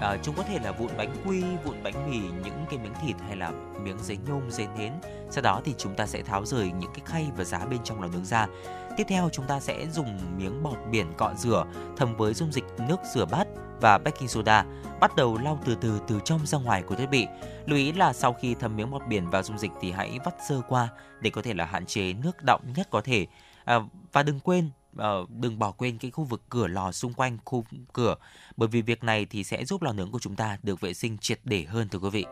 [0.00, 3.16] À, chúng có thể là vụn bánh quy, vụn bánh mì, những cái miếng thịt
[3.26, 3.50] hay là
[3.82, 4.92] miếng giấy nhôm, giấy nến.
[5.30, 8.02] Sau đó thì chúng ta sẽ tháo rời những cái khay và giá bên trong
[8.02, 8.46] lò nướng ra.
[8.96, 11.64] Tiếp theo chúng ta sẽ dùng miếng bọt biển cọ rửa
[11.96, 13.46] thấm với dung dịch nước rửa bát
[13.80, 14.64] và baking soda
[15.00, 17.26] bắt đầu lau từ từ từ trong ra ngoài của thiết bị.
[17.66, 20.34] Lưu ý là sau khi thấm miếng bọt biển vào dung dịch thì hãy vắt
[20.48, 20.88] sơ qua
[21.20, 23.26] để có thể là hạn chế nước đọng nhất có thể.
[23.64, 23.80] À,
[24.12, 27.64] và đừng quên uh, đừng bỏ quên cái khu vực cửa lò xung quanh khu
[27.92, 28.14] cửa
[28.56, 31.18] bởi vì việc này thì sẽ giúp lò nướng của chúng ta được vệ sinh
[31.18, 32.24] triệt để hơn thưa quý vị.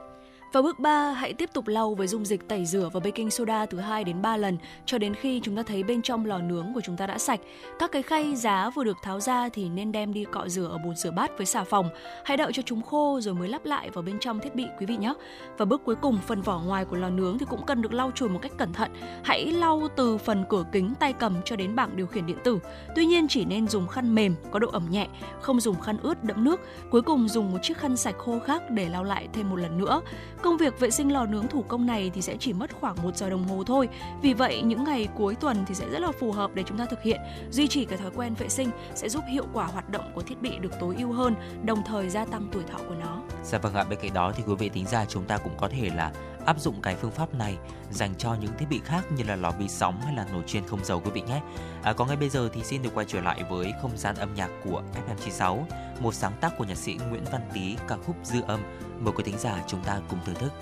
[0.53, 3.67] Và bước 3, hãy tiếp tục lau với dung dịch tẩy rửa và baking soda
[3.67, 6.73] từ 2 đến 3 lần cho đến khi chúng ta thấy bên trong lò nướng
[6.75, 7.41] của chúng ta đã sạch.
[7.79, 10.79] Các cái khay giá vừa được tháo ra thì nên đem đi cọ rửa ở
[10.79, 11.89] bồn rửa bát với xà phòng.
[12.25, 14.87] Hãy đợi cho chúng khô rồi mới lắp lại vào bên trong thiết bị quý
[14.87, 15.15] vị nhé.
[15.59, 18.11] Và bước cuối cùng, phần vỏ ngoài của lò nướng thì cũng cần được lau
[18.15, 18.91] chùi một cách cẩn thận.
[19.25, 22.59] Hãy lau từ phần cửa kính tay cầm cho đến bảng điều khiển điện tử.
[22.97, 25.09] Tuy nhiên chỉ nên dùng khăn mềm có độ ẩm nhẹ,
[25.41, 26.61] không dùng khăn ướt đẫm nước.
[26.91, 29.79] Cuối cùng dùng một chiếc khăn sạch khô khác để lau lại thêm một lần
[29.79, 30.01] nữa.
[30.43, 33.17] Công việc vệ sinh lò nướng thủ công này thì sẽ chỉ mất khoảng 1
[33.17, 33.89] giờ đồng hồ thôi.
[34.23, 36.85] Vì vậy những ngày cuối tuần thì sẽ rất là phù hợp để chúng ta
[36.85, 37.21] thực hiện.
[37.51, 40.43] Duy trì cái thói quen vệ sinh sẽ giúp hiệu quả hoạt động của thiết
[40.43, 43.23] bị được tối ưu hơn, đồng thời gia tăng tuổi thọ của nó.
[43.45, 45.69] Dạ vâng ạ, bên cạnh đó thì quý vị tính ra chúng ta cũng có
[45.69, 46.13] thể là
[46.47, 47.57] áp dụng cái phương pháp này
[47.91, 50.67] dành cho những thiết bị khác như là lò vi sóng hay là nồi chiên
[50.67, 51.41] không dầu quý vị nhé.
[51.83, 54.35] À, còn ngay bây giờ thì xin được quay trở lại với không gian âm
[54.35, 55.63] nhạc của FM96,
[56.01, 58.61] một sáng tác của nhạc sĩ Nguyễn Văn Tý ca khúc Dư âm.
[59.01, 60.53] Mời quý thính giả chúng ta cùng thưởng thức.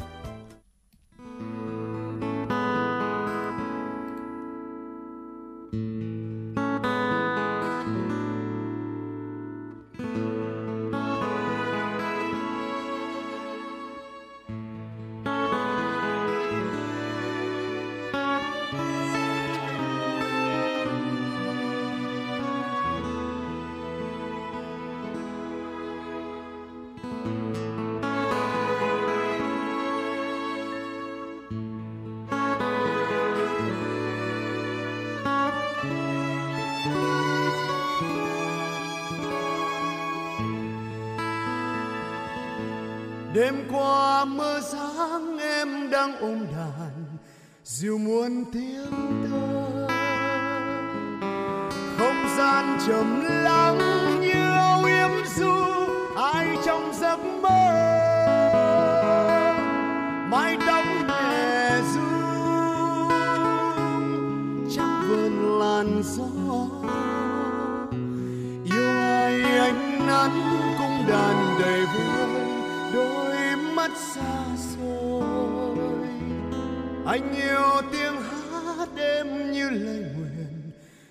[47.81, 48.80] Diều muôn tiếng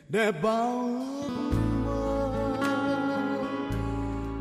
[0.10, 0.90] để bao
[1.22, 1.30] ước
[1.86, 2.32] mơ.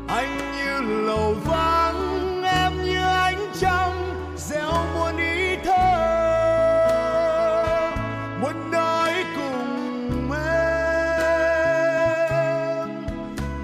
[0.07, 5.95] Anh như lầu vắng, em như ánh trăng, gieo muôn ý thơ.
[8.41, 10.69] Muốn nói cùng em,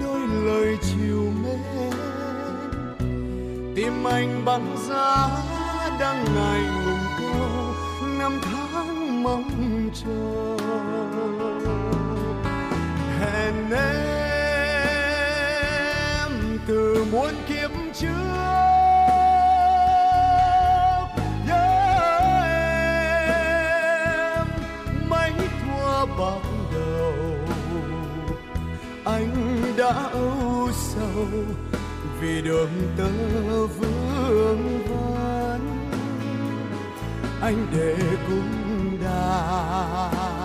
[0.02, 1.60] đôi lời chiều mến.
[3.76, 5.28] Tim anh băng giá
[6.00, 7.74] đang ngày ngùng câu,
[8.18, 9.50] năm tháng mong
[9.94, 10.56] chờ
[13.70, 13.78] hồn
[16.20, 18.08] em từ muôn kiếp trước.
[21.46, 21.66] Nhớ
[24.36, 24.46] em,
[25.08, 26.42] mấy thua bóng
[26.74, 27.14] đầu.
[29.04, 31.26] Anh đã âu sầu
[32.20, 33.10] vì đường tơ
[33.66, 35.60] vương vấn
[37.40, 37.96] anh để
[38.28, 40.36] cung đàn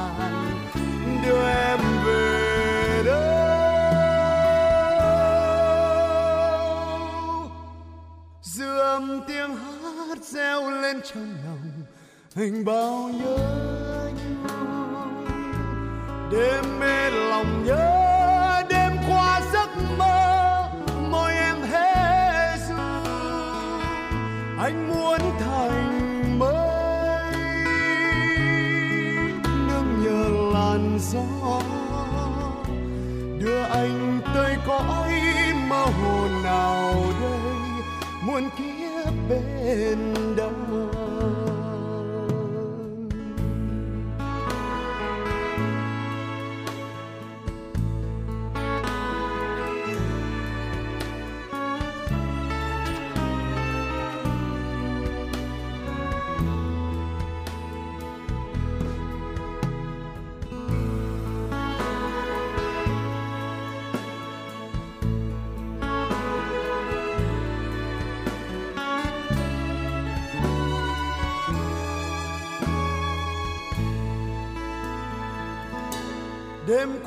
[1.25, 2.40] đưa em về
[10.93, 11.71] lên trong lòng.
[12.35, 13.37] Hình bao nhớ
[14.19, 14.45] nhung
[16.31, 20.69] đêm mê lòng nhớ, đêm qua giấc mơ.
[21.11, 22.75] Môi em hé ru
[24.59, 27.33] anh muốn thành mới.
[29.67, 31.61] Nương nhờ làn gió.
[33.39, 35.11] Đưa anh tới cõi
[35.67, 37.39] mơ hồ nào đây?
[38.23, 40.60] Muôn kiếp bên đâu?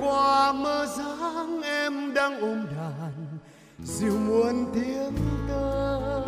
[0.05, 3.39] Qua mơ dáng em đang ôm đàn
[3.85, 5.17] dịu muôn tiếng
[5.49, 6.21] tơ.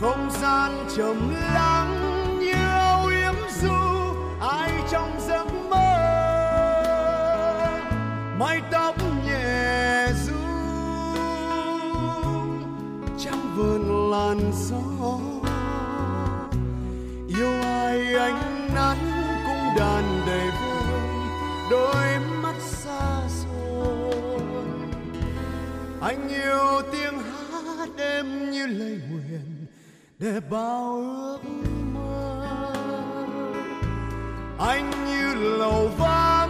[0.00, 1.90] Không gian trầm lắng
[2.40, 3.74] như âu yếm du,
[4.40, 5.92] ai trong giấc mơ?
[8.38, 8.96] Mái tóc
[9.26, 10.34] nhẹ ru
[13.18, 14.91] trong vườn làn gió.
[26.02, 29.66] Anh yêu tiếng hát em như lời nguyện
[30.18, 31.38] để bao ước
[31.94, 32.42] mơ.
[34.58, 36.41] Anh như lầu vắng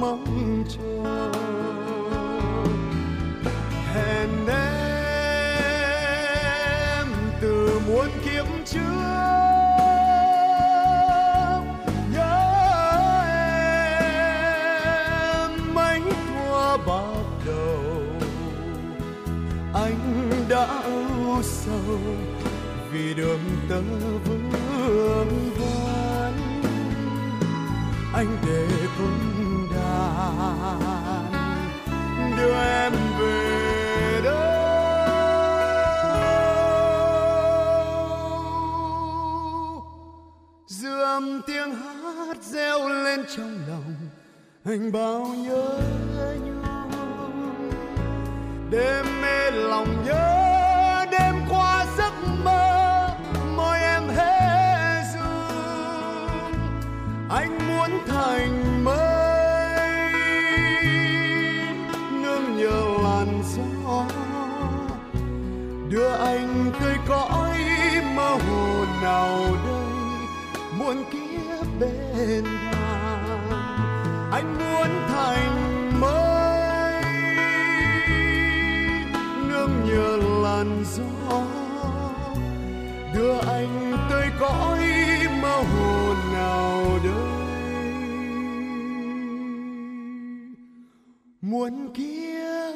[0.00, 1.32] mong chờ.
[3.94, 4.56] Hẹn em
[7.40, 8.80] từ muôn kiếp trước,
[12.12, 12.36] nhớ
[14.94, 17.14] em mấy thua bắt
[17.46, 17.80] đầu.
[19.74, 21.98] Anh đã âu sầu
[22.92, 23.80] vì đường tơ
[24.24, 24.60] vương vấn
[28.12, 28.66] anh để
[28.98, 29.29] cung
[30.38, 31.60] đàn
[32.36, 34.50] đưa em về đâu?
[40.66, 43.94] Dư âm tiếng hát reo lên trong lòng
[44.64, 45.80] anh bao nhớ
[46.44, 46.60] nhung
[48.70, 50.39] đêm mê lòng nhớ
[72.20, 73.50] bên đàn
[74.32, 77.02] anh muốn thành mây
[79.48, 81.44] nương nhờ làn gió.
[83.14, 84.78] Đưa anh tới cõi
[85.42, 87.12] mơ hồ nào đây?
[91.40, 92.74] Muôn kiếp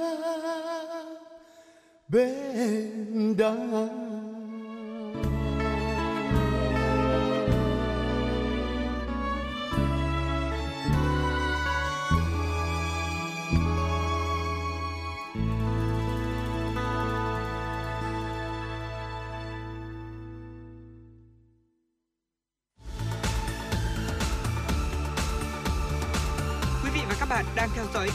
[2.08, 4.23] bên đàn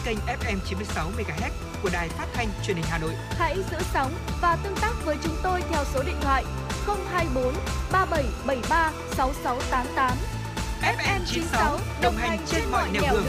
[0.06, 1.50] kênh FM 96 MHz
[1.84, 3.14] của đài phát thanh truyền hình Hà Nội.
[3.30, 4.12] Hãy giữ sóng
[4.42, 6.44] và tương tác với chúng tôi theo số điện thoại
[7.12, 7.54] 024
[7.92, 10.18] 3773 6688.
[10.82, 13.26] FM 96 đồng hành trên mọi nẻo đường.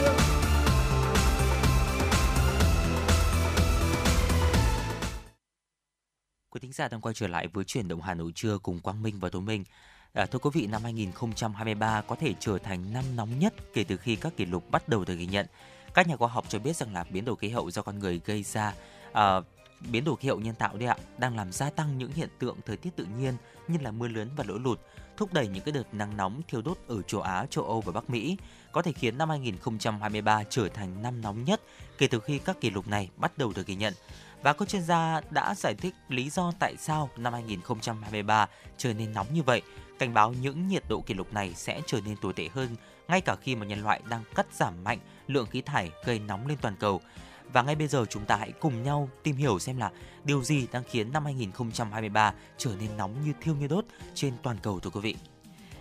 [6.50, 9.02] Quý thính giả đang quay trở lại với chuyển động Hà Nội trưa cùng Quang
[9.02, 9.64] Minh và Tố Minh.
[10.12, 13.96] À, thưa quý vị, năm 2023 có thể trở thành năm nóng nhất kể từ
[13.96, 15.46] khi các kỷ lục bắt đầu được ghi nhận.
[15.94, 18.20] Các nhà khoa học cho biết rằng là biến đổi khí hậu do con người
[18.24, 18.74] gây ra,
[19.10, 19.44] uh,
[19.90, 22.56] biến đổi khí hậu nhân tạo đấy ạ, đang làm gia tăng những hiện tượng
[22.66, 23.34] thời tiết tự nhiên
[23.68, 24.80] như là mưa lớn và lũ lụt,
[25.16, 27.92] thúc đẩy những cái đợt nắng nóng thiêu đốt ở châu Á, châu Âu và
[27.92, 28.36] Bắc Mỹ,
[28.72, 31.60] có thể khiến năm 2023 trở thành năm nóng nhất
[31.98, 33.94] kể từ khi các kỷ lục này bắt đầu được ghi nhận.
[34.42, 39.12] Và các chuyên gia đã giải thích lý do tại sao năm 2023 trở nên
[39.12, 39.62] nóng như vậy,
[39.98, 42.76] cảnh báo những nhiệt độ kỷ lục này sẽ trở nên tồi tệ hơn
[43.10, 44.98] ngay cả khi mà nhân loại đang cắt giảm mạnh
[45.32, 47.00] lượng khí thải gây nóng lên toàn cầu.
[47.52, 49.90] Và ngay bây giờ chúng ta hãy cùng nhau tìm hiểu xem là
[50.24, 53.84] điều gì đang khiến năm 2023 trở nên nóng như thiêu như đốt
[54.14, 55.16] trên toàn cầu thưa quý vị.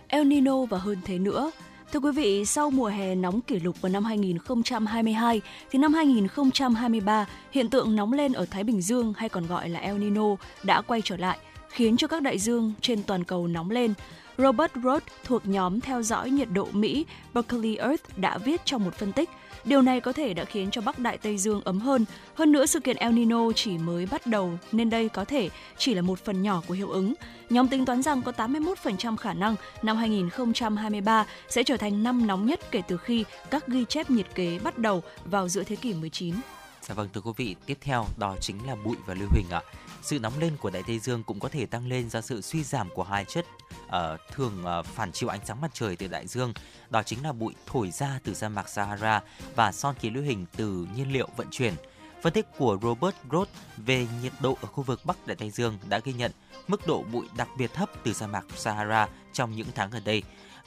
[0.08, 1.50] El Nino và hơn thế nữa,
[1.92, 5.40] Thưa quý vị, sau mùa hè nóng kỷ lục vào năm 2022,
[5.70, 9.80] thì năm 2023, hiện tượng nóng lên ở Thái Bình Dương hay còn gọi là
[9.80, 13.70] El Nino đã quay trở lại, khiến cho các đại dương trên toàn cầu nóng
[13.70, 13.94] lên.
[14.42, 18.94] Robert Roth thuộc nhóm theo dõi nhiệt độ Mỹ Berkeley Earth đã viết trong một
[18.94, 19.30] phân tích
[19.64, 22.04] Điều này có thể đã khiến cho Bắc Đại Tây Dương ấm hơn.
[22.34, 25.94] Hơn nữa, sự kiện El Nino chỉ mới bắt đầu nên đây có thể chỉ
[25.94, 27.14] là một phần nhỏ của hiệu ứng.
[27.50, 32.46] Nhóm tính toán rằng có 81% khả năng năm 2023 sẽ trở thành năm nóng
[32.46, 35.94] nhất kể từ khi các ghi chép nhiệt kế bắt đầu vào giữa thế kỷ
[35.94, 36.34] 19.
[36.82, 39.62] Dạ vâng thưa quý vị, tiếp theo đó chính là bụi và lưu huỳnh ạ.
[40.02, 42.64] Sự nóng lên của Đại Tây Dương cũng có thể tăng lên do sự suy
[42.64, 43.46] giảm của hai chất
[43.86, 43.92] uh,
[44.32, 46.52] thường uh, phản chiếu ánh sáng mặt trời từ đại dương.
[46.90, 49.22] Đó chính là bụi thổi ra từ sa mạc Sahara
[49.54, 51.74] và son khí lưu hình từ nhiên liệu vận chuyển.
[52.22, 55.78] Phân tích của Robert Roth về nhiệt độ ở khu vực Bắc Đại Tây Dương
[55.88, 56.32] đã ghi nhận
[56.68, 60.22] mức độ bụi đặc biệt thấp từ sa mạc Sahara trong những tháng gần đây.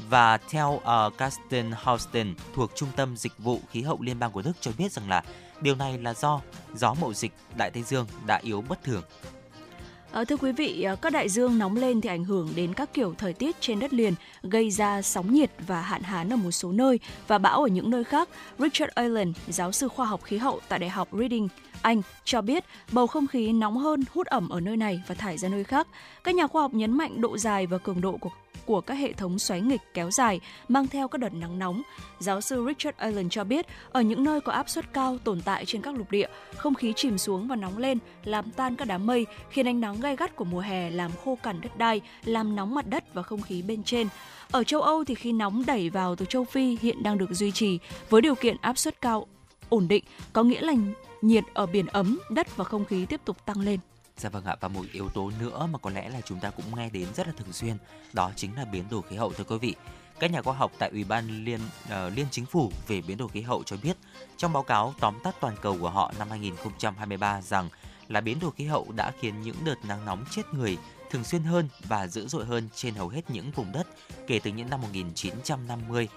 [0.10, 4.32] Và theo ờ, uh, Carsten Houston thuộc Trung tâm Dịch vụ Khí hậu Liên bang
[4.32, 5.24] của Đức cho biết rằng là
[5.64, 6.42] điều này là do
[6.76, 9.04] gió mậu dịch Đại Tây Dương đã yếu bất thường.
[10.12, 12.94] À, thưa quý vị, ờ, các đại dương nóng lên thì ảnh hưởng đến các
[12.94, 14.14] kiểu thời tiết trên đất liền,
[14.44, 17.90] gây ra sóng nhiệt và hạn hán ở một số nơi và bão ở những
[17.90, 18.30] nơi khác.
[18.60, 21.48] Richard Allen, giáo sư khoa học khí hậu tại Đại học Reading,
[21.82, 25.38] Anh, cho biết bầu không khí nóng hơn hút ẩm ở nơi này và thải
[25.38, 25.88] ra nơi khác.
[26.24, 28.30] Các nhà khoa học nhấn mạnh độ dài và cường độ của
[28.66, 31.82] của các hệ thống xoáy nghịch kéo dài mang theo các đợt nắng nóng.
[32.20, 35.66] Giáo sư Richard Allen cho biết, ở những nơi có áp suất cao tồn tại
[35.66, 39.06] trên các lục địa, không khí chìm xuống và nóng lên, làm tan các đám
[39.06, 42.56] mây, khiến ánh nắng gai gắt của mùa hè làm khô cằn đất đai, làm
[42.56, 44.08] nóng mặt đất và không khí bên trên.
[44.52, 47.52] Ở châu Âu thì khi nóng đẩy vào từ châu Phi hiện đang được duy
[47.52, 49.28] trì với điều kiện áp suất cao
[49.70, 50.04] ổn định,
[50.34, 50.74] có nghĩa là
[51.22, 53.80] nhiệt ở biển ấm, đất và không khí tiếp tục tăng lên.
[54.18, 56.76] Dạ vâng ạ và một yếu tố nữa mà có lẽ là chúng ta cũng
[56.76, 57.78] nghe đến rất là thường xuyên
[58.14, 59.76] đó chính là biến đổi khí hậu thưa quý vị.
[60.20, 63.30] Các nhà khoa học tại Ủy ban Liên uh, Liên Chính phủ về biến đổi
[63.30, 63.98] khí hậu cho biết
[64.38, 67.70] trong báo cáo tóm tắt toàn cầu của họ năm 2023 rằng
[68.08, 70.78] là biến đổi khí hậu đã khiến những đợt nắng nóng chết người
[71.10, 73.88] thường xuyên hơn và dữ dội hơn trên hầu hết những vùng đất
[74.28, 76.08] kể từ những năm 1950.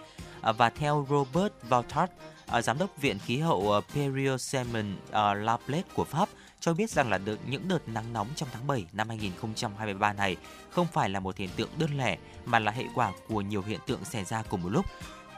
[0.40, 2.10] À, và theo Robert Valtart,
[2.46, 6.28] à, giám đốc Viện Khí hậu ờ, Perio Simon à, ờ, Laplace của Pháp,
[6.66, 10.36] cho biết rằng là được những đợt nắng nóng trong tháng 7 năm 2023 này
[10.70, 13.80] không phải là một hiện tượng đơn lẻ mà là hệ quả của nhiều hiện
[13.86, 14.86] tượng xảy ra cùng một lúc.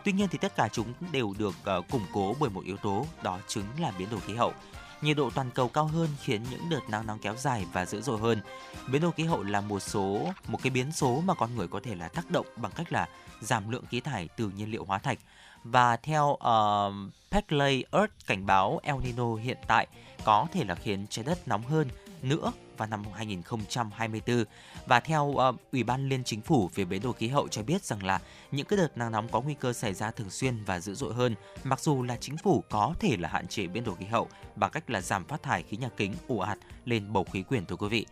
[0.04, 3.06] Tuy nhiên thì tất cả chúng đều được uh, củng cố bởi một yếu tố
[3.22, 4.52] đó chính là biến đổi khí hậu.
[5.02, 8.00] Nhiệt độ toàn cầu cao hơn khiến những đợt nắng nóng kéo dài và dữ
[8.00, 8.40] dội hơn.
[8.92, 11.80] Biến đổi khí hậu là một số một cái biến số mà con người có
[11.84, 13.08] thể là tác động bằng cách là
[13.40, 15.18] giảm lượng khí thải từ nhiên liệu hóa thạch.
[15.64, 16.94] Và theo uh,
[17.30, 19.86] Peckley Earth cảnh báo El Nino hiện tại
[20.24, 21.88] có thể là khiến trái đất nóng hơn
[22.22, 24.44] nữa vào năm 2024
[24.86, 27.84] và theo uh, Ủy ban Liên Chính phủ về biến đổi khí hậu cho biết
[27.84, 28.20] rằng là
[28.52, 31.14] những cái đợt nắng nóng có nguy cơ xảy ra thường xuyên và dữ dội
[31.14, 34.28] hơn mặc dù là chính phủ có thể là hạn chế biến đổi khí hậu
[34.56, 37.66] bằng cách là giảm phát thải khí nhà kính ồ ạt lên bầu khí quyển
[37.66, 38.06] thưa quý vị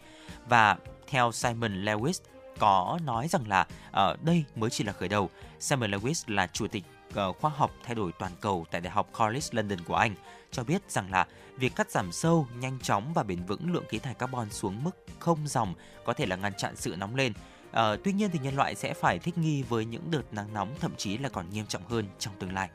[0.49, 2.21] và theo Simon Lewis
[2.59, 5.31] có nói rằng là ở uh, đây mới chỉ là khởi đầu.
[5.61, 6.85] Simon Lewis là chủ tịch
[7.17, 10.15] Ờ, khoa học thay đổi toàn cầu tại Đại học College London của Anh
[10.51, 11.27] cho biết rằng là
[11.57, 14.91] việc cắt giảm sâu, nhanh chóng và bền vững lượng khí thải carbon xuống mức
[15.19, 15.75] không dòng
[16.05, 17.33] có thể là ngăn chặn sự nóng lên.
[17.73, 20.75] À, tuy nhiên thì nhân loại sẽ phải thích nghi với những đợt nắng nóng
[20.81, 22.69] thậm chí là còn nghiêm trọng hơn trong tương lai.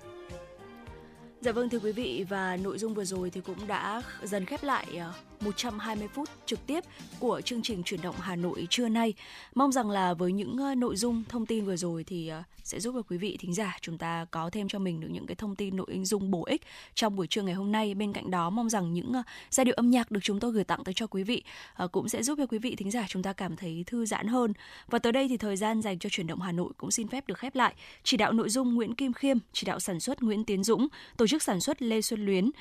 [1.42, 4.64] Dạ vâng thưa quý vị và nội dung vừa rồi thì cũng đã dần khép
[4.64, 6.84] lại ờ, 120 phút trực tiếp
[7.20, 9.14] của chương trình chuyển động Hà Nội trưa nay.
[9.56, 12.80] Mong rằng là với những ờ, nội dung thông tin vừa rồi thì ờ, sẽ
[12.80, 15.36] giúp cho quý vị thính giả chúng ta có thêm cho mình được những cái
[15.36, 16.62] thông tin nội dung bổ ích
[16.94, 17.96] trong buổi trưa ngày hôm nay.
[17.96, 20.64] Bên cạnh đó mong rằng những ờ, giai điệu âm nhạc được chúng tôi gửi
[20.64, 21.44] tặng tới cho quý vị
[21.92, 24.54] cũng sẽ giúp cho quý vị thính giả chúng ta cảm thấy thư giãn hơn.
[24.88, 27.28] Và tới đây thì thời gian dành cho chuyển động Hà Nội cũng xin phép
[27.28, 27.76] được khép lại.
[28.04, 30.88] Chỉ đạo nội dung Nguyễn Kim Khiêm, chỉ đạo sản xuất Nguyễn Tiến Dũng,
[31.18, 32.52] tổ chức sản xuất Lê Xuân Luyến.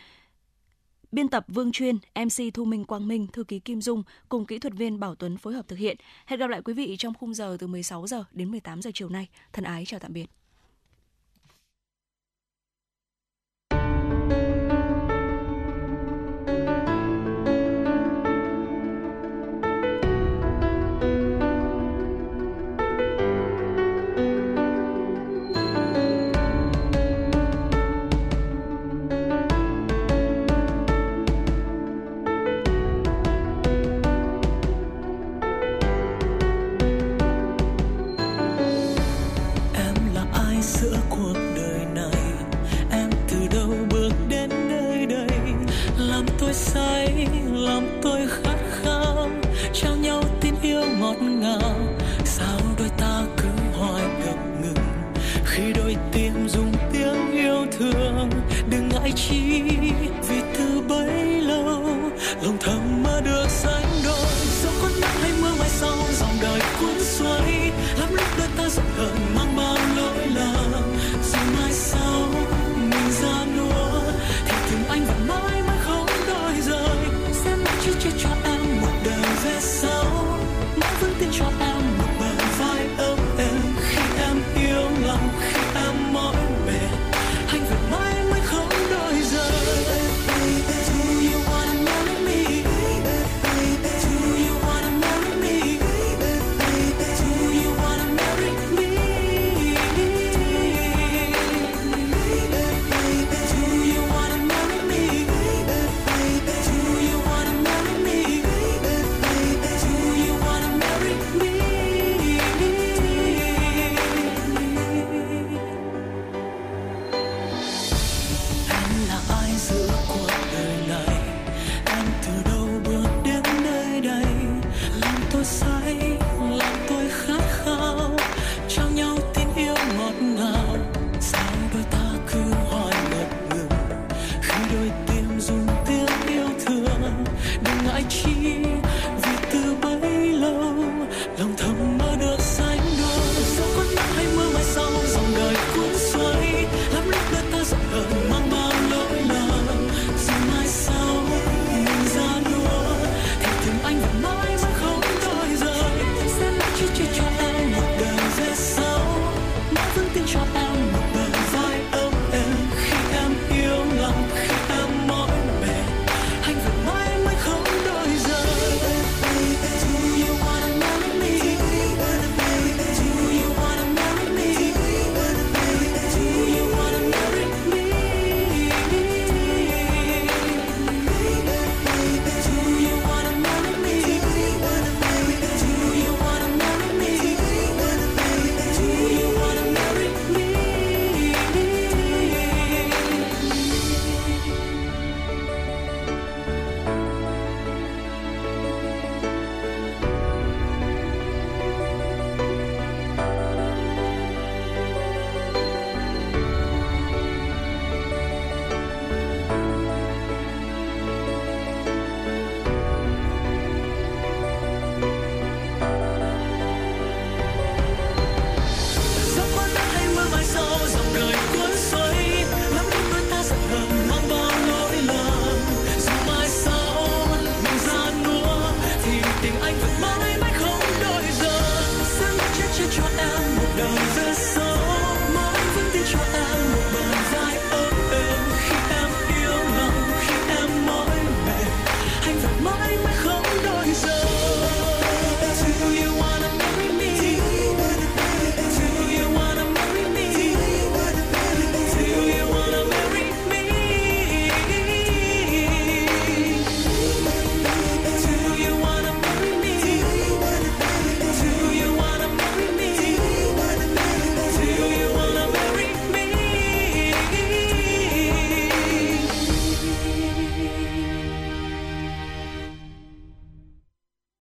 [1.13, 4.59] Biên tập Vương Chuyên, MC Thu Minh Quang Minh, thư ký Kim Dung cùng kỹ
[4.59, 5.97] thuật viên Bảo Tuấn phối hợp thực hiện.
[6.27, 9.09] Hẹn gặp lại quý vị trong khung giờ từ 16 giờ đến 18 giờ chiều
[9.09, 9.29] nay.
[9.53, 10.27] Thân ái chào tạm biệt.